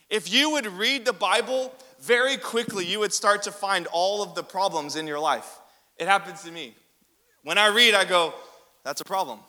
If 0.09 0.31
you 0.31 0.51
would 0.51 0.67
read 0.67 1.05
the 1.05 1.13
Bible 1.13 1.73
very 1.99 2.37
quickly, 2.37 2.85
you 2.85 2.99
would 2.99 3.13
start 3.13 3.43
to 3.43 3.51
find 3.51 3.87
all 3.91 4.21
of 4.21 4.35
the 4.35 4.43
problems 4.43 4.95
in 4.95 5.07
your 5.07 5.19
life. 5.19 5.59
It 5.97 6.07
happens 6.07 6.43
to 6.43 6.51
me. 6.51 6.75
When 7.43 7.57
I 7.57 7.67
read, 7.67 7.93
I 7.93 8.05
go, 8.05 8.33
that's 8.83 9.01
a 9.01 9.05
problem. 9.05 9.39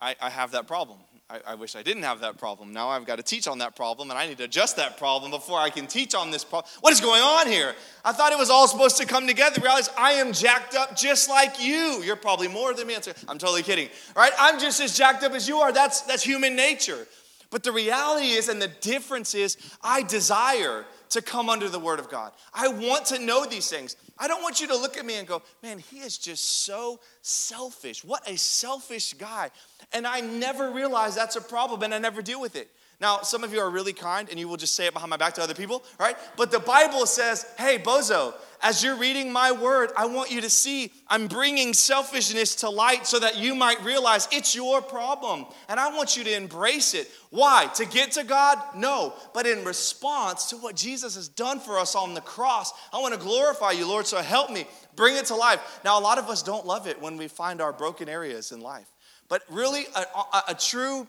I, 0.00 0.16
I 0.20 0.30
have 0.30 0.50
that 0.52 0.66
problem. 0.66 0.98
I, 1.32 1.52
I, 1.52 1.54
wish 1.54 1.76
I 1.76 1.82
didn't 1.82 2.02
have 2.02 2.20
that 2.20 2.36
problem. 2.36 2.74
Now 2.74 2.90
I've 2.90 3.06
got 3.06 3.16
to 3.16 3.22
teach 3.22 3.48
on 3.48 3.58
that 3.58 3.74
problem, 3.74 4.10
and 4.10 4.18
I 4.18 4.26
need 4.26 4.36
to 4.38 4.44
adjust 4.44 4.76
that 4.76 4.98
problem 4.98 5.30
before 5.30 5.58
I 5.58 5.70
can 5.70 5.86
teach 5.86 6.14
on 6.14 6.30
this 6.30 6.44
problem. 6.44 6.70
What 6.80 6.92
is 6.92 7.00
going 7.00 7.22
on 7.22 7.46
here? 7.46 7.74
I 8.04 8.12
thought 8.12 8.32
it 8.32 8.38
was 8.38 8.50
all 8.50 8.68
supposed 8.68 8.98
to 8.98 9.06
come 9.06 9.26
together. 9.26 9.62
Realize 9.62 9.88
I 9.96 10.12
am 10.12 10.34
jacked 10.34 10.74
up 10.74 10.94
just 10.94 11.30
like 11.30 11.58
you. 11.58 12.02
You're 12.04 12.16
probably 12.16 12.48
more 12.48 12.74
than 12.74 12.86
me. 12.86 12.96
I'm 13.28 13.38
totally 13.38 13.62
kidding, 13.62 13.88
right? 14.14 14.32
I'm 14.38 14.60
just 14.60 14.78
as 14.82 14.94
jacked 14.94 15.24
up 15.24 15.32
as 15.32 15.48
you 15.48 15.56
are. 15.58 15.72
That's 15.72 16.02
that's 16.02 16.22
human 16.22 16.54
nature. 16.54 17.06
But 17.48 17.62
the 17.62 17.72
reality 17.72 18.32
is, 18.32 18.48
and 18.48 18.60
the 18.60 18.68
difference 18.80 19.34
is, 19.34 19.56
I 19.82 20.02
desire 20.02 20.84
to 21.12 21.22
come 21.22 21.48
under 21.48 21.68
the 21.68 21.78
Word 21.78 21.98
of 21.98 22.10
God. 22.10 22.32
I 22.52 22.68
want 22.68 23.06
to 23.06 23.18
know 23.18 23.44
these 23.44 23.68
things. 23.68 23.96
I 24.18 24.28
don't 24.28 24.42
want 24.42 24.60
you 24.60 24.66
to 24.68 24.76
look 24.76 24.96
at 24.96 25.04
me 25.04 25.14
and 25.14 25.26
go, 25.26 25.42
man, 25.62 25.78
he 25.78 25.98
is 25.98 26.18
just 26.18 26.64
so 26.64 27.00
selfish. 27.22 28.04
What 28.04 28.28
a 28.28 28.36
selfish 28.36 29.14
guy. 29.14 29.50
And 29.92 30.06
I 30.06 30.20
never 30.20 30.70
realize 30.70 31.14
that's 31.14 31.36
a 31.36 31.40
problem 31.40 31.82
and 31.82 31.94
I 31.94 31.98
never 31.98 32.22
deal 32.22 32.40
with 32.40 32.56
it. 32.56 32.68
Now, 33.02 33.22
some 33.22 33.42
of 33.42 33.52
you 33.52 33.58
are 33.58 33.68
really 33.68 33.92
kind 33.92 34.28
and 34.30 34.38
you 34.38 34.46
will 34.46 34.56
just 34.56 34.76
say 34.76 34.86
it 34.86 34.92
behind 34.92 35.10
my 35.10 35.16
back 35.16 35.34
to 35.34 35.42
other 35.42 35.54
people, 35.54 35.82
right? 35.98 36.16
But 36.36 36.52
the 36.52 36.60
Bible 36.60 37.04
says, 37.04 37.44
hey, 37.58 37.76
bozo, 37.76 38.32
as 38.62 38.84
you're 38.84 38.94
reading 38.94 39.32
my 39.32 39.50
word, 39.50 39.90
I 39.96 40.06
want 40.06 40.30
you 40.30 40.40
to 40.40 40.48
see 40.48 40.92
I'm 41.08 41.26
bringing 41.26 41.74
selfishness 41.74 42.54
to 42.56 42.70
light 42.70 43.08
so 43.08 43.18
that 43.18 43.36
you 43.36 43.56
might 43.56 43.82
realize 43.82 44.28
it's 44.30 44.54
your 44.54 44.80
problem. 44.80 45.46
And 45.68 45.80
I 45.80 45.92
want 45.96 46.16
you 46.16 46.22
to 46.22 46.32
embrace 46.32 46.94
it. 46.94 47.10
Why? 47.30 47.66
To 47.74 47.84
get 47.86 48.12
to 48.12 48.22
God? 48.22 48.58
No. 48.76 49.14
But 49.34 49.48
in 49.48 49.64
response 49.64 50.50
to 50.50 50.56
what 50.58 50.76
Jesus 50.76 51.16
has 51.16 51.26
done 51.26 51.58
for 51.58 51.80
us 51.80 51.96
on 51.96 52.14
the 52.14 52.20
cross, 52.20 52.72
I 52.92 53.00
want 53.00 53.14
to 53.14 53.20
glorify 53.20 53.72
you, 53.72 53.84
Lord, 53.84 54.06
so 54.06 54.18
help 54.18 54.48
me 54.52 54.64
bring 54.94 55.16
it 55.16 55.26
to 55.26 55.34
life. 55.34 55.80
Now, 55.84 55.98
a 55.98 56.00
lot 56.00 56.18
of 56.18 56.28
us 56.28 56.40
don't 56.44 56.66
love 56.66 56.86
it 56.86 57.02
when 57.02 57.16
we 57.16 57.26
find 57.26 57.60
our 57.60 57.72
broken 57.72 58.08
areas 58.08 58.52
in 58.52 58.60
life. 58.60 58.86
But 59.28 59.42
really, 59.50 59.86
a, 59.96 60.00
a, 60.00 60.42
a 60.50 60.54
true 60.54 61.08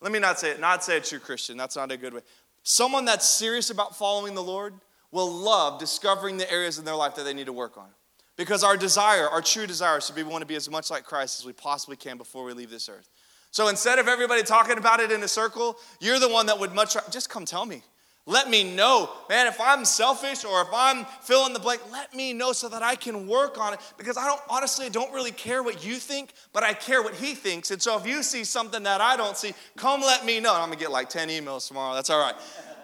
let 0.00 0.12
me 0.12 0.18
not 0.18 0.38
say 0.38 0.50
it, 0.50 0.60
not 0.60 0.84
say 0.84 0.98
a 0.98 1.00
true 1.00 1.18
Christian. 1.18 1.56
That's 1.56 1.76
not 1.76 1.90
a 1.90 1.96
good 1.96 2.14
way. 2.14 2.20
Someone 2.62 3.04
that's 3.04 3.28
serious 3.28 3.70
about 3.70 3.96
following 3.96 4.34
the 4.34 4.42
Lord 4.42 4.74
will 5.10 5.30
love 5.30 5.78
discovering 5.78 6.36
the 6.36 6.50
areas 6.50 6.78
in 6.78 6.84
their 6.84 6.94
life 6.94 7.14
that 7.14 7.24
they 7.24 7.34
need 7.34 7.46
to 7.46 7.52
work 7.52 7.76
on. 7.78 7.88
Because 8.36 8.64
our 8.64 8.76
desire, 8.76 9.28
our 9.28 9.40
true 9.40 9.66
desire, 9.66 10.00
to 10.00 10.12
be 10.12 10.22
want 10.24 10.42
to 10.42 10.46
be 10.46 10.56
as 10.56 10.68
much 10.68 10.90
like 10.90 11.04
Christ 11.04 11.40
as 11.40 11.46
we 11.46 11.52
possibly 11.52 11.96
can 11.96 12.18
before 12.18 12.44
we 12.44 12.52
leave 12.52 12.70
this 12.70 12.88
earth. 12.88 13.08
So 13.52 13.68
instead 13.68 14.00
of 14.00 14.08
everybody 14.08 14.42
talking 14.42 14.78
about 14.78 14.98
it 14.98 15.12
in 15.12 15.22
a 15.22 15.28
circle, 15.28 15.76
you're 16.00 16.18
the 16.18 16.28
one 16.28 16.46
that 16.46 16.58
would 16.58 16.74
much 16.74 16.96
just 17.10 17.30
come 17.30 17.44
tell 17.44 17.64
me. 17.64 17.84
Let 18.26 18.48
me 18.48 18.64
know, 18.74 19.10
man, 19.28 19.46
if 19.46 19.60
I'm 19.60 19.84
selfish 19.84 20.46
or 20.46 20.62
if 20.62 20.68
I'm 20.72 21.04
fill 21.20 21.46
in 21.46 21.52
the 21.52 21.58
blank, 21.58 21.82
let 21.92 22.14
me 22.14 22.32
know 22.32 22.52
so 22.52 22.70
that 22.70 22.82
I 22.82 22.96
can 22.96 23.26
work 23.26 23.60
on 23.60 23.74
it. 23.74 23.80
Because 23.98 24.16
I 24.16 24.24
don't, 24.24 24.40
honestly, 24.48 24.86
I 24.86 24.88
don't 24.88 25.12
really 25.12 25.30
care 25.30 25.62
what 25.62 25.84
you 25.84 25.96
think, 25.96 26.32
but 26.54 26.62
I 26.62 26.72
care 26.72 27.02
what 27.02 27.14
he 27.14 27.34
thinks. 27.34 27.70
And 27.70 27.82
so 27.82 27.98
if 27.98 28.06
you 28.06 28.22
see 28.22 28.44
something 28.44 28.82
that 28.84 29.02
I 29.02 29.18
don't 29.18 29.36
see, 29.36 29.52
come 29.76 30.00
let 30.00 30.24
me 30.24 30.40
know. 30.40 30.54
I'm 30.54 30.70
gonna 30.70 30.76
get 30.76 30.90
like 30.90 31.10
10 31.10 31.28
emails 31.28 31.68
tomorrow, 31.68 31.94
that's 31.94 32.08
all 32.08 32.18
right. 32.18 32.34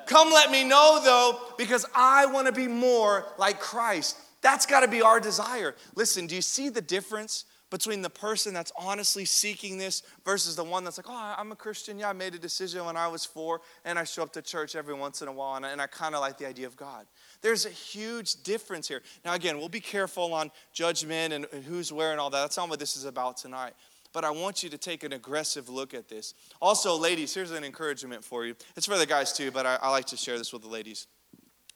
Come 0.06 0.30
let 0.30 0.50
me 0.50 0.62
know 0.62 1.00
though, 1.02 1.40
because 1.56 1.86
I 1.94 2.26
wanna 2.26 2.52
be 2.52 2.68
more 2.68 3.26
like 3.38 3.60
Christ. 3.60 4.18
That's 4.42 4.66
gotta 4.66 4.88
be 4.88 5.00
our 5.00 5.20
desire. 5.20 5.74
Listen, 5.94 6.26
do 6.26 6.34
you 6.34 6.42
see 6.42 6.68
the 6.68 6.82
difference 6.82 7.46
between 7.70 8.02
the 8.02 8.10
person 8.10 8.52
that's 8.52 8.72
honestly 8.78 9.24
seeking 9.24 9.78
this 9.78 10.02
versus 10.24 10.56
the 10.56 10.64
one 10.64 10.84
that's 10.84 10.98
like, 10.98 11.06
oh, 11.08 11.34
I'm 11.38 11.52
a 11.52 11.56
Christian. 11.56 11.98
Yeah, 11.98 12.10
I 12.10 12.12
made 12.12 12.34
a 12.34 12.38
decision 12.38 12.84
when 12.84 12.96
I 12.96 13.08
was 13.08 13.24
four, 13.24 13.60
and 13.84 13.98
I 13.98 14.04
show 14.04 14.22
up 14.22 14.32
to 14.34 14.42
church 14.42 14.74
every 14.74 14.94
once 14.94 15.22
in 15.22 15.28
a 15.28 15.32
while, 15.32 15.56
and 15.56 15.64
I, 15.64 15.84
I 15.84 15.86
kind 15.86 16.14
of 16.14 16.20
like 16.20 16.36
the 16.36 16.46
idea 16.46 16.66
of 16.66 16.76
God. 16.76 17.06
There's 17.42 17.66
a 17.66 17.70
huge 17.70 18.42
difference 18.42 18.88
here. 18.88 19.02
Now, 19.24 19.34
again, 19.34 19.58
we'll 19.58 19.68
be 19.68 19.80
careful 19.80 20.34
on 20.34 20.50
judgment 20.72 21.32
and, 21.32 21.46
and 21.52 21.64
who's 21.64 21.92
where 21.92 22.10
and 22.10 22.20
all 22.20 22.30
that. 22.30 22.40
That's 22.40 22.56
not 22.56 22.68
what 22.68 22.80
this 22.80 22.96
is 22.96 23.04
about 23.04 23.36
tonight. 23.36 23.74
But 24.12 24.24
I 24.24 24.30
want 24.30 24.64
you 24.64 24.70
to 24.70 24.78
take 24.78 25.04
an 25.04 25.12
aggressive 25.12 25.68
look 25.68 25.94
at 25.94 26.08
this. 26.08 26.34
Also, 26.60 26.96
ladies, 26.96 27.32
here's 27.32 27.52
an 27.52 27.62
encouragement 27.62 28.24
for 28.24 28.44
you. 28.44 28.56
It's 28.76 28.86
for 28.86 28.98
the 28.98 29.06
guys 29.06 29.32
too, 29.32 29.52
but 29.52 29.66
I, 29.66 29.78
I 29.80 29.90
like 29.90 30.06
to 30.06 30.16
share 30.16 30.36
this 30.36 30.52
with 30.52 30.62
the 30.62 30.68
ladies. 30.68 31.06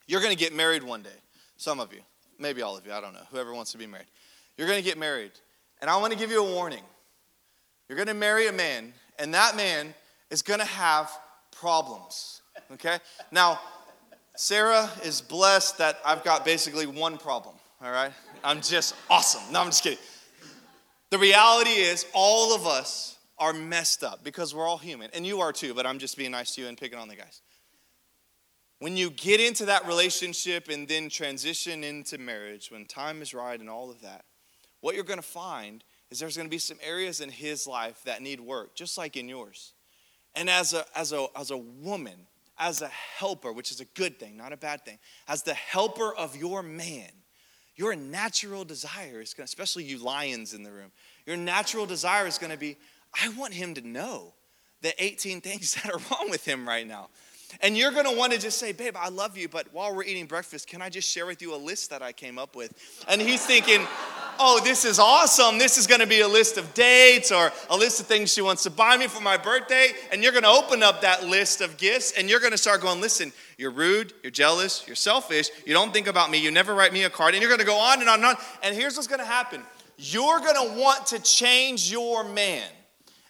You're 0.08 0.20
going 0.20 0.36
to 0.36 0.38
get 0.38 0.52
married 0.52 0.82
one 0.82 1.02
day. 1.02 1.10
Some 1.56 1.78
of 1.78 1.92
you, 1.92 2.00
maybe 2.38 2.62
all 2.62 2.76
of 2.76 2.84
you, 2.84 2.92
I 2.92 3.00
don't 3.00 3.14
know, 3.14 3.22
whoever 3.30 3.54
wants 3.54 3.70
to 3.72 3.78
be 3.78 3.86
married. 3.86 4.08
You're 4.56 4.66
going 4.66 4.82
to 4.82 4.84
get 4.84 4.98
married. 4.98 5.30
And 5.84 5.90
I 5.90 5.98
want 5.98 6.14
to 6.14 6.18
give 6.18 6.30
you 6.30 6.42
a 6.42 6.50
warning. 6.50 6.80
You're 7.90 7.96
going 7.96 8.08
to 8.08 8.14
marry 8.14 8.46
a 8.46 8.52
man, 8.52 8.94
and 9.18 9.34
that 9.34 9.54
man 9.54 9.92
is 10.30 10.40
going 10.40 10.60
to 10.60 10.64
have 10.64 11.10
problems. 11.50 12.40
Okay? 12.72 12.96
Now, 13.30 13.60
Sarah 14.34 14.88
is 15.04 15.20
blessed 15.20 15.76
that 15.76 15.98
I've 16.02 16.24
got 16.24 16.42
basically 16.42 16.86
one 16.86 17.18
problem. 17.18 17.56
All 17.82 17.90
right? 17.90 18.12
I'm 18.42 18.62
just 18.62 18.94
awesome. 19.10 19.42
No, 19.52 19.60
I'm 19.60 19.66
just 19.66 19.82
kidding. 19.82 19.98
The 21.10 21.18
reality 21.18 21.68
is, 21.68 22.06
all 22.14 22.54
of 22.54 22.66
us 22.66 23.18
are 23.36 23.52
messed 23.52 24.02
up 24.02 24.24
because 24.24 24.54
we're 24.54 24.66
all 24.66 24.78
human. 24.78 25.10
And 25.12 25.26
you 25.26 25.42
are 25.42 25.52
too, 25.52 25.74
but 25.74 25.84
I'm 25.84 25.98
just 25.98 26.16
being 26.16 26.30
nice 26.30 26.54
to 26.54 26.62
you 26.62 26.68
and 26.68 26.78
picking 26.78 26.98
on 26.98 27.08
the 27.08 27.16
guys. 27.16 27.42
When 28.78 28.96
you 28.96 29.10
get 29.10 29.38
into 29.38 29.66
that 29.66 29.86
relationship 29.86 30.70
and 30.70 30.88
then 30.88 31.10
transition 31.10 31.84
into 31.84 32.16
marriage, 32.16 32.70
when 32.70 32.86
time 32.86 33.20
is 33.20 33.34
right 33.34 33.60
and 33.60 33.68
all 33.68 33.90
of 33.90 34.00
that, 34.00 34.24
what 34.84 34.94
you're 34.94 35.02
going 35.02 35.18
to 35.18 35.22
find 35.22 35.82
is 36.10 36.18
there's 36.18 36.36
going 36.36 36.46
to 36.46 36.50
be 36.50 36.58
some 36.58 36.76
areas 36.82 37.22
in 37.22 37.30
his 37.30 37.66
life 37.66 38.02
that 38.04 38.20
need 38.20 38.38
work, 38.38 38.74
just 38.74 38.98
like 38.98 39.16
in 39.16 39.30
yours. 39.30 39.72
And 40.34 40.50
as 40.50 40.74
a, 40.74 40.84
as 40.94 41.10
a, 41.10 41.26
as 41.34 41.50
a 41.50 41.56
woman, 41.56 42.26
as 42.58 42.82
a 42.82 42.88
helper, 42.88 43.50
which 43.50 43.70
is 43.70 43.80
a 43.80 43.86
good 43.86 44.18
thing, 44.18 44.36
not 44.36 44.52
a 44.52 44.58
bad 44.58 44.84
thing, 44.84 44.98
as 45.26 45.42
the 45.42 45.54
helper 45.54 46.14
of 46.14 46.36
your 46.36 46.62
man, 46.62 47.08
your 47.76 47.96
natural 47.96 48.62
desire 48.62 49.22
is 49.22 49.32
going 49.32 49.46
to, 49.46 49.50
especially 49.50 49.84
you 49.84 49.96
lions 49.96 50.52
in 50.52 50.62
the 50.62 50.70
room, 50.70 50.92
your 51.24 51.38
natural 51.38 51.86
desire 51.86 52.26
is 52.26 52.36
going 52.36 52.52
to 52.52 52.58
be, 52.58 52.76
I 53.18 53.30
want 53.30 53.54
him 53.54 53.72
to 53.76 53.80
know 53.80 54.34
the 54.82 54.92
18 55.02 55.40
things 55.40 55.74
that 55.82 55.94
are 55.94 56.00
wrong 56.10 56.28
with 56.28 56.44
him 56.44 56.68
right 56.68 56.86
now. 56.86 57.08
And 57.60 57.76
you're 57.76 57.92
gonna 57.92 58.12
wanna 58.12 58.38
just 58.38 58.58
say, 58.58 58.72
Babe, 58.72 58.96
I 58.98 59.10
love 59.10 59.36
you, 59.38 59.48
but 59.48 59.72
while 59.72 59.94
we're 59.94 60.02
eating 60.02 60.26
breakfast, 60.26 60.66
can 60.66 60.82
I 60.82 60.88
just 60.88 61.08
share 61.08 61.24
with 61.24 61.40
you 61.40 61.54
a 61.54 61.56
list 61.56 61.90
that 61.90 62.02
I 62.02 62.10
came 62.10 62.36
up 62.36 62.56
with? 62.56 62.72
And 63.06 63.20
he's 63.20 63.46
thinking, 63.46 63.86
oh, 64.38 64.60
this 64.62 64.84
is 64.84 64.98
awesome. 64.98 65.58
This 65.58 65.78
is 65.78 65.86
gonna 65.86 66.06
be 66.06 66.20
a 66.20 66.28
list 66.28 66.58
of 66.58 66.72
dates 66.74 67.32
or 67.32 67.52
a 67.70 67.76
list 67.76 68.00
of 68.00 68.06
things 68.06 68.32
she 68.32 68.42
wants 68.42 68.62
to 68.64 68.70
buy 68.70 68.96
me 68.96 69.06
for 69.06 69.20
my 69.20 69.36
birthday. 69.36 69.88
And 70.12 70.22
you're 70.22 70.32
gonna 70.32 70.48
open 70.48 70.82
up 70.82 71.00
that 71.02 71.26
list 71.26 71.60
of 71.60 71.76
gifts 71.76 72.12
and 72.12 72.28
you're 72.28 72.40
gonna 72.40 72.58
start 72.58 72.80
going, 72.80 73.00
listen, 73.00 73.32
you're 73.58 73.70
rude, 73.70 74.12
you're 74.22 74.30
jealous, 74.30 74.84
you're 74.86 74.96
selfish, 74.96 75.50
you 75.66 75.72
don't 75.72 75.92
think 75.92 76.06
about 76.06 76.30
me, 76.30 76.38
you 76.38 76.50
never 76.50 76.74
write 76.74 76.92
me 76.92 77.04
a 77.04 77.10
card, 77.10 77.34
and 77.34 77.42
you're 77.42 77.50
gonna 77.50 77.64
go 77.64 77.76
on 77.76 78.00
and 78.00 78.08
on 78.08 78.16
and 78.16 78.24
on. 78.24 78.36
And 78.62 78.74
here's 78.74 78.96
what's 78.96 79.08
gonna 79.08 79.24
happen 79.24 79.62
you're 79.96 80.40
gonna 80.40 80.80
want 80.80 81.06
to 81.06 81.18
change 81.20 81.90
your 81.90 82.24
man. 82.24 82.68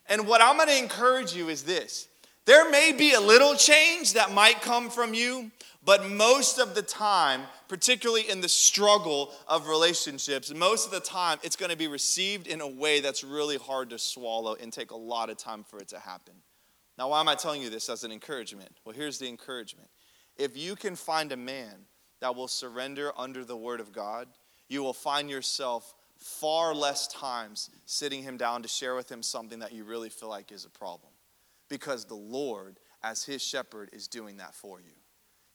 And 0.08 0.26
what 0.26 0.40
I'm 0.40 0.56
gonna 0.56 0.72
encourage 0.72 1.34
you 1.34 1.48
is 1.48 1.62
this 1.62 2.08
there 2.46 2.70
may 2.70 2.92
be 2.92 3.14
a 3.14 3.20
little 3.20 3.54
change 3.54 4.14
that 4.14 4.32
might 4.32 4.60
come 4.60 4.90
from 4.90 5.14
you, 5.14 5.50
but 5.84 6.08
most 6.08 6.58
of 6.58 6.74
the 6.74 6.82
time, 6.82 7.42
particularly 7.68 8.28
in 8.30 8.40
the 8.40 8.48
struggle 8.48 9.32
of 9.46 9.68
relationships, 9.68 10.52
most 10.54 10.86
of 10.86 10.92
the 10.92 11.00
time 11.00 11.38
it's 11.42 11.56
going 11.56 11.70
to 11.70 11.76
be 11.76 11.88
received 11.88 12.46
in 12.46 12.60
a 12.60 12.68
way 12.68 13.00
that's 13.00 13.22
really 13.22 13.58
hard 13.58 13.90
to 13.90 13.98
swallow 13.98 14.54
and 14.54 14.72
take 14.72 14.90
a 14.92 14.96
lot 14.96 15.28
of 15.28 15.36
time 15.36 15.62
for 15.62 15.78
it 15.78 15.88
to 15.88 15.98
happen. 15.98 16.34
Now, 16.96 17.10
why 17.10 17.20
am 17.20 17.28
I 17.28 17.34
telling 17.34 17.60
you 17.60 17.70
this 17.70 17.88
as 17.88 18.04
an 18.04 18.12
encouragement? 18.12 18.70
Well, 18.84 18.94
here's 18.94 19.18
the 19.18 19.28
encouragement. 19.28 19.88
If 20.36 20.56
you 20.56 20.76
can 20.76 20.96
find 20.96 21.32
a 21.32 21.36
man 21.36 21.86
that 22.20 22.34
will 22.34 22.48
surrender 22.48 23.12
under 23.16 23.44
the 23.44 23.56
word 23.56 23.80
of 23.80 23.92
God, 23.92 24.28
you 24.68 24.82
will 24.82 24.92
find 24.92 25.28
yourself 25.28 25.94
far 26.16 26.74
less 26.74 27.06
times 27.08 27.70
sitting 27.84 28.22
him 28.22 28.36
down 28.36 28.62
to 28.62 28.68
share 28.68 28.94
with 28.94 29.10
him 29.10 29.22
something 29.22 29.58
that 29.58 29.72
you 29.72 29.84
really 29.84 30.08
feel 30.08 30.28
like 30.28 30.50
is 30.52 30.64
a 30.64 30.70
problem. 30.70 31.12
Because 31.68 32.04
the 32.04 32.14
Lord, 32.14 32.78
as 33.02 33.24
his 33.24 33.42
shepherd, 33.42 33.90
is 33.92 34.08
doing 34.08 34.38
that 34.38 34.54
for 34.54 34.80
you. 34.80 34.92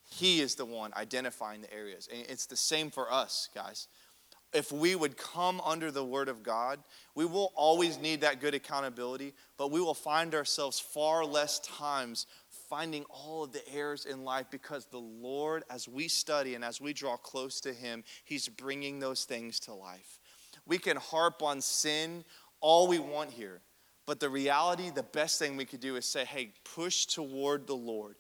He 0.10 0.42
is 0.42 0.56
the 0.56 0.66
one 0.66 0.92
identifying 0.96 1.62
the 1.62 1.74
areas. 1.74 2.10
And 2.12 2.26
it's 2.28 2.48
the 2.48 2.58
same 2.58 2.90
for 2.90 3.12
us, 3.12 3.50
guys. 3.54 3.88
If 4.52 4.72
we 4.72 4.96
would 4.96 5.16
come 5.16 5.62
under 5.64 5.92
the 5.92 6.04
word 6.04 6.28
of 6.28 6.42
God, 6.42 6.80
we 7.14 7.26
will 7.26 7.54
always 7.56 8.00
need 8.00 8.22
that 8.22 8.42
good 8.42 8.56
accountability, 8.56 9.36
but 9.58 9.70
we 9.70 9.80
will 9.80 9.94
find 9.94 10.34
ourselves 10.34 10.80
far 10.80 11.24
less 11.24 11.60
times 11.60 12.26
finding 12.68 13.04
all 13.10 13.44
of 13.44 13.52
the 13.52 13.68
errors 13.72 14.06
in 14.06 14.24
life 14.24 14.48
because 14.50 14.86
the 14.86 14.98
Lord, 14.98 15.64
as 15.70 15.88
we 15.88 16.08
study 16.08 16.56
and 16.56 16.64
as 16.64 16.82
we 16.82 16.94
draw 16.94 17.18
close 17.18 17.60
to 17.62 17.74
Him, 17.74 18.04
He's 18.26 18.48
bringing 18.48 19.00
those 19.00 19.26
things 19.26 19.60
to 19.62 19.74
life. 19.74 20.20
We 20.66 20.80
can 20.80 20.98
harp 20.98 21.44
on 21.44 21.62
sin 21.62 22.24
all 22.60 22.88
we 22.88 23.00
want 23.00 23.32
here, 23.32 23.62
but 24.06 24.20
the 24.20 24.30
reality, 24.30 24.90
the 24.90 25.04
best 25.04 25.38
thing 25.40 25.58
we 25.58 25.66
could 25.66 25.80
do 25.80 25.96
is 25.96 26.06
say, 26.06 26.26
hey, 26.26 26.54
push 26.76 27.06
toward 27.06 27.68
the 27.68 27.76
Lord 27.76 28.16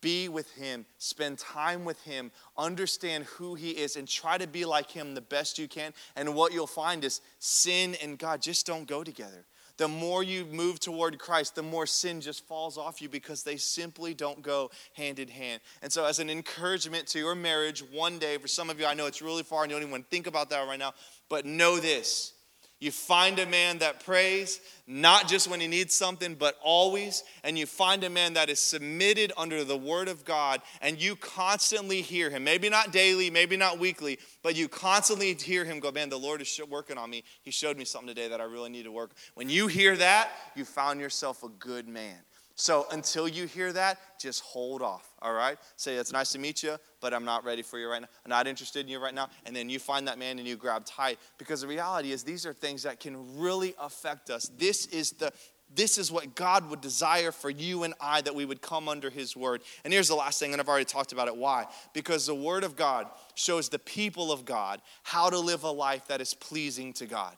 be 0.00 0.28
with 0.28 0.50
Him, 0.54 0.86
spend 0.98 1.38
time 1.38 1.84
with 1.84 2.00
Him, 2.02 2.30
understand 2.56 3.24
who 3.24 3.54
He 3.54 3.70
is, 3.70 3.96
and 3.96 4.06
try 4.06 4.38
to 4.38 4.46
be 4.46 4.64
like 4.64 4.90
Him 4.90 5.14
the 5.14 5.20
best 5.20 5.58
you 5.58 5.68
can. 5.68 5.92
And 6.16 6.34
what 6.34 6.52
you'll 6.52 6.66
find 6.66 7.04
is 7.04 7.20
sin 7.38 7.96
and 8.02 8.18
God 8.18 8.42
just 8.42 8.66
don't 8.66 8.86
go 8.86 9.04
together. 9.04 9.44
The 9.76 9.88
more 9.88 10.22
you 10.22 10.44
move 10.44 10.78
toward 10.78 11.18
Christ, 11.18 11.54
the 11.54 11.62
more 11.62 11.86
sin 11.86 12.20
just 12.20 12.46
falls 12.46 12.76
off 12.76 13.00
you 13.00 13.08
because 13.08 13.42
they 13.42 13.56
simply 13.56 14.12
don't 14.12 14.42
go 14.42 14.70
hand 14.92 15.18
in 15.18 15.28
hand. 15.28 15.62
And 15.80 15.90
so, 15.90 16.04
as 16.04 16.18
an 16.18 16.28
encouragement 16.28 17.06
to 17.08 17.18
your 17.18 17.34
marriage, 17.34 17.82
one 17.90 18.18
day, 18.18 18.36
for 18.36 18.46
some 18.46 18.68
of 18.68 18.78
you, 18.78 18.84
I 18.84 18.92
know 18.92 19.06
it's 19.06 19.22
really 19.22 19.42
far 19.42 19.62
and 19.62 19.72
you 19.72 19.78
don't 19.78 19.88
even 19.88 20.02
think 20.02 20.26
about 20.26 20.50
that 20.50 20.66
right 20.66 20.78
now, 20.78 20.92
but 21.30 21.46
know 21.46 21.78
this 21.80 22.34
you 22.80 22.90
find 22.90 23.38
a 23.38 23.44
man 23.44 23.78
that 23.78 24.04
prays, 24.04 24.58
not 24.86 25.28
just 25.28 25.48
when 25.48 25.60
he 25.60 25.66
needs 25.66 25.94
something, 25.94 26.34
but 26.34 26.56
always. 26.62 27.22
And 27.44 27.58
you 27.58 27.66
find 27.66 28.02
a 28.04 28.10
man 28.10 28.32
that 28.34 28.48
is 28.48 28.58
submitted 28.58 29.32
under 29.36 29.64
the 29.64 29.76
word 29.76 30.08
of 30.08 30.24
God, 30.24 30.62
and 30.80 31.00
you 31.00 31.14
constantly 31.14 32.00
hear 32.00 32.30
him. 32.30 32.42
Maybe 32.42 32.70
not 32.70 32.90
daily, 32.90 33.28
maybe 33.28 33.58
not 33.58 33.78
weekly, 33.78 34.18
but 34.42 34.56
you 34.56 34.66
constantly 34.66 35.34
hear 35.34 35.66
him 35.66 35.78
go, 35.78 35.92
Man, 35.92 36.08
the 36.08 36.18
Lord 36.18 36.40
is 36.40 36.60
working 36.70 36.96
on 36.96 37.10
me. 37.10 37.22
He 37.42 37.50
showed 37.50 37.76
me 37.76 37.84
something 37.84 38.08
today 38.08 38.28
that 38.28 38.40
I 38.40 38.44
really 38.44 38.70
need 38.70 38.84
to 38.84 38.92
work. 38.92 39.12
When 39.34 39.50
you 39.50 39.66
hear 39.66 39.94
that, 39.98 40.30
you 40.56 40.64
found 40.64 41.00
yourself 41.00 41.42
a 41.42 41.48
good 41.48 41.86
man. 41.86 42.16
So 42.60 42.86
until 42.90 43.26
you 43.26 43.46
hear 43.46 43.72
that, 43.72 43.98
just 44.20 44.42
hold 44.42 44.82
off, 44.82 45.14
all 45.22 45.32
right? 45.32 45.56
Say, 45.76 45.94
it's 45.94 46.12
nice 46.12 46.32
to 46.32 46.38
meet 46.38 46.62
you, 46.62 46.76
but 47.00 47.14
I'm 47.14 47.24
not 47.24 47.42
ready 47.42 47.62
for 47.62 47.78
you 47.78 47.88
right 47.88 48.02
now. 48.02 48.08
I'm 48.22 48.28
not 48.28 48.46
interested 48.46 48.80
in 48.80 48.88
you 48.88 48.98
right 48.98 49.14
now. 49.14 49.30
And 49.46 49.56
then 49.56 49.70
you 49.70 49.78
find 49.78 50.06
that 50.08 50.18
man 50.18 50.38
and 50.38 50.46
you 50.46 50.56
grab 50.56 50.84
tight. 50.84 51.18
Because 51.38 51.62
the 51.62 51.66
reality 51.66 52.12
is, 52.12 52.22
these 52.22 52.44
are 52.44 52.52
things 52.52 52.82
that 52.82 53.00
can 53.00 53.40
really 53.40 53.74
affect 53.80 54.28
us. 54.28 54.50
This 54.58 54.84
is 54.88 55.12
the 55.12 55.32
this 55.72 55.96
is 55.98 56.10
what 56.10 56.34
God 56.34 56.68
would 56.68 56.80
desire 56.80 57.30
for 57.30 57.48
you 57.48 57.84
and 57.84 57.94
I 58.00 58.20
that 58.22 58.34
we 58.34 58.44
would 58.44 58.60
come 58.60 58.88
under 58.88 59.08
His 59.08 59.36
word. 59.36 59.62
And 59.84 59.92
here's 59.92 60.08
the 60.08 60.16
last 60.16 60.40
thing, 60.40 60.50
and 60.52 60.60
I've 60.60 60.68
already 60.68 60.84
talked 60.84 61.12
about 61.12 61.28
it. 61.28 61.36
Why? 61.36 61.66
Because 61.94 62.26
the 62.26 62.34
word 62.34 62.64
of 62.64 62.74
God 62.74 63.06
shows 63.36 63.68
the 63.68 63.78
people 63.78 64.32
of 64.32 64.44
God 64.44 64.82
how 65.04 65.30
to 65.30 65.38
live 65.38 65.62
a 65.62 65.70
life 65.70 66.08
that 66.08 66.20
is 66.20 66.34
pleasing 66.34 66.92
to 66.94 67.06
God. 67.06 67.36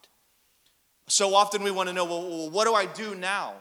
So 1.08 1.34
often 1.34 1.62
we 1.62 1.70
want 1.70 1.90
to 1.90 1.92
know, 1.92 2.06
well, 2.06 2.48
what 2.48 2.64
do 2.64 2.72
I 2.72 2.86
do 2.86 3.14
now? 3.14 3.56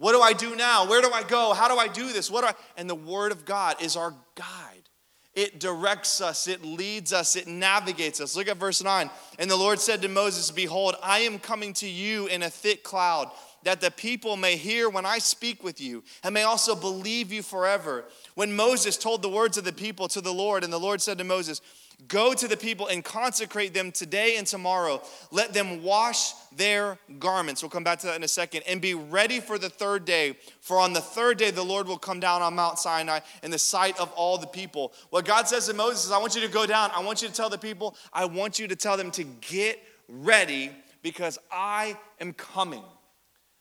What 0.00 0.12
do 0.12 0.22
I 0.22 0.32
do 0.32 0.56
now? 0.56 0.88
Where 0.88 1.02
do 1.02 1.12
I 1.12 1.22
go? 1.22 1.52
How 1.52 1.68
do 1.68 1.76
I 1.76 1.86
do 1.86 2.10
this? 2.10 2.30
What 2.30 2.40
do 2.40 2.46
I? 2.46 2.54
And 2.78 2.88
the 2.88 2.94
Word 2.94 3.32
of 3.32 3.44
God 3.44 3.82
is 3.82 3.96
our 3.96 4.14
guide. 4.34 4.88
It 5.34 5.60
directs 5.60 6.22
us, 6.22 6.48
it 6.48 6.64
leads 6.64 7.12
us, 7.12 7.36
it 7.36 7.46
navigates 7.46 8.18
us. 8.18 8.34
Look 8.34 8.48
at 8.48 8.56
verse 8.56 8.82
9. 8.82 9.10
And 9.38 9.50
the 9.50 9.56
Lord 9.56 9.78
said 9.78 10.00
to 10.00 10.08
Moses, 10.08 10.50
Behold, 10.50 10.96
I 11.02 11.18
am 11.20 11.38
coming 11.38 11.74
to 11.74 11.86
you 11.86 12.28
in 12.28 12.42
a 12.42 12.48
thick 12.48 12.82
cloud, 12.82 13.30
that 13.62 13.82
the 13.82 13.90
people 13.90 14.38
may 14.38 14.56
hear 14.56 14.88
when 14.88 15.04
I 15.04 15.18
speak 15.18 15.62
with 15.62 15.82
you, 15.82 16.02
and 16.24 16.32
may 16.32 16.44
also 16.44 16.74
believe 16.74 17.30
you 17.30 17.42
forever. 17.42 18.06
When 18.34 18.56
Moses 18.56 18.96
told 18.96 19.20
the 19.20 19.28
words 19.28 19.58
of 19.58 19.64
the 19.64 19.72
people 19.72 20.08
to 20.08 20.22
the 20.22 20.32
Lord, 20.32 20.64
and 20.64 20.72
the 20.72 20.80
Lord 20.80 21.02
said 21.02 21.18
to 21.18 21.24
Moses, 21.24 21.60
Go 22.08 22.34
to 22.34 22.48
the 22.48 22.56
people 22.56 22.86
and 22.86 23.04
consecrate 23.04 23.74
them 23.74 23.92
today 23.92 24.36
and 24.36 24.46
tomorrow. 24.46 25.02
Let 25.30 25.52
them 25.52 25.82
wash 25.82 26.32
their 26.56 26.98
garments. 27.18 27.62
We'll 27.62 27.70
come 27.70 27.84
back 27.84 28.00
to 28.00 28.06
that 28.06 28.16
in 28.16 28.22
a 28.22 28.28
second. 28.28 28.62
And 28.66 28.80
be 28.80 28.94
ready 28.94 29.40
for 29.40 29.58
the 29.58 29.68
third 29.68 30.04
day. 30.04 30.36
For 30.60 30.78
on 30.78 30.92
the 30.92 31.00
third 31.00 31.38
day, 31.38 31.50
the 31.50 31.62
Lord 31.62 31.86
will 31.86 31.98
come 31.98 32.20
down 32.20 32.42
on 32.42 32.54
Mount 32.54 32.78
Sinai 32.78 33.20
in 33.42 33.50
the 33.50 33.58
sight 33.58 33.98
of 33.98 34.10
all 34.12 34.38
the 34.38 34.46
people. 34.46 34.92
What 35.10 35.24
God 35.24 35.48
says 35.48 35.66
to 35.66 35.74
Moses 35.74 36.06
is, 36.06 36.12
I 36.12 36.18
want 36.18 36.34
you 36.34 36.40
to 36.42 36.48
go 36.48 36.66
down. 36.66 36.90
I 36.94 37.02
want 37.02 37.22
you 37.22 37.28
to 37.28 37.34
tell 37.34 37.50
the 37.50 37.58
people, 37.58 37.96
I 38.12 38.24
want 38.24 38.58
you 38.58 38.68
to 38.68 38.76
tell 38.76 38.96
them 38.96 39.10
to 39.12 39.24
get 39.24 39.78
ready 40.08 40.70
because 41.02 41.38
I 41.50 41.96
am 42.20 42.32
coming. 42.32 42.82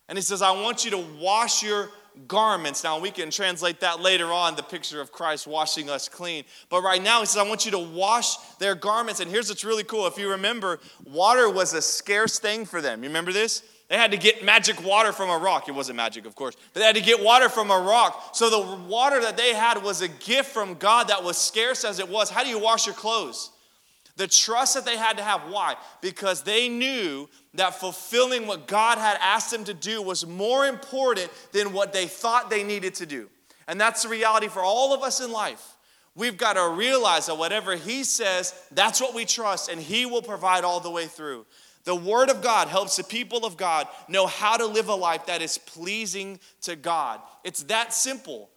And 0.07 0.17
he 0.17 0.23
says, 0.23 0.41
I 0.41 0.51
want 0.51 0.85
you 0.85 0.91
to 0.91 1.05
wash 1.19 1.61
your 1.61 1.89
garments. 2.27 2.83
Now, 2.83 2.99
we 2.99 3.11
can 3.11 3.29
translate 3.29 3.79
that 3.81 3.99
later 3.99 4.31
on, 4.31 4.55
the 4.55 4.63
picture 4.63 5.01
of 5.01 5.11
Christ 5.11 5.47
washing 5.47 5.89
us 5.89 6.09
clean. 6.09 6.43
But 6.69 6.81
right 6.81 7.01
now, 7.01 7.19
he 7.19 7.25
says, 7.25 7.37
I 7.37 7.47
want 7.47 7.65
you 7.65 7.71
to 7.71 7.79
wash 7.79 8.35
their 8.59 8.75
garments. 8.75 9.19
And 9.19 9.29
here's 9.29 9.49
what's 9.49 9.63
really 9.63 9.83
cool. 9.83 10.07
If 10.07 10.17
you 10.17 10.31
remember, 10.31 10.79
water 11.05 11.49
was 11.49 11.73
a 11.73 11.81
scarce 11.81 12.39
thing 12.39 12.65
for 12.65 12.81
them. 12.81 13.03
You 13.03 13.09
remember 13.09 13.31
this? 13.31 13.63
They 13.89 13.97
had 13.97 14.11
to 14.11 14.17
get 14.17 14.43
magic 14.43 14.83
water 14.85 15.11
from 15.11 15.29
a 15.29 15.37
rock. 15.37 15.67
It 15.67 15.71
wasn't 15.71 15.97
magic, 15.97 16.25
of 16.25 16.35
course, 16.35 16.55
but 16.73 16.79
they 16.79 16.85
had 16.85 16.95
to 16.95 17.01
get 17.01 17.23
water 17.23 17.49
from 17.49 17.71
a 17.71 17.79
rock. 17.79 18.35
So 18.35 18.49
the 18.49 18.85
water 18.85 19.19
that 19.21 19.35
they 19.35 19.55
had 19.55 19.83
was 19.83 20.01
a 20.01 20.07
gift 20.07 20.51
from 20.51 20.75
God 20.75 21.07
that 21.07 21.23
was 21.23 21.37
scarce 21.37 21.83
as 21.83 21.97
it 21.97 22.07
was. 22.07 22.29
How 22.29 22.43
do 22.43 22.49
you 22.49 22.59
wash 22.59 22.85
your 22.85 22.93
clothes? 22.93 23.49
The 24.19 24.27
trust 24.27 24.73
that 24.73 24.83
they 24.83 24.97
had 24.97 25.15
to 25.15 25.23
have. 25.23 25.43
Why? 25.49 25.77
Because 26.01 26.43
they 26.43 26.67
knew 26.67 27.29
that 27.53 27.79
fulfilling 27.79 28.47
what 28.47 28.67
God 28.67 28.97
had 28.97 29.17
asked 29.21 29.49
them 29.49 29.63
to 29.63 29.73
do 29.73 30.01
was 30.01 30.27
more 30.27 30.65
important 30.65 31.31
than 31.53 31.71
what 31.71 31.93
they 31.93 32.05
thought 32.05 32.49
they 32.49 32.61
needed 32.61 32.95
to 32.95 33.05
do. 33.05 33.29
And 33.65 33.79
that's 33.79 34.03
the 34.03 34.09
reality 34.09 34.49
for 34.49 34.61
all 34.61 34.93
of 34.93 35.03
us 35.03 35.21
in 35.21 35.31
life. 35.31 35.77
We've 36.15 36.35
got 36.35 36.53
to 36.53 36.67
realize 36.67 37.27
that 37.27 37.37
whatever 37.37 37.77
He 37.77 38.03
says, 38.03 38.53
that's 38.71 38.99
what 38.99 39.15
we 39.15 39.23
trust, 39.23 39.71
and 39.71 39.79
He 39.79 40.05
will 40.05 40.21
provide 40.21 40.65
all 40.65 40.81
the 40.81 40.91
way 40.91 41.05
through. 41.05 41.45
The 41.85 41.95
Word 41.95 42.29
of 42.29 42.41
God 42.41 42.67
helps 42.67 42.97
the 42.97 43.05
people 43.05 43.45
of 43.45 43.55
God 43.55 43.87
know 44.09 44.27
how 44.27 44.57
to 44.57 44.65
live 44.65 44.89
a 44.89 44.95
life 44.95 45.27
that 45.27 45.41
is 45.41 45.57
pleasing 45.57 46.41
to 46.63 46.75
God. 46.75 47.21
It's 47.45 47.63
that 47.63 47.93
simple. 47.93 48.49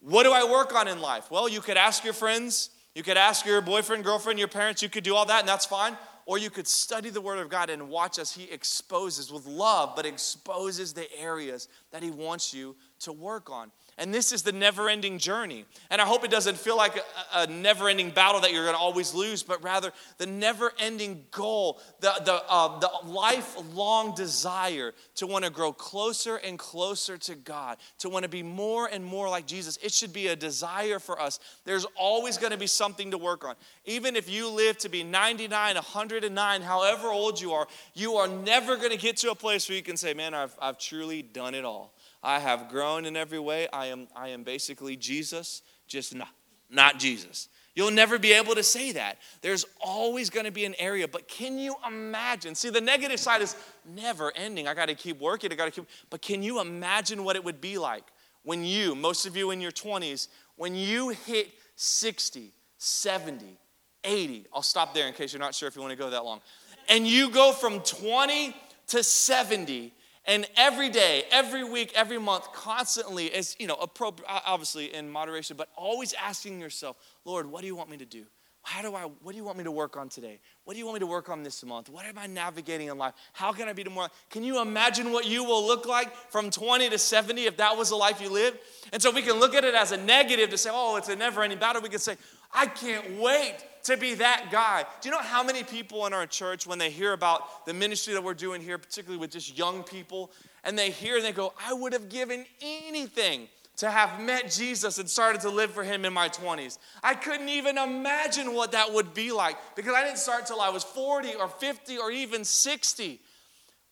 What 0.00 0.24
do 0.24 0.32
I 0.32 0.44
work 0.44 0.74
on 0.74 0.86
in 0.86 1.00
life? 1.00 1.30
Well, 1.30 1.48
you 1.48 1.62
could 1.62 1.78
ask 1.78 2.04
your 2.04 2.12
friends, 2.12 2.68
you 2.98 3.04
could 3.04 3.16
ask 3.16 3.46
your 3.46 3.60
boyfriend, 3.60 4.02
girlfriend, 4.02 4.40
your 4.40 4.48
parents, 4.48 4.82
you 4.82 4.88
could 4.88 5.04
do 5.04 5.14
all 5.14 5.24
that, 5.24 5.38
and 5.38 5.48
that's 5.48 5.64
fine. 5.64 5.96
Or 6.26 6.36
you 6.36 6.50
could 6.50 6.66
study 6.66 7.10
the 7.10 7.20
Word 7.20 7.38
of 7.38 7.48
God 7.48 7.70
and 7.70 7.88
watch 7.88 8.18
as 8.18 8.32
He 8.32 8.50
exposes 8.50 9.32
with 9.32 9.46
love, 9.46 9.92
but 9.94 10.04
exposes 10.04 10.94
the 10.94 11.06
areas 11.16 11.68
that 11.92 12.02
He 12.02 12.10
wants 12.10 12.52
you 12.52 12.74
to 13.02 13.12
work 13.12 13.50
on. 13.50 13.70
And 13.98 14.14
this 14.14 14.30
is 14.30 14.42
the 14.42 14.52
never 14.52 14.88
ending 14.88 15.18
journey. 15.18 15.64
And 15.90 16.00
I 16.00 16.06
hope 16.06 16.24
it 16.24 16.30
doesn't 16.30 16.56
feel 16.56 16.76
like 16.76 16.96
a, 16.96 17.40
a 17.40 17.46
never 17.48 17.88
ending 17.88 18.10
battle 18.10 18.40
that 18.42 18.52
you're 18.52 18.62
going 18.62 18.76
to 18.76 18.80
always 18.80 19.12
lose, 19.12 19.42
but 19.42 19.62
rather 19.62 19.92
the 20.18 20.26
never 20.26 20.72
ending 20.78 21.24
goal, 21.32 21.80
the, 21.98 22.12
the, 22.24 22.40
uh, 22.48 22.78
the 22.78 22.90
lifelong 23.04 24.14
desire 24.14 24.94
to 25.16 25.26
want 25.26 25.44
to 25.44 25.50
grow 25.50 25.72
closer 25.72 26.36
and 26.36 26.60
closer 26.60 27.18
to 27.18 27.34
God, 27.34 27.78
to 27.98 28.08
want 28.08 28.22
to 28.22 28.28
be 28.28 28.44
more 28.44 28.86
and 28.86 29.04
more 29.04 29.28
like 29.28 29.46
Jesus. 29.46 29.76
It 29.82 29.90
should 29.90 30.12
be 30.12 30.28
a 30.28 30.36
desire 30.36 31.00
for 31.00 31.20
us. 31.20 31.40
There's 31.64 31.86
always 31.96 32.38
going 32.38 32.52
to 32.52 32.58
be 32.58 32.68
something 32.68 33.10
to 33.10 33.18
work 33.18 33.44
on. 33.44 33.56
Even 33.84 34.14
if 34.14 34.30
you 34.30 34.48
live 34.48 34.78
to 34.78 34.88
be 34.88 35.02
99, 35.02 35.74
109, 35.74 36.62
however 36.62 37.08
old 37.08 37.40
you 37.40 37.52
are, 37.52 37.66
you 37.94 38.14
are 38.14 38.28
never 38.28 38.76
going 38.76 38.92
to 38.92 38.96
get 38.96 39.16
to 39.18 39.32
a 39.32 39.34
place 39.34 39.68
where 39.68 39.74
you 39.74 39.82
can 39.82 39.96
say, 39.96 40.14
Man, 40.14 40.34
I've, 40.34 40.56
I've 40.60 40.78
truly 40.78 41.22
done 41.22 41.54
it 41.54 41.64
all. 41.64 41.94
I 42.22 42.38
have 42.40 42.68
grown 42.68 43.04
in 43.04 43.16
every 43.16 43.38
way. 43.38 43.68
I 43.72 43.86
am, 43.86 44.08
I 44.14 44.28
am 44.28 44.42
basically 44.42 44.96
Jesus, 44.96 45.62
just 45.86 46.14
not, 46.14 46.28
not 46.70 46.98
Jesus. 46.98 47.48
You'll 47.78 47.92
never 47.92 48.18
be 48.18 48.32
able 48.32 48.56
to 48.56 48.62
say 48.64 48.90
that. 48.92 49.18
There's 49.40 49.64
always 49.80 50.30
going 50.30 50.46
to 50.46 50.50
be 50.50 50.64
an 50.64 50.74
area, 50.80 51.06
but 51.06 51.28
can 51.28 51.58
you 51.58 51.76
imagine? 51.86 52.56
See, 52.56 52.70
the 52.70 52.80
negative 52.80 53.20
side 53.20 53.40
is 53.40 53.54
never 53.86 54.32
ending. 54.34 54.66
I 54.66 54.74
got 54.74 54.88
to 54.88 54.96
keep 54.96 55.20
working. 55.20 55.52
I 55.52 55.54
got 55.54 55.66
to 55.66 55.70
keep. 55.70 55.88
But 56.10 56.20
can 56.20 56.42
you 56.42 56.60
imagine 56.60 57.22
what 57.22 57.36
it 57.36 57.44
would 57.44 57.60
be 57.60 57.78
like 57.78 58.02
when 58.42 58.64
you, 58.64 58.96
most 58.96 59.26
of 59.26 59.36
you 59.36 59.52
in 59.52 59.60
your 59.60 59.70
20s, 59.70 60.26
when 60.56 60.74
you 60.74 61.10
hit 61.10 61.52
60, 61.76 62.52
70, 62.78 63.56
80? 64.02 64.46
I'll 64.52 64.62
stop 64.62 64.92
there 64.92 65.06
in 65.06 65.14
case 65.14 65.32
you're 65.32 65.38
not 65.38 65.54
sure 65.54 65.68
if 65.68 65.76
you 65.76 65.80
want 65.80 65.92
to 65.92 65.96
go 65.96 66.10
that 66.10 66.24
long. 66.24 66.40
And 66.88 67.06
you 67.06 67.30
go 67.30 67.52
from 67.52 67.78
20 67.78 68.56
to 68.88 69.04
70 69.04 69.92
and 70.28 70.46
every 70.56 70.90
day, 70.90 71.24
every 71.32 71.64
week, 71.64 71.92
every 71.94 72.18
month, 72.18 72.52
constantly, 72.52 73.26
is 73.26 73.56
you 73.58 73.66
know, 73.66 73.76
appropriate, 73.76 74.28
obviously 74.28 74.94
in 74.94 75.08
moderation, 75.08 75.56
but 75.56 75.70
always 75.74 76.12
asking 76.12 76.60
yourself, 76.60 76.96
Lord, 77.24 77.46
what 77.46 77.62
do 77.62 77.66
you 77.66 77.74
want 77.74 77.88
me 77.88 77.96
to 77.96 78.04
do? 78.04 78.26
How 78.60 78.82
do 78.82 78.94
I, 78.94 79.04
what 79.22 79.32
do 79.32 79.38
you 79.38 79.44
want 79.44 79.56
me 79.56 79.64
to 79.64 79.70
work 79.70 79.96
on 79.96 80.10
today? 80.10 80.40
What 80.64 80.74
do 80.74 80.78
you 80.78 80.84
want 80.84 80.96
me 80.96 81.00
to 81.00 81.06
work 81.06 81.30
on 81.30 81.42
this 81.42 81.64
month? 81.64 81.88
What 81.88 82.04
am 82.04 82.18
I 82.18 82.26
navigating 82.26 82.88
in 82.88 82.98
life? 82.98 83.14
How 83.32 83.52
can 83.52 83.66
I 83.66 83.72
be 83.72 83.82
tomorrow? 83.82 84.10
Can 84.28 84.44
you 84.44 84.60
imagine 84.60 85.10
what 85.12 85.24
you 85.24 85.44
will 85.44 85.66
look 85.66 85.86
like 85.86 86.14
from 86.30 86.50
20 86.50 86.90
to 86.90 86.98
70 86.98 87.46
if 87.46 87.56
that 87.56 87.78
was 87.78 87.88
the 87.88 87.96
life 87.96 88.20
you 88.20 88.28
lived? 88.28 88.58
And 88.92 89.00
so 89.00 89.10
we 89.10 89.22
can 89.22 89.40
look 89.40 89.54
at 89.54 89.64
it 89.64 89.74
as 89.74 89.92
a 89.92 89.96
negative 89.96 90.50
to 90.50 90.58
say, 90.58 90.68
oh, 90.70 90.96
it's 90.96 91.08
a 91.08 91.16
never 91.16 91.42
ending 91.42 91.58
battle. 91.58 91.80
We 91.80 91.88
can 91.88 92.00
say, 92.00 92.18
I 92.52 92.66
can't 92.66 93.18
wait 93.18 93.54
to 93.84 93.96
be 93.96 94.14
that 94.14 94.48
guy. 94.50 94.84
Do 95.00 95.08
you 95.08 95.14
know 95.14 95.22
how 95.22 95.42
many 95.42 95.62
people 95.62 96.06
in 96.06 96.12
our 96.12 96.26
church, 96.26 96.66
when 96.66 96.78
they 96.78 96.90
hear 96.90 97.12
about 97.12 97.66
the 97.66 97.74
ministry 97.74 98.14
that 98.14 98.22
we're 98.22 98.34
doing 98.34 98.60
here, 98.60 98.78
particularly 98.78 99.20
with 99.20 99.30
just 99.30 99.56
young 99.56 99.82
people, 99.82 100.30
and 100.64 100.78
they 100.78 100.90
hear 100.90 101.16
and 101.16 101.24
they 101.24 101.32
go, 101.32 101.52
I 101.64 101.72
would 101.72 101.92
have 101.92 102.08
given 102.08 102.44
anything 102.60 103.48
to 103.78 103.90
have 103.90 104.20
met 104.20 104.50
Jesus 104.50 104.98
and 104.98 105.08
started 105.08 105.40
to 105.42 105.50
live 105.50 105.70
for 105.70 105.84
him 105.84 106.04
in 106.04 106.12
my 106.12 106.28
20s. 106.28 106.78
I 107.02 107.14
couldn't 107.14 107.48
even 107.48 107.78
imagine 107.78 108.52
what 108.52 108.72
that 108.72 108.92
would 108.92 109.14
be 109.14 109.30
like 109.30 109.56
because 109.76 109.94
I 109.94 110.02
didn't 110.02 110.18
start 110.18 110.46
till 110.46 110.60
I 110.60 110.68
was 110.68 110.82
40 110.82 111.36
or 111.36 111.48
50 111.48 111.98
or 111.98 112.10
even 112.10 112.44
60. 112.44 113.20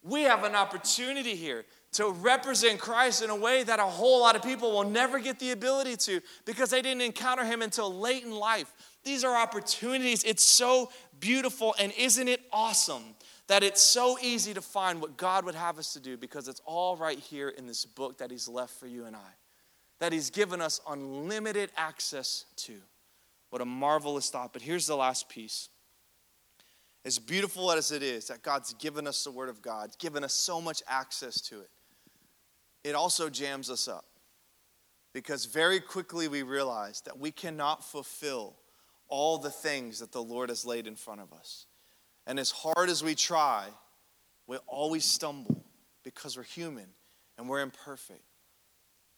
We 0.03 0.23
have 0.23 0.43
an 0.45 0.57
opportunity 0.57 1.37
here 1.37 1.65
to 1.93 2.11
represent 2.11 2.81
Christ 2.81 3.23
in 3.23 3.31
a 3.31 3.37
way 3.37 3.63
that 3.63 3.79
a 3.79 3.85
whole 3.85 4.21
lot 4.21 4.37
of 4.37 4.43
people 4.43 4.73
will 4.73 4.89
never 4.89 5.19
get 5.19 5.39
the 5.39 5.53
ability 5.53 5.97
to 5.97 6.21
because 6.45 6.71
they 6.71 6.83
didn't 6.83 7.03
encounter 7.03 7.45
him 7.45 7.63
until 7.63 7.93
late 7.95 8.25
in 8.25 8.33
life. 8.33 8.73
These 9.07 9.23
are 9.23 9.37
opportunities. 9.37 10.25
It's 10.25 10.43
so 10.43 10.91
beautiful, 11.21 11.77
and 11.79 11.93
isn't 11.97 12.27
it 12.27 12.41
awesome 12.53 13.15
that 13.47 13.63
it's 13.63 13.81
so 13.81 14.19
easy 14.21 14.53
to 14.53 14.61
find 14.61 15.01
what 15.01 15.17
God 15.17 15.45
would 15.45 15.55
have 15.55 15.79
us 15.79 15.93
to 15.93 16.01
do 16.01 16.17
because 16.17 16.49
it's 16.49 16.61
all 16.67 16.97
right 16.97 17.17
here 17.17 17.49
in 17.49 17.69
this 17.69 17.85
book 17.85 18.19
that 18.19 18.33
He's 18.33 18.49
left 18.49 18.75
for 18.75 18.89
you 18.89 19.05
and 19.05 19.15
I. 19.15 19.31
that 20.01 20.13
He's 20.13 20.29
given 20.31 20.61
us 20.61 20.81
unlimited 20.89 21.71
access 21.77 22.47
to. 22.57 22.75
What 23.51 23.63
a 23.63 23.65
marvelous 23.65 24.29
thought. 24.29 24.53
But 24.53 24.63
here's 24.63 24.89
the 24.89 24.97
last 24.97 25.29
piece. 25.29 25.69
As 27.05 27.21
beautiful 27.21 27.71
as 27.71 27.93
it 27.93 28.03
is 28.03 28.27
that 28.27 28.43
God's 28.43 28.75
given 28.75 29.07
us 29.07 29.23
the 29.23 29.31
Word 29.31 29.49
of 29.49 29.63
God, 29.63 29.97
given 30.01 30.25
us 30.25 30.35
so 30.35 30.61
much 30.61 30.83
access 30.89 31.41
to 31.43 31.61
it, 31.61 31.71
it 32.83 32.97
also 32.97 33.31
jams 33.31 33.71
us 33.71 33.87
up. 33.87 34.07
Because 35.15 35.45
very 35.45 35.79
quickly 35.79 36.27
we 36.27 36.43
realize 36.43 37.03
that 37.03 37.17
we 37.17 37.31
cannot 37.31 37.85
fulfill 37.85 38.57
all 39.09 39.39
the 39.39 39.51
things 39.51 39.99
that 40.01 40.13
the 40.13 40.23
Lord 40.23 40.49
has 40.49 40.65
laid 40.65 40.87
in 40.87 40.97
front 40.97 41.21
of 41.21 41.33
us. 41.33 41.67
And 42.27 42.39
as 42.39 42.51
hard 42.51 42.89
as 42.89 43.05
we 43.05 43.15
try, 43.15 43.67
we 44.47 44.57
always 44.67 45.05
stumble 45.05 45.65
because 46.03 46.37
we're 46.37 46.43
human 46.45 46.87
and 47.39 47.49
we're 47.49 47.61
imperfect. 47.61 48.23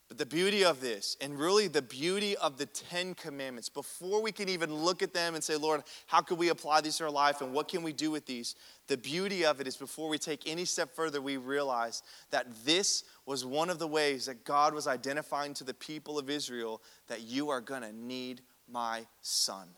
But 0.09 0.17
the 0.17 0.25
beauty 0.25 0.65
of 0.65 0.81
this, 0.81 1.19
and 1.21 1.39
really 1.39 1.69
the 1.69 1.83
beauty 1.83 2.35
of 2.39 2.57
the 2.57 2.65
Ten 2.65 3.13
Commandments, 3.13 3.69
before 3.69 4.23
we 4.23 4.33
can 4.33 4.49
even 4.49 4.75
look 4.75 5.03
at 5.03 5.13
them 5.13 5.35
and 5.35 5.45
say, 5.45 5.55
Lord, 5.57 5.83
how 6.07 6.23
can 6.23 6.39
we 6.39 6.49
apply 6.49 6.81
these 6.81 6.97
to 6.97 7.05
our 7.05 7.11
life 7.11 7.43
and 7.43 7.53
what 7.53 7.69
can 7.69 7.83
we 7.83 7.93
do 7.93 8.11
with 8.11 8.25
these? 8.25 8.55
The 8.87 8.97
beauty 8.97 9.45
of 9.45 9.61
it 9.61 9.67
is 9.67 9.77
before 9.77 10.09
we 10.09 10.17
take 10.17 10.49
any 10.49 10.65
step 10.65 10.97
further, 10.97 11.21
we 11.21 11.37
realize 11.37 12.03
that 12.31 12.47
this 12.65 13.05
was 13.27 13.45
one 13.45 13.69
of 13.69 13.79
the 13.79 13.87
ways 13.87 14.25
that 14.27 14.45
God 14.45 14.73
was 14.73 14.87
identifying 14.87 15.53
to 15.55 15.65
the 15.65 15.75
people 15.75 16.19
of 16.19 16.31
Israel 16.31 16.81
that 17.09 17.21
you 17.21 17.51
are 17.51 17.61
going 17.61 17.83
to 17.83 17.93
need 17.93 18.41
my 18.71 19.07
son. 19.21 19.69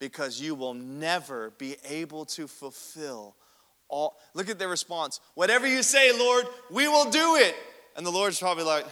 Because 0.00 0.40
you 0.40 0.54
will 0.54 0.74
never 0.74 1.50
be 1.50 1.76
able 1.88 2.24
to 2.26 2.46
fulfill 2.46 3.36
all. 3.88 4.16
Look 4.34 4.48
at 4.48 4.58
their 4.58 4.68
response. 4.68 5.20
Whatever 5.34 5.66
you 5.66 5.82
say, 5.82 6.16
Lord, 6.16 6.46
we 6.70 6.88
will 6.88 7.10
do 7.10 7.36
it. 7.36 7.54
And 7.96 8.04
the 8.04 8.10
Lord's 8.10 8.38
probably 8.38 8.64
like, 8.64 8.86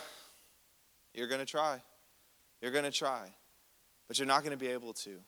You're 1.15 1.29
going 1.29 1.41
to 1.41 1.47
try. 1.47 1.83
You're 2.61 2.71
going 2.71 2.85
to 2.85 2.91
try. 2.91 3.29
But 4.09 4.19
you're 4.19 4.29
not 4.29 4.43
going 4.43 4.57
to 4.57 4.63
be 4.63 4.69
able 4.69 4.93
to. 4.95 5.19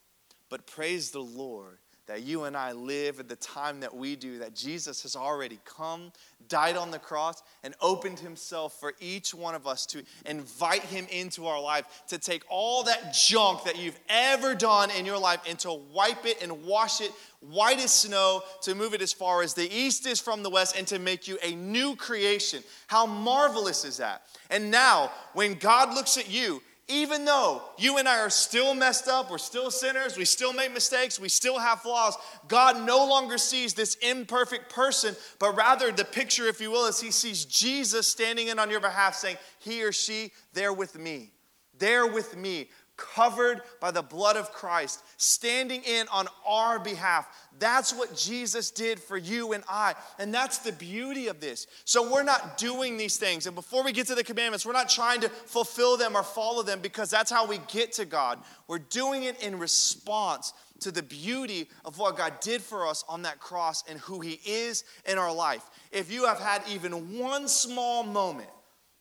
But 0.49 0.66
praise 0.66 1.11
the 1.11 1.20
Lord 1.20 1.79
that 2.07 2.23
you 2.23 2.45
and 2.45 2.57
I 2.57 2.73
live 2.73 3.21
at 3.21 3.29
the 3.29 3.37
time 3.37 3.81
that 3.81 3.95
we 3.95 4.17
do, 4.17 4.39
that 4.39 4.55
Jesus 4.55 5.03
has 5.03 5.17
already 5.17 5.59
come, 5.65 6.13
died 6.49 6.77
on 6.77 6.91
the 6.91 6.99
cross, 6.99 7.43
and 7.63 7.75
opened 7.81 8.19
himself 8.19 8.79
for 8.79 8.93
each 9.01 9.33
one 9.33 9.55
of 9.55 9.67
us 9.67 9.87
to 9.87 10.03
invite 10.27 10.83
him 10.83 11.07
into 11.11 11.47
our 11.47 11.61
life, 11.61 12.05
to 12.09 12.19
take 12.19 12.43
all 12.51 12.83
that 12.85 13.15
junk 13.15 13.65
that 13.65 13.79
you've 13.79 13.99
ever 14.09 14.55
done 14.55 14.91
in 14.91 15.07
your 15.07 15.19
life 15.19 15.41
and 15.49 15.59
to 15.61 15.73
wipe 15.73 16.27
it 16.27 16.43
and 16.43 16.65
wash 16.65 17.01
it 17.01 17.11
white 17.41 17.79
as 17.79 17.93
snow, 17.93 18.43
to 18.63 18.75
move 18.75 18.95
it 18.95 19.03
as 19.03 19.13
far 19.13 19.43
as 19.43 19.55
the 19.55 19.71
east 19.75 20.07
is 20.07 20.21
from 20.21 20.43
the 20.43 20.51
west, 20.51 20.77
and 20.77 20.87
to 20.87 20.99
make 20.99 21.27
you 21.27 21.39
a 21.43 21.55
new 21.55 21.97
creation. 21.97 22.63
How 22.87 23.07
marvelous 23.07 23.85
is 23.85 23.97
that? 23.99 24.23
And 24.51 24.71
now, 24.71 25.11
when 25.33 25.55
God 25.55 25.95
looks 25.95 26.19
at 26.19 26.31
you, 26.31 26.63
even 26.89 27.24
though 27.24 27.62
you 27.78 27.99
and 27.99 28.09
I 28.09 28.20
are 28.20 28.30
still 28.30 28.74
messed 28.74 29.09
up, 29.09 29.30
we're 29.30 29.39
still 29.39 29.70
sinners, 29.70 30.18
we 30.18 30.24
still 30.24 30.53
make 30.53 30.72
mistakes, 30.72 31.18
we 31.18 31.30
still 31.30 31.59
have 31.59 31.80
flaws, 31.80 32.16
God 32.47 32.85
no 32.85 33.07
longer 33.07 33.39
sees 33.39 33.72
this 33.72 33.95
imperfect 33.97 34.70
person, 34.72 35.16
but 35.39 35.57
rather 35.57 35.91
the 35.91 36.05
picture, 36.05 36.47
if 36.47 36.61
you 36.61 36.70
will, 36.70 36.87
is 36.87 37.01
He 37.01 37.11
sees 37.11 37.45
Jesus 37.47 38.07
standing 38.07 38.49
in 38.49 38.59
on 38.59 38.70
your 38.70 38.80
behalf 38.80 39.14
saying, 39.14 39.39
He 39.61 39.82
or 39.82 39.93
she, 39.93 40.32
they're 40.53 40.72
with 40.72 40.99
me. 40.99 41.30
They're 41.78 42.07
with 42.07 42.37
me 42.37 42.68
covered 42.97 43.61
by 43.80 43.90
the 43.90 44.03
blood 44.03 44.36
of 44.36 44.53
Christ, 44.53 45.03
standing 45.16 45.82
in 45.82 46.07
on 46.12 46.28
our 46.47 46.78
behalf. 46.78 47.26
That's 47.59 47.92
what 47.92 48.16
Jesus 48.16 48.70
did 48.70 49.01
for 49.01 49.16
you 49.16 49.53
and 49.53 49.64
I. 49.68 49.95
And 50.18 50.32
that's 50.32 50.59
the 50.59 50.72
beauty 50.72 51.28
of 51.28 51.40
this. 51.40 51.66
So 51.84 52.12
we're 52.12 52.22
not 52.22 52.57
doing 52.57 52.97
these 52.97 53.16
things. 53.16 53.47
And 53.47 53.55
before 53.55 53.84
we 53.84 53.92
get 53.92 54.07
to 54.09 54.14
the 54.14 54.24
commandments, 54.24 54.64
we're 54.64 54.72
not 54.72 54.88
trying 54.88 55.20
to 55.22 55.28
fulfill 55.28 55.97
them 55.97 56.16
or 56.16 56.22
follow 56.22 56.62
them 56.62 56.80
because 56.80 57.11
that's 57.11 57.30
how 57.30 57.47
we 57.47 57.59
get 57.68 57.92
to 57.95 58.05
God. 58.05 58.38
We're 58.68 58.78
doing 58.78 59.24
it 59.24 59.42
in 59.42 59.59
response 59.59 60.53
to 60.80 60.90
the 60.90 61.03
beauty 61.03 61.68
of 61.84 61.99
what 61.99 62.16
God 62.16 62.40
did 62.40 62.61
for 62.61 62.86
us 62.86 63.05
on 63.09 63.22
that 63.22 63.40
cross 63.40 63.84
and 63.88 63.99
who 64.01 64.20
He 64.20 64.40
is 64.45 64.84
in 65.07 65.18
our 65.18 65.34
life. 65.34 65.62
If 65.90 66.12
you 66.12 66.26
have 66.26 66.40
had 66.40 66.62
even 66.68 67.18
one 67.18 67.49
small 67.49 68.03
moment 68.03 68.51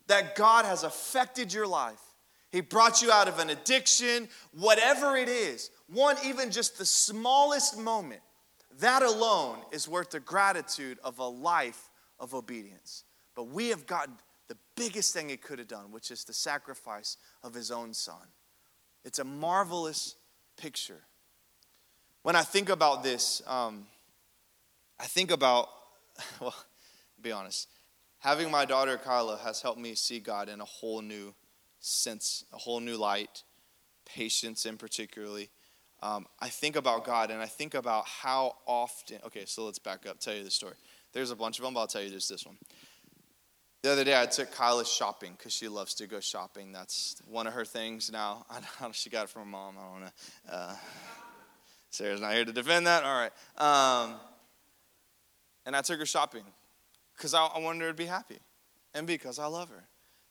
that 0.07 0.35
God 0.35 0.65
has 0.65 0.83
affected 0.83 1.53
your 1.53 1.67
life, 1.67 1.99
he 2.53 2.61
brought 2.61 3.01
you 3.01 3.11
out 3.11 3.27
of 3.27 3.39
an 3.39 3.49
addiction, 3.49 4.29
whatever 4.51 5.17
it 5.17 5.27
is, 5.27 5.71
one, 5.87 6.15
even 6.23 6.51
just 6.51 6.77
the 6.77 6.85
smallest 6.85 7.79
moment, 7.79 8.21
that 8.79 9.01
alone 9.01 9.57
is 9.71 9.87
worth 9.87 10.11
the 10.11 10.19
gratitude 10.19 10.99
of 11.03 11.17
a 11.17 11.27
life 11.27 11.89
of 12.19 12.35
obedience. 12.35 13.05
But 13.35 13.45
we 13.45 13.69
have 13.69 13.87
gotten 13.87 14.13
the 14.49 14.57
biggest 14.75 15.15
thing 15.15 15.29
he 15.29 15.37
could 15.37 15.57
have 15.57 15.67
done, 15.67 15.91
which 15.91 16.11
is 16.11 16.25
the 16.25 16.33
sacrifice 16.33 17.17
of 17.41 17.55
his 17.55 17.71
own 17.71 17.91
son. 17.91 18.27
It's 19.03 19.17
a 19.17 19.23
marvelous 19.23 20.15
picture. 20.55 21.01
When 22.21 22.35
I 22.35 22.43
think 22.43 22.69
about 22.69 23.01
this, 23.01 23.41
um, 23.47 23.87
I 24.99 25.05
think 25.05 25.31
about, 25.31 25.69
well, 26.39 26.55
be 27.19 27.31
honest, 27.31 27.67
having 28.19 28.51
my 28.51 28.65
daughter 28.65 28.95
Kyla 28.95 29.39
has 29.43 29.59
helped 29.63 29.79
me 29.79 29.95
see 29.95 30.19
God 30.19 30.49
in 30.49 30.61
a 30.61 30.65
whole 30.65 31.01
new 31.01 31.33
sense, 31.83 32.45
a 32.53 32.57
whole 32.57 32.79
new 32.79 32.97
light, 32.97 33.43
patience 34.05 34.65
in 34.65 34.77
particularly. 34.77 35.49
Um, 36.01 36.25
I 36.39 36.49
think 36.49 36.75
about 36.75 37.05
God 37.05 37.31
and 37.31 37.41
I 37.41 37.45
think 37.45 37.73
about 37.73 38.05
how 38.05 38.57
often. 38.65 39.19
Okay, 39.25 39.45
so 39.45 39.65
let's 39.65 39.79
back 39.79 40.05
up, 40.05 40.19
tell 40.19 40.33
you 40.33 40.43
the 40.43 40.51
story. 40.51 40.75
There's 41.13 41.31
a 41.31 41.35
bunch 41.35 41.59
of 41.59 41.65
them, 41.65 41.73
but 41.73 41.81
I'll 41.81 41.87
tell 41.87 42.01
you 42.01 42.09
just 42.09 42.29
this 42.29 42.45
one. 42.45 42.57
The 43.83 43.91
other 43.91 44.03
day, 44.05 44.19
I 44.19 44.25
took 44.25 44.51
Kyla 44.51 44.85
shopping 44.85 45.33
because 45.37 45.51
she 45.51 45.67
loves 45.67 45.93
to 45.95 46.07
go 46.07 46.21
shopping. 46.21 46.71
That's 46.71 47.21
one 47.27 47.47
of 47.47 47.53
her 47.53 47.65
things 47.65 48.09
now. 48.11 48.45
I 48.49 48.59
know, 48.59 48.91
she 48.93 49.09
got 49.09 49.25
it 49.25 49.29
from 49.29 49.43
her 49.43 49.47
mom. 49.47 49.75
I 49.77 49.91
don't 49.91 50.01
know. 50.01 50.11
Uh, 50.49 50.75
Sarah's 51.89 52.21
not 52.21 52.33
here 52.33 52.45
to 52.45 52.53
defend 52.53 52.87
that. 52.87 53.03
All 53.03 53.13
right. 53.13 53.31
Um, 53.57 54.15
and 55.65 55.75
I 55.75 55.81
took 55.81 55.99
her 55.99 56.05
shopping 56.05 56.43
because 57.15 57.33
I, 57.33 57.45
I 57.45 57.59
wanted 57.59 57.81
her 57.81 57.89
to 57.89 57.93
be 57.93 58.05
happy 58.05 58.39
and 58.93 59.05
because 59.05 59.37
I 59.37 59.47
love 59.47 59.69
her. 59.69 59.83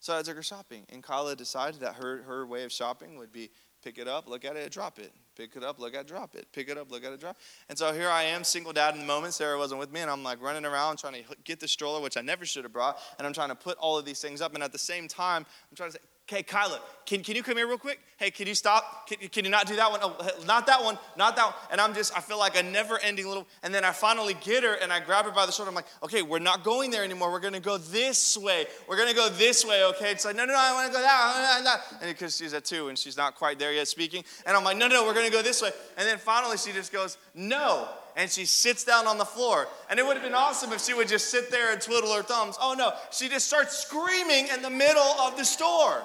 So 0.02 0.18
I 0.18 0.22
took 0.22 0.34
her 0.34 0.42
shopping, 0.42 0.84
and 0.88 1.00
Kyla 1.00 1.36
decided 1.36 1.80
that 1.80 1.94
her, 1.94 2.22
her 2.24 2.44
way 2.44 2.64
of 2.64 2.72
shopping 2.72 3.18
would 3.18 3.32
be 3.32 3.50
pick 3.84 3.98
it 3.98 4.08
up, 4.08 4.28
look 4.28 4.44
at 4.44 4.56
it, 4.56 4.72
drop 4.72 4.98
it. 4.98 5.12
Pick 5.36 5.54
it 5.54 5.62
up, 5.62 5.78
look 5.78 5.94
at 5.94 6.00
it, 6.00 6.06
drop 6.08 6.34
it. 6.34 6.48
Pick 6.52 6.68
it 6.68 6.76
up, 6.76 6.90
look 6.90 7.04
at 7.04 7.12
it, 7.12 7.20
drop. 7.20 7.36
And 7.68 7.78
so 7.78 7.92
here 7.92 8.08
I 8.08 8.24
am, 8.24 8.42
single 8.42 8.72
dad 8.72 8.94
in 8.94 9.00
the 9.00 9.06
moment. 9.06 9.32
Sarah 9.32 9.56
wasn't 9.56 9.78
with 9.78 9.92
me, 9.92 10.00
and 10.00 10.10
I'm 10.10 10.24
like 10.24 10.42
running 10.42 10.64
around 10.64 10.96
trying 10.96 11.14
to 11.14 11.36
get 11.44 11.60
the 11.60 11.68
stroller, 11.68 12.00
which 12.00 12.16
I 12.16 12.20
never 12.20 12.44
should 12.44 12.64
have 12.64 12.72
brought. 12.72 12.98
And 13.16 13.26
I'm 13.28 13.32
trying 13.32 13.50
to 13.50 13.54
put 13.54 13.78
all 13.78 13.96
of 13.96 14.04
these 14.04 14.20
things 14.20 14.40
up. 14.40 14.54
And 14.54 14.62
at 14.64 14.72
the 14.72 14.78
same 14.78 15.06
time, 15.06 15.46
I'm 15.70 15.76
trying 15.76 15.90
to 15.90 15.98
say, 15.98 16.02
Okay, 16.28 16.42
Kyla, 16.42 16.80
can, 17.04 17.22
can 17.22 17.34
you 17.34 17.42
come 17.42 17.56
here 17.56 17.66
real 17.66 17.76
quick? 17.76 17.98
Hey, 18.16 18.30
can 18.30 18.46
you 18.46 18.54
stop? 18.54 19.08
Can, 19.08 19.28
can 19.28 19.44
you 19.44 19.50
not 19.50 19.66
do 19.66 19.74
that 19.74 19.90
one? 19.90 20.00
Oh, 20.02 20.16
not 20.46 20.66
that 20.66 20.82
one, 20.82 20.96
not 21.16 21.34
that 21.34 21.46
one. 21.46 21.54
And 21.72 21.80
I'm 21.80 21.94
just, 21.94 22.16
I 22.16 22.20
feel 22.20 22.38
like 22.38 22.56
a 22.56 22.62
never 22.62 22.98
ending 23.00 23.26
little, 23.26 23.46
and 23.64 23.74
then 23.74 23.84
I 23.84 23.90
finally 23.90 24.34
get 24.34 24.62
her 24.62 24.74
and 24.74 24.92
I 24.92 25.00
grab 25.00 25.24
her 25.24 25.32
by 25.32 25.44
the 25.44 25.52
shoulder. 25.52 25.70
I'm 25.70 25.74
like, 25.74 25.86
okay, 26.04 26.22
we're 26.22 26.38
not 26.38 26.62
going 26.62 26.92
there 26.92 27.02
anymore. 27.02 27.32
We're 27.32 27.40
going 27.40 27.54
to 27.54 27.60
go 27.60 27.76
this 27.76 28.36
way. 28.36 28.66
We're 28.88 28.96
going 28.96 29.08
to 29.08 29.16
go 29.16 29.28
this 29.28 29.64
way, 29.64 29.84
okay? 29.86 30.12
It's 30.12 30.24
like, 30.24 30.36
no, 30.36 30.44
no, 30.44 30.52
no, 30.52 30.58
I 30.58 30.72
want 30.72 30.86
to 30.86 30.96
go 30.96 31.02
that 31.02 31.64
way. 31.64 31.98
And 32.00 32.16
because 32.16 32.36
she's 32.36 32.54
at 32.54 32.64
two 32.64 32.88
and 32.88 32.96
she's 32.96 33.16
not 33.16 33.34
quite 33.34 33.58
there 33.58 33.72
yet 33.72 33.88
speaking. 33.88 34.22
And 34.46 34.56
I'm 34.56 34.62
like, 34.62 34.76
no, 34.76 34.86
no, 34.86 35.04
we're 35.04 35.14
going 35.14 35.26
to 35.26 35.32
go 35.32 35.42
this 35.42 35.60
way. 35.60 35.70
And 35.98 36.06
then 36.06 36.18
finally 36.18 36.56
she 36.56 36.70
just 36.72 36.92
goes, 36.92 37.18
no 37.34 37.88
and 38.16 38.30
she 38.30 38.44
sits 38.44 38.84
down 38.84 39.06
on 39.06 39.18
the 39.18 39.24
floor. 39.24 39.68
And 39.90 39.98
it 39.98 40.06
would 40.06 40.16
have 40.16 40.24
been 40.24 40.34
awesome 40.34 40.72
if 40.72 40.82
she 40.82 40.94
would 40.94 41.08
just 41.08 41.30
sit 41.30 41.50
there 41.50 41.72
and 41.72 41.80
twiddle 41.80 42.12
her 42.14 42.22
thumbs. 42.22 42.56
Oh 42.60 42.74
no, 42.76 42.92
she 43.10 43.28
just 43.28 43.46
starts 43.46 43.78
screaming 43.78 44.48
in 44.54 44.62
the 44.62 44.70
middle 44.70 45.02
of 45.20 45.36
the 45.36 45.44
store. 45.44 46.04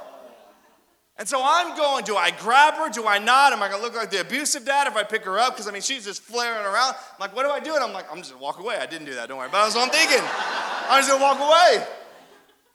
And 1.19 1.27
so 1.27 1.41
I'm 1.43 1.75
going, 1.75 2.05
do 2.05 2.15
I 2.15 2.29
grab 2.29 2.75
her? 2.75 2.89
Do 2.89 3.07
I 3.07 3.17
not? 3.17 3.51
Am 3.51 3.63
I 3.63 3.69
going 3.69 3.81
to 3.81 3.85
look 3.85 3.95
like 3.95 4.11
the 4.11 4.21
abusive 4.21 4.65
dad 4.65 4.85
if 4.85 4.95
I 4.95 5.01
pick 5.01 5.25
her 5.25 5.39
up? 5.39 5.55
Because, 5.55 5.67
I 5.67 5.71
mean, 5.71 5.81
she's 5.81 6.05
just 6.05 6.21
flaring 6.21 6.63
around. 6.63 6.93
I'm 6.93 7.19
like, 7.19 7.35
what 7.35 7.43
do 7.43 7.49
I 7.49 7.59
do? 7.59 7.73
And 7.73 7.83
I'm 7.83 7.91
like, 7.91 8.05
I'm 8.11 8.19
just 8.19 8.29
going 8.29 8.39
to 8.39 8.43
walk 8.43 8.59
away. 8.59 8.77
I 8.77 8.85
didn't 8.85 9.07
do 9.07 9.15
that, 9.15 9.27
don't 9.27 9.39
worry. 9.39 9.49
But 9.51 9.63
that's 9.63 9.75
what 9.75 9.85
I'm 9.85 9.89
thinking. 9.89 10.23
I'm 10.23 10.99
just 11.01 11.09
going 11.09 11.19
to 11.19 11.25
walk 11.25 11.39
away. 11.39 11.87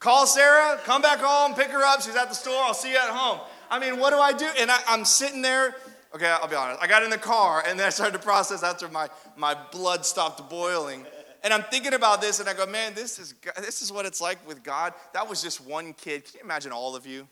Call 0.01 0.27
Sarah, 0.27 0.81
come 0.83 1.03
back 1.03 1.21
home, 1.21 1.55
pick 1.55 1.69
her 1.69 1.85
up. 1.85 2.03
She's 2.03 2.17
at 2.17 2.29
the 2.29 2.35
store. 2.35 2.61
I'll 2.65 2.75
see 2.75 2.91
you 2.91 2.97
at 2.97 3.11
home. 3.11 3.39
I 3.71 3.79
mean, 3.79 4.01
what 4.01 4.11
do 4.11 4.19
I 4.19 4.33
do? 4.33 4.49
And 4.59 4.73
I, 4.73 4.81
I'm 4.89 5.05
sitting 5.05 5.41
there. 5.41 5.77
Okay, 6.15 6.27
I'll 6.27 6.49
be 6.49 6.55
honest. 6.55 6.83
I 6.83 6.87
got 6.87 7.03
in 7.03 7.11
the 7.11 7.19
car 7.19 7.63
and 7.67 7.79
then 7.79 7.87
I 7.87 7.91
started 7.91 8.13
to 8.13 8.23
process 8.23 8.63
after 8.63 8.89
my, 8.89 9.09
my 9.37 9.57
blood 9.71 10.05
stopped 10.05 10.49
boiling. 10.51 11.07
And 11.43 11.53
I'm 11.53 11.63
thinking 11.65 11.95
about 11.95 12.21
this 12.21 12.39
and 12.39 12.49
I 12.49 12.55
go, 12.55 12.67
man, 12.67 12.95
this 12.95 13.19
is, 13.19 13.35
this 13.57 13.83
is 13.83 13.91
what 13.91 14.05
it's 14.05 14.21
like 14.21 14.47
with 14.47 14.63
God. 14.63 14.93
That 15.15 15.29
was 15.29 15.43
just 15.43 15.61
one 15.61 15.95
kid. 15.95 16.25
Can 16.25 16.35
you 16.35 16.45
imagine 16.45 16.71
all 16.73 16.95
of 16.95 17.07
you? 17.07 17.27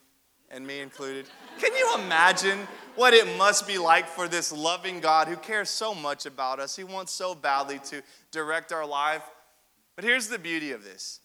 and 0.51 0.67
me 0.67 0.81
included. 0.81 1.27
Can 1.61 1.75
you 1.77 1.95
imagine 1.99 2.67
what 2.97 3.15
it 3.15 3.37
must 3.37 3.67
be 3.67 3.79
like 3.79 4.07
for 4.07 4.27
this 4.27 4.53
loving 4.53 5.01
God 5.01 5.29
who 5.29 5.37
cares 5.37 5.71
so 5.71 5.95
much 5.95 6.27
about 6.27 6.59
us? 6.59 6.77
He 6.77 6.85
wants 6.85 7.13
so 7.13 7.35
badly 7.35 7.79
to 7.87 8.03
direct 8.33 8.73
our 8.73 8.87
life. 8.87 9.23
But 9.95 10.05
here's 10.05 10.29
the 10.29 10.39
beauty 10.39 10.73
of 10.73 10.83
this. 10.83 11.20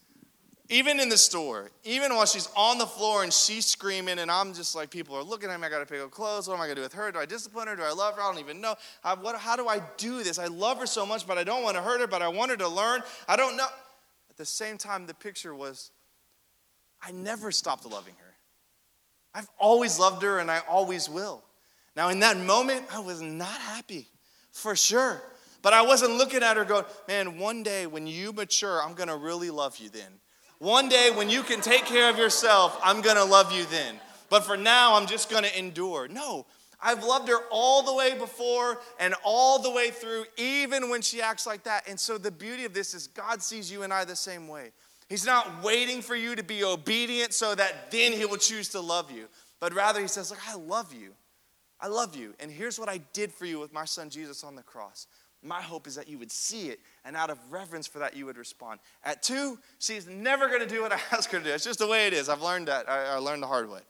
Even 0.68 0.98
in 0.98 1.08
the 1.08 1.16
store, 1.16 1.70
even 1.84 2.12
while 2.14 2.26
she's 2.26 2.48
on 2.56 2.78
the 2.78 2.86
floor 2.86 3.22
and 3.22 3.32
she's 3.32 3.66
screaming, 3.66 4.18
and 4.18 4.30
I'm 4.30 4.52
just 4.52 4.74
like, 4.74 4.90
people 4.90 5.14
are 5.14 5.22
looking 5.22 5.48
at 5.48 5.60
me, 5.60 5.66
I 5.66 5.70
gotta 5.70 5.86
pick 5.86 6.00
up 6.00 6.10
clothes. 6.10 6.48
What 6.48 6.54
am 6.54 6.60
I 6.60 6.64
gonna 6.64 6.76
do 6.76 6.80
with 6.82 6.92
her? 6.94 7.12
Do 7.12 7.20
I 7.20 7.26
discipline 7.26 7.68
her? 7.68 7.76
Do 7.76 7.82
I 7.82 7.92
love 7.92 8.16
her? 8.16 8.22
I 8.22 8.32
don't 8.32 8.40
even 8.40 8.60
know. 8.60 8.74
I, 9.04 9.14
what, 9.14 9.36
how 9.38 9.54
do 9.54 9.68
I 9.68 9.80
do 9.96 10.24
this? 10.24 10.40
I 10.40 10.46
love 10.46 10.78
her 10.80 10.86
so 10.86 11.06
much, 11.06 11.24
but 11.24 11.38
I 11.38 11.44
don't 11.44 11.62
wanna 11.62 11.82
hurt 11.82 12.00
her, 12.00 12.08
but 12.08 12.20
I 12.20 12.28
want 12.28 12.50
her 12.50 12.56
to 12.56 12.68
learn. 12.68 13.02
I 13.28 13.36
don't 13.36 13.56
know. 13.56 13.66
At 14.28 14.36
the 14.36 14.44
same 14.44 14.76
time, 14.76 15.06
the 15.06 15.14
picture 15.14 15.54
was, 15.54 15.92
I 17.00 17.12
never 17.12 17.52
stopped 17.52 17.86
loving 17.86 18.14
her. 18.18 18.34
I've 19.34 19.48
always 19.58 20.00
loved 20.00 20.22
her 20.22 20.40
and 20.40 20.50
I 20.50 20.60
always 20.68 21.08
will. 21.08 21.44
Now, 21.94 22.08
in 22.08 22.20
that 22.20 22.38
moment, 22.38 22.86
I 22.92 22.98
was 22.98 23.20
not 23.20 23.48
happy, 23.48 24.08
for 24.50 24.74
sure. 24.74 25.22
But 25.62 25.74
I 25.74 25.82
wasn't 25.82 26.16
looking 26.16 26.42
at 26.42 26.56
her 26.56 26.64
going, 26.64 26.84
man, 27.06 27.38
one 27.38 27.62
day 27.62 27.86
when 27.86 28.06
you 28.06 28.32
mature, 28.32 28.82
I'm 28.82 28.94
gonna 28.94 29.16
really 29.16 29.50
love 29.50 29.78
you 29.78 29.90
then. 29.90 30.10
One 30.58 30.88
day 30.88 31.10
when 31.14 31.28
you 31.28 31.42
can 31.42 31.60
take 31.60 31.84
care 31.84 32.08
of 32.10 32.18
yourself, 32.18 32.78
I'm 32.82 33.02
gonna 33.02 33.24
love 33.24 33.52
you 33.52 33.64
then. 33.66 34.00
But 34.28 34.44
for 34.44 34.56
now, 34.56 34.96
I'm 34.96 35.06
just 35.06 35.30
gonna 35.30 35.50
endure. 35.56 36.08
No, 36.08 36.46
I've 36.82 37.04
loved 37.04 37.28
her 37.28 37.38
all 37.50 37.82
the 37.82 37.94
way 37.94 38.16
before 38.16 38.78
and 38.98 39.14
all 39.24 39.60
the 39.60 39.70
way 39.70 39.90
through, 39.90 40.24
even 40.36 40.88
when 40.90 41.02
she 41.02 41.20
acts 41.20 41.46
like 41.46 41.64
that. 41.64 41.88
And 41.88 41.98
so 41.98 42.18
the 42.18 42.30
beauty 42.30 42.64
of 42.64 42.74
this 42.74 42.94
is 42.94 43.06
God 43.06 43.42
sees 43.42 43.70
you 43.70 43.82
and 43.82 43.92
I 43.92 44.04
the 44.04 44.16
same 44.16 44.48
way. 44.48 44.72
He's 45.08 45.26
not 45.26 45.62
waiting 45.62 46.02
for 46.02 46.16
you 46.16 46.34
to 46.34 46.42
be 46.42 46.64
obedient 46.64 47.32
so 47.32 47.54
that 47.54 47.90
then 47.90 48.12
he 48.12 48.24
will 48.24 48.38
choose 48.38 48.70
to 48.70 48.80
love 48.80 49.10
you, 49.10 49.28
but 49.60 49.72
rather 49.72 50.00
he 50.00 50.08
says, 50.08 50.30
Look, 50.30 50.40
I 50.48 50.56
love 50.56 50.92
you. 50.92 51.12
I 51.78 51.88
love 51.88 52.16
you. 52.16 52.34
And 52.40 52.50
here's 52.50 52.78
what 52.78 52.88
I 52.88 52.98
did 53.12 53.30
for 53.30 53.44
you 53.44 53.60
with 53.60 53.72
my 53.72 53.84
son 53.84 54.10
Jesus 54.10 54.42
on 54.42 54.56
the 54.56 54.62
cross. 54.62 55.06
My 55.46 55.62
hope 55.62 55.86
is 55.86 55.94
that 55.94 56.08
you 56.08 56.18
would 56.18 56.32
see 56.32 56.68
it, 56.68 56.80
and 57.04 57.16
out 57.16 57.30
of 57.30 57.38
reverence 57.50 57.86
for 57.86 57.98
that, 58.00 58.16
you 58.16 58.26
would 58.26 58.36
respond. 58.36 58.80
At 59.04 59.22
two, 59.22 59.58
she's 59.78 60.06
never 60.06 60.48
going 60.48 60.60
to 60.60 60.66
do 60.66 60.82
what 60.82 60.92
I 60.92 60.98
ask 61.12 61.30
her 61.30 61.38
to 61.38 61.44
do. 61.44 61.50
It's 61.50 61.64
just 61.64 61.78
the 61.78 61.86
way 61.86 62.06
it 62.06 62.12
is. 62.12 62.28
I've 62.28 62.42
learned 62.42 62.68
that. 62.68 62.88
I, 62.88 63.14
I 63.14 63.16
learned 63.16 63.42
the 63.42 63.46
hard 63.46 63.70
way. 63.70 63.80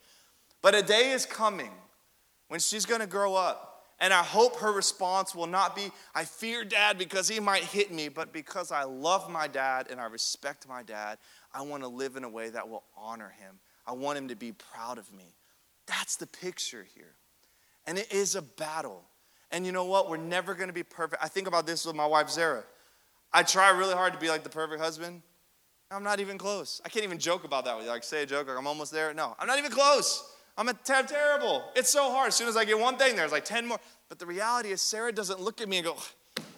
But 0.63 0.75
a 0.75 0.83
day 0.83 1.13
is 1.13 1.27
coming 1.27 1.71
when 2.49 2.61
she's 2.61 2.87
going 2.87 3.01
to 3.01 3.07
grow 3.07 3.35
up. 3.35 3.73
And 3.99 4.13
I 4.13 4.23
hope 4.23 4.57
her 4.57 4.73
response 4.73 5.35
will 5.35 5.47
not 5.47 5.75
be, 5.75 5.91
I 6.15 6.25
fear 6.25 6.65
dad 6.65 6.99
because 6.99 7.29
he 7.29 7.41
might 7.41 7.65
hit 7.65 7.91
me, 7.91 8.09
but 8.09 8.31
because 8.31 8.71
I 8.71 8.85
love 8.85 9.31
my 9.31 9.47
dad 9.47 9.87
and 9.91 9.99
I 9.99 10.05
respect 10.05 10.69
my 10.69 10.83
dad, 10.83 11.17
I 11.55 11.63
want 11.63 11.83
to 11.83 11.89
live 11.89 12.17
in 12.17 12.25
a 12.25 12.29
way 12.29 12.51
that 12.51 12.69
will 12.69 12.85
honor 12.95 13.33
him. 13.41 13.59
I 13.87 13.93
want 13.93 14.19
him 14.19 14.29
to 14.29 14.37
be 14.37 14.53
proud 14.53 14.99
of 14.99 15.11
me. 15.15 15.35
That's 15.87 16.17
the 16.17 16.27
picture 16.27 16.87
here. 16.95 17.15
And 17.87 17.97
it 17.97 18.13
is 18.13 18.35
a 18.35 18.43
battle. 18.43 19.05
And 19.51 19.65
you 19.65 19.73
know 19.73 19.85
what? 19.85 20.09
We're 20.09 20.17
never 20.17 20.55
going 20.55 20.69
to 20.69 20.75
be 20.75 20.83
perfect. 20.83 21.23
I 21.23 21.29
think 21.29 21.47
about 21.47 21.67
this 21.67 21.87
with 21.87 21.97
my 21.97 22.07
wife, 22.07 22.29
Sarah. 22.31 22.65
I 23.33 23.43
try 23.43 23.71
really 23.71 23.95
hard 23.95 24.13
to 24.13 24.19
be 24.19 24.29
like 24.29 24.43
the 24.43 24.51
perfect 24.51 24.81
husband. 24.81 25.23
I'm 25.91 26.03
not 26.03 26.19
even 26.19 26.37
close. 26.37 26.81
I 26.85 26.89
can't 26.89 27.05
even 27.05 27.19
joke 27.19 27.45
about 27.45 27.65
that 27.65 27.77
with 27.77 27.87
you. 27.87 27.93
Like, 27.93 28.03
say 28.03 28.25
a 28.25 28.27
joke, 28.27 28.49
like, 28.49 28.59
I'm 28.59 28.67
almost 28.67 28.93
there. 28.93 29.15
No, 29.15 29.37
I'm 29.39 29.47
not 29.47 29.59
even 29.59 29.71
close. 29.71 30.33
I'm 30.59 30.69
a 30.69 30.75
tab 30.75 31.07
terrible. 31.07 31.65
It's 31.77 31.91
so 31.91 32.11
hard. 32.11 32.29
As 32.29 32.35
soon 32.35 32.49
as 32.49 32.57
I 32.57 32.65
get 32.65 32.79
one 32.79 32.97
thing, 32.97 33.15
there's 33.15 33.31
like 33.31 33.45
10 33.45 33.67
more. 33.67 33.79
But 34.09 34.19
the 34.19 34.27
reality 34.27 34.71
is, 34.71 34.81
Sarah 34.81 35.13
doesn't 35.13 35.41
look 35.41 35.61
at 35.61 35.69
me 35.69 35.79
and 35.79 35.87
go, 35.87 35.97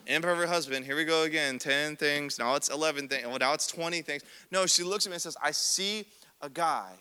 imperfect 0.06 0.48
husband, 0.48 0.84
here 0.84 0.96
we 0.96 1.04
go 1.04 1.24
again. 1.24 1.58
10 1.58 1.96
things. 1.96 2.38
Now 2.38 2.54
it's 2.54 2.70
11 2.70 3.08
things. 3.08 3.24
Well, 3.24 3.34
oh, 3.34 3.38
now 3.38 3.52
it's 3.52 3.66
20 3.66 4.02
things. 4.02 4.22
No, 4.50 4.66
she 4.66 4.82
looks 4.82 5.06
at 5.06 5.10
me 5.10 5.14
and 5.14 5.22
says, 5.22 5.36
I 5.42 5.50
see 5.50 6.06
a 6.40 6.48
guy, 6.48 6.92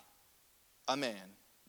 a 0.87 0.97
man 0.97 1.15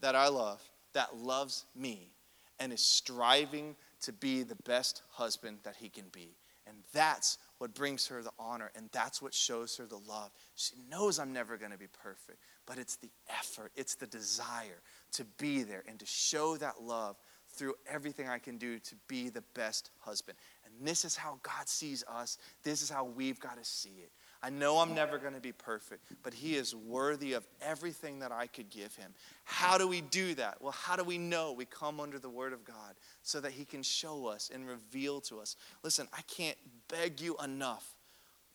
that 0.00 0.16
I 0.16 0.28
love, 0.28 0.62
that 0.94 1.16
loves 1.16 1.66
me 1.76 2.10
and 2.58 2.72
is 2.72 2.82
striving 2.82 3.76
to 4.02 4.12
be 4.12 4.42
the 4.42 4.56
best 4.64 5.02
husband 5.10 5.58
that 5.64 5.76
he 5.76 5.88
can 5.88 6.04
be. 6.12 6.36
And 6.66 6.76
that's 6.92 7.38
what 7.58 7.74
brings 7.74 8.06
her 8.08 8.22
the 8.22 8.30
honor, 8.38 8.70
and 8.76 8.90
that's 8.92 9.22
what 9.22 9.32
shows 9.32 9.76
her 9.78 9.86
the 9.86 9.96
love. 9.96 10.30
She 10.54 10.74
knows 10.90 11.18
I'm 11.18 11.32
never 11.32 11.56
going 11.56 11.72
to 11.72 11.78
be 11.78 11.86
perfect, 12.02 12.38
but 12.66 12.78
it's 12.78 12.96
the 12.96 13.10
effort, 13.30 13.72
it's 13.74 13.94
the 13.94 14.06
desire 14.06 14.82
to 15.12 15.24
be 15.38 15.62
there 15.62 15.82
and 15.88 15.98
to 15.98 16.06
show 16.06 16.56
that 16.58 16.82
love 16.82 17.16
through 17.50 17.74
everything 17.90 18.28
I 18.28 18.38
can 18.38 18.58
do 18.58 18.78
to 18.78 18.94
be 19.08 19.30
the 19.30 19.42
best 19.54 19.90
husband. 19.98 20.36
And 20.64 20.86
this 20.86 21.04
is 21.04 21.16
how 21.16 21.38
God 21.42 21.68
sees 21.68 22.04
us. 22.04 22.38
This 22.62 22.82
is 22.82 22.90
how 22.90 23.04
we've 23.04 23.40
got 23.40 23.56
to 23.56 23.64
see 23.64 24.02
it. 24.02 24.12
I 24.40 24.50
know 24.50 24.78
I'm 24.78 24.94
never 24.94 25.18
going 25.18 25.34
to 25.34 25.40
be 25.40 25.50
perfect, 25.50 26.04
but 26.22 26.32
He 26.32 26.54
is 26.54 26.74
worthy 26.74 27.32
of 27.32 27.46
everything 27.60 28.20
that 28.20 28.30
I 28.30 28.46
could 28.46 28.70
give 28.70 28.94
Him. 28.94 29.12
How 29.44 29.78
do 29.78 29.88
we 29.88 30.00
do 30.00 30.34
that? 30.34 30.58
Well, 30.60 30.72
how 30.72 30.94
do 30.94 31.02
we 31.02 31.18
know? 31.18 31.52
We 31.52 31.64
come 31.64 31.98
under 31.98 32.20
the 32.20 32.28
Word 32.28 32.52
of 32.52 32.64
God 32.64 32.94
so 33.22 33.40
that 33.40 33.52
He 33.52 33.64
can 33.64 33.82
show 33.82 34.26
us 34.26 34.50
and 34.54 34.66
reveal 34.66 35.20
to 35.22 35.40
us. 35.40 35.56
Listen, 35.82 36.06
I 36.16 36.22
can't 36.22 36.56
beg 36.88 37.20
you 37.20 37.36
enough 37.42 37.96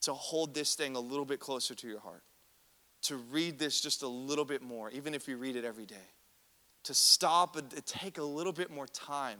to 0.04 0.14
hold 0.14 0.54
this 0.54 0.76
thing 0.76 0.96
a 0.96 1.00
little 1.00 1.26
bit 1.26 1.40
closer 1.40 1.76
to 1.76 1.88
your 1.88 2.00
heart, 2.00 2.24
to 3.04 3.18
read 3.18 3.60
this 3.60 3.82
just 3.82 4.04
a 4.04 4.08
little 4.08 4.46
bit 4.46 4.62
more, 4.62 4.90
even 4.92 5.14
if 5.14 5.28
you 5.28 5.36
read 5.36 5.58
it 5.58 5.66
every 5.66 5.86
day, 5.86 6.12
to 6.84 6.94
stop 6.94 7.58
and 7.58 7.70
take 7.86 8.18
a 8.18 8.24
little 8.24 8.54
bit 8.54 8.72
more 8.72 8.88
time. 8.88 9.40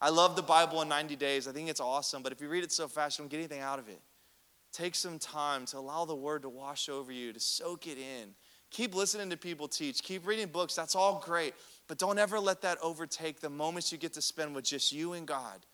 I 0.00 0.10
love 0.10 0.34
the 0.34 0.42
Bible 0.42 0.82
in 0.82 0.88
90 0.88 1.14
days. 1.16 1.46
I 1.46 1.52
think 1.52 1.68
it's 1.68 1.80
awesome, 1.80 2.22
but 2.22 2.32
if 2.32 2.40
you 2.40 2.48
read 2.48 2.64
it 2.64 2.72
so 2.72 2.88
fast, 2.88 3.18
you 3.18 3.22
don't 3.22 3.30
get 3.30 3.38
anything 3.38 3.60
out 3.60 3.78
of 3.78 3.88
it. 3.88 4.00
Take 4.74 4.96
some 4.96 5.20
time 5.20 5.66
to 5.66 5.78
allow 5.78 6.04
the 6.04 6.16
word 6.16 6.42
to 6.42 6.48
wash 6.48 6.88
over 6.88 7.12
you, 7.12 7.32
to 7.32 7.38
soak 7.38 7.86
it 7.86 7.96
in. 7.96 8.34
Keep 8.70 8.96
listening 8.96 9.30
to 9.30 9.36
people 9.36 9.68
teach. 9.68 10.02
Keep 10.02 10.26
reading 10.26 10.48
books. 10.48 10.74
That's 10.74 10.96
all 10.96 11.22
great. 11.24 11.54
But 11.86 11.96
don't 11.96 12.18
ever 12.18 12.40
let 12.40 12.62
that 12.62 12.78
overtake 12.82 13.40
the 13.40 13.48
moments 13.48 13.92
you 13.92 13.98
get 13.98 14.14
to 14.14 14.20
spend 14.20 14.52
with 14.52 14.64
just 14.64 14.90
you 14.90 15.12
and 15.12 15.28
God. 15.28 15.64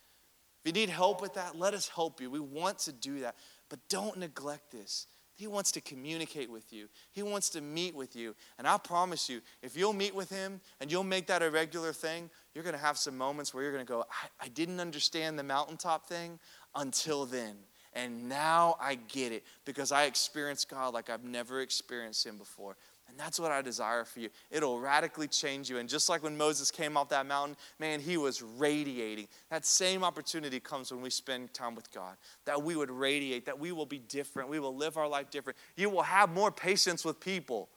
If 0.63 0.67
you 0.67 0.73
need 0.75 0.91
help 0.91 1.23
with 1.23 1.33
that, 1.35 1.59
let 1.59 1.73
us 1.73 1.89
help 1.89 2.21
you. 2.21 2.29
We 2.29 2.41
want 2.41 2.79
to 2.81 2.93
do 2.93 3.21
that. 3.21 3.37
But 3.71 3.79
don't 3.89 4.19
neglect 4.19 4.71
this. 4.71 5.07
He 5.35 5.47
wants 5.47 5.73
to 5.73 5.81
communicate 5.81 6.51
with 6.51 6.71
you. 6.71 6.91
He 7.13 7.23
wants 7.23 7.49
to 7.51 7.63
meet 7.63 7.95
with 7.95 8.15
you. 8.15 8.37
And 8.59 8.67
I 8.67 8.77
promise 8.77 9.31
you, 9.31 9.41
if 9.63 9.79
you'll 9.79 9.95
meet 9.95 10.15
with 10.15 10.29
him 10.29 10.61
and 10.79 10.93
you'll 10.93 11.05
make 11.05 11.27
that 11.29 11.43
a 11.43 11.49
regular 11.49 11.95
thing, 11.95 12.29
you're 12.55 12.65
going 12.65 12.77
to 12.77 12.83
have 12.83 12.99
some 12.99 13.17
moments 13.17 13.55
where 13.55 13.63
you're 13.63 13.73
going 13.73 13.87
to 13.87 13.91
go, 13.91 14.05
I, 14.11 14.45
I 14.45 14.49
didn't 14.49 14.79
understand 14.79 15.39
the 15.39 15.43
mountaintop 15.43 16.07
thing 16.07 16.39
until 16.75 17.25
then. 17.25 17.57
And 17.93 18.28
now 18.28 18.76
I 18.80 18.95
get 18.95 19.32
it 19.32 19.45
because 19.64 19.91
I 19.91 20.05
experienced 20.05 20.68
God 20.68 20.95
like 20.95 21.11
I've 21.11 21.24
never 21.24 21.61
experienced 21.61 22.24
Him 22.24 22.36
before. 22.38 22.76
And 23.11 23.18
that's 23.18 23.41
what 23.41 23.51
I 23.51 23.61
desire 23.61 24.05
for 24.05 24.20
you. 24.20 24.28
It'll 24.53 24.78
radically 24.78 25.26
change 25.26 25.68
you. 25.68 25.78
And 25.78 25.88
just 25.88 26.09
like 26.09 26.22
when 26.22 26.36
Moses 26.36 26.70
came 26.70 26.97
off 26.97 27.09
that 27.09 27.26
mountain, 27.26 27.57
man, 27.80 27.99
he 27.99 28.16
was 28.16 28.41
radiating. 28.41 29.26
That 29.51 29.66
same 29.66 30.05
opportunity 30.05 30.61
comes 30.61 30.93
when 30.93 31.03
we 31.03 31.11
spend 31.11 31.53
time 31.53 31.74
with 31.74 31.93
God, 31.93 32.16
that 32.45 32.62
we 32.62 32.76
would 32.76 32.91
radiate, 32.91 33.47
that 33.47 33.59
we 33.59 33.72
will 33.72 33.84
be 33.84 33.99
different. 33.99 34.49
We 34.49 34.61
will 34.61 34.76
live 34.76 34.97
our 34.97 35.09
life 35.09 35.28
different. 35.28 35.59
You 35.76 35.91
will 35.91 36.03
have 36.03 36.30
more 36.30 36.53
patience 36.53 37.05
with 37.05 37.18
people 37.18 37.68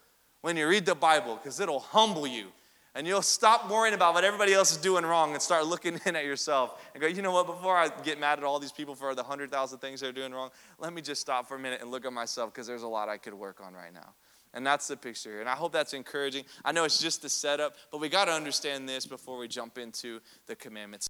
when 0.42 0.56
you 0.56 0.68
read 0.68 0.86
the 0.86 0.94
Bible 0.94 1.38
because 1.38 1.60
it'll 1.60 1.80
humble 1.80 2.28
you 2.28 2.50
and 2.96 3.08
you'll 3.08 3.22
stop 3.22 3.70
worrying 3.70 3.96
about 3.96 4.14
what 4.14 4.24
everybody 4.24 4.54
else 4.54 4.72
is 4.72 4.78
doing 4.78 5.06
wrong 5.06 5.34
and 5.34 5.42
start 5.42 5.66
looking 5.66 6.00
in 6.06 6.16
at 6.16 6.26
yourself 6.26 6.80
and 6.94 7.02
go, 7.02 7.08
you 7.08 7.22
know 7.22 7.32
what, 7.32 7.48
before 7.48 7.76
I 7.76 7.90
get 8.04 8.20
mad 8.20 8.40
at 8.40 8.46
all 8.46 8.60
these 8.60 8.72
people 8.72 8.96
for 8.96 9.16
the 9.16 9.24
100,000 9.24 9.80
things 9.80 10.02
they're 10.02 10.12
doing 10.12 10.32
wrong, 10.32 10.52
let 10.80 10.94
me 10.94 11.02
just 11.02 11.22
stop 11.22 11.48
for 11.48 11.56
a 11.56 11.60
minute 11.60 11.82
and 11.82 11.92
look 11.92 12.06
at 12.06 12.14
myself 12.14 12.54
because 12.54 12.68
there's 12.68 12.84
a 12.84 12.88
lot 12.88 13.10
I 13.10 13.18
could 13.18 13.34
work 13.34 13.62
on 13.64 13.74
right 13.74 13.94
now. 13.94 14.14
And 14.56 14.66
that's 14.66 14.88
the 14.88 14.96
picture 14.96 15.32
here. 15.32 15.40
And 15.40 15.50
I 15.50 15.56
hope 15.56 15.72
that's 15.72 15.94
encouraging. 15.94 16.46
I 16.64 16.72
know 16.72 16.84
it's 16.84 17.00
just 17.00 17.24
the 17.24 17.30
setup, 17.30 17.76
but 17.92 18.00
we 18.00 18.08
got 18.08 18.26
to 18.26 18.32
understand 18.32 18.88
this 18.88 19.08
before 19.08 19.40
we 19.40 19.48
jump 19.48 19.80
into 19.80 20.20
the 20.46 20.56
commandments. 20.56 21.02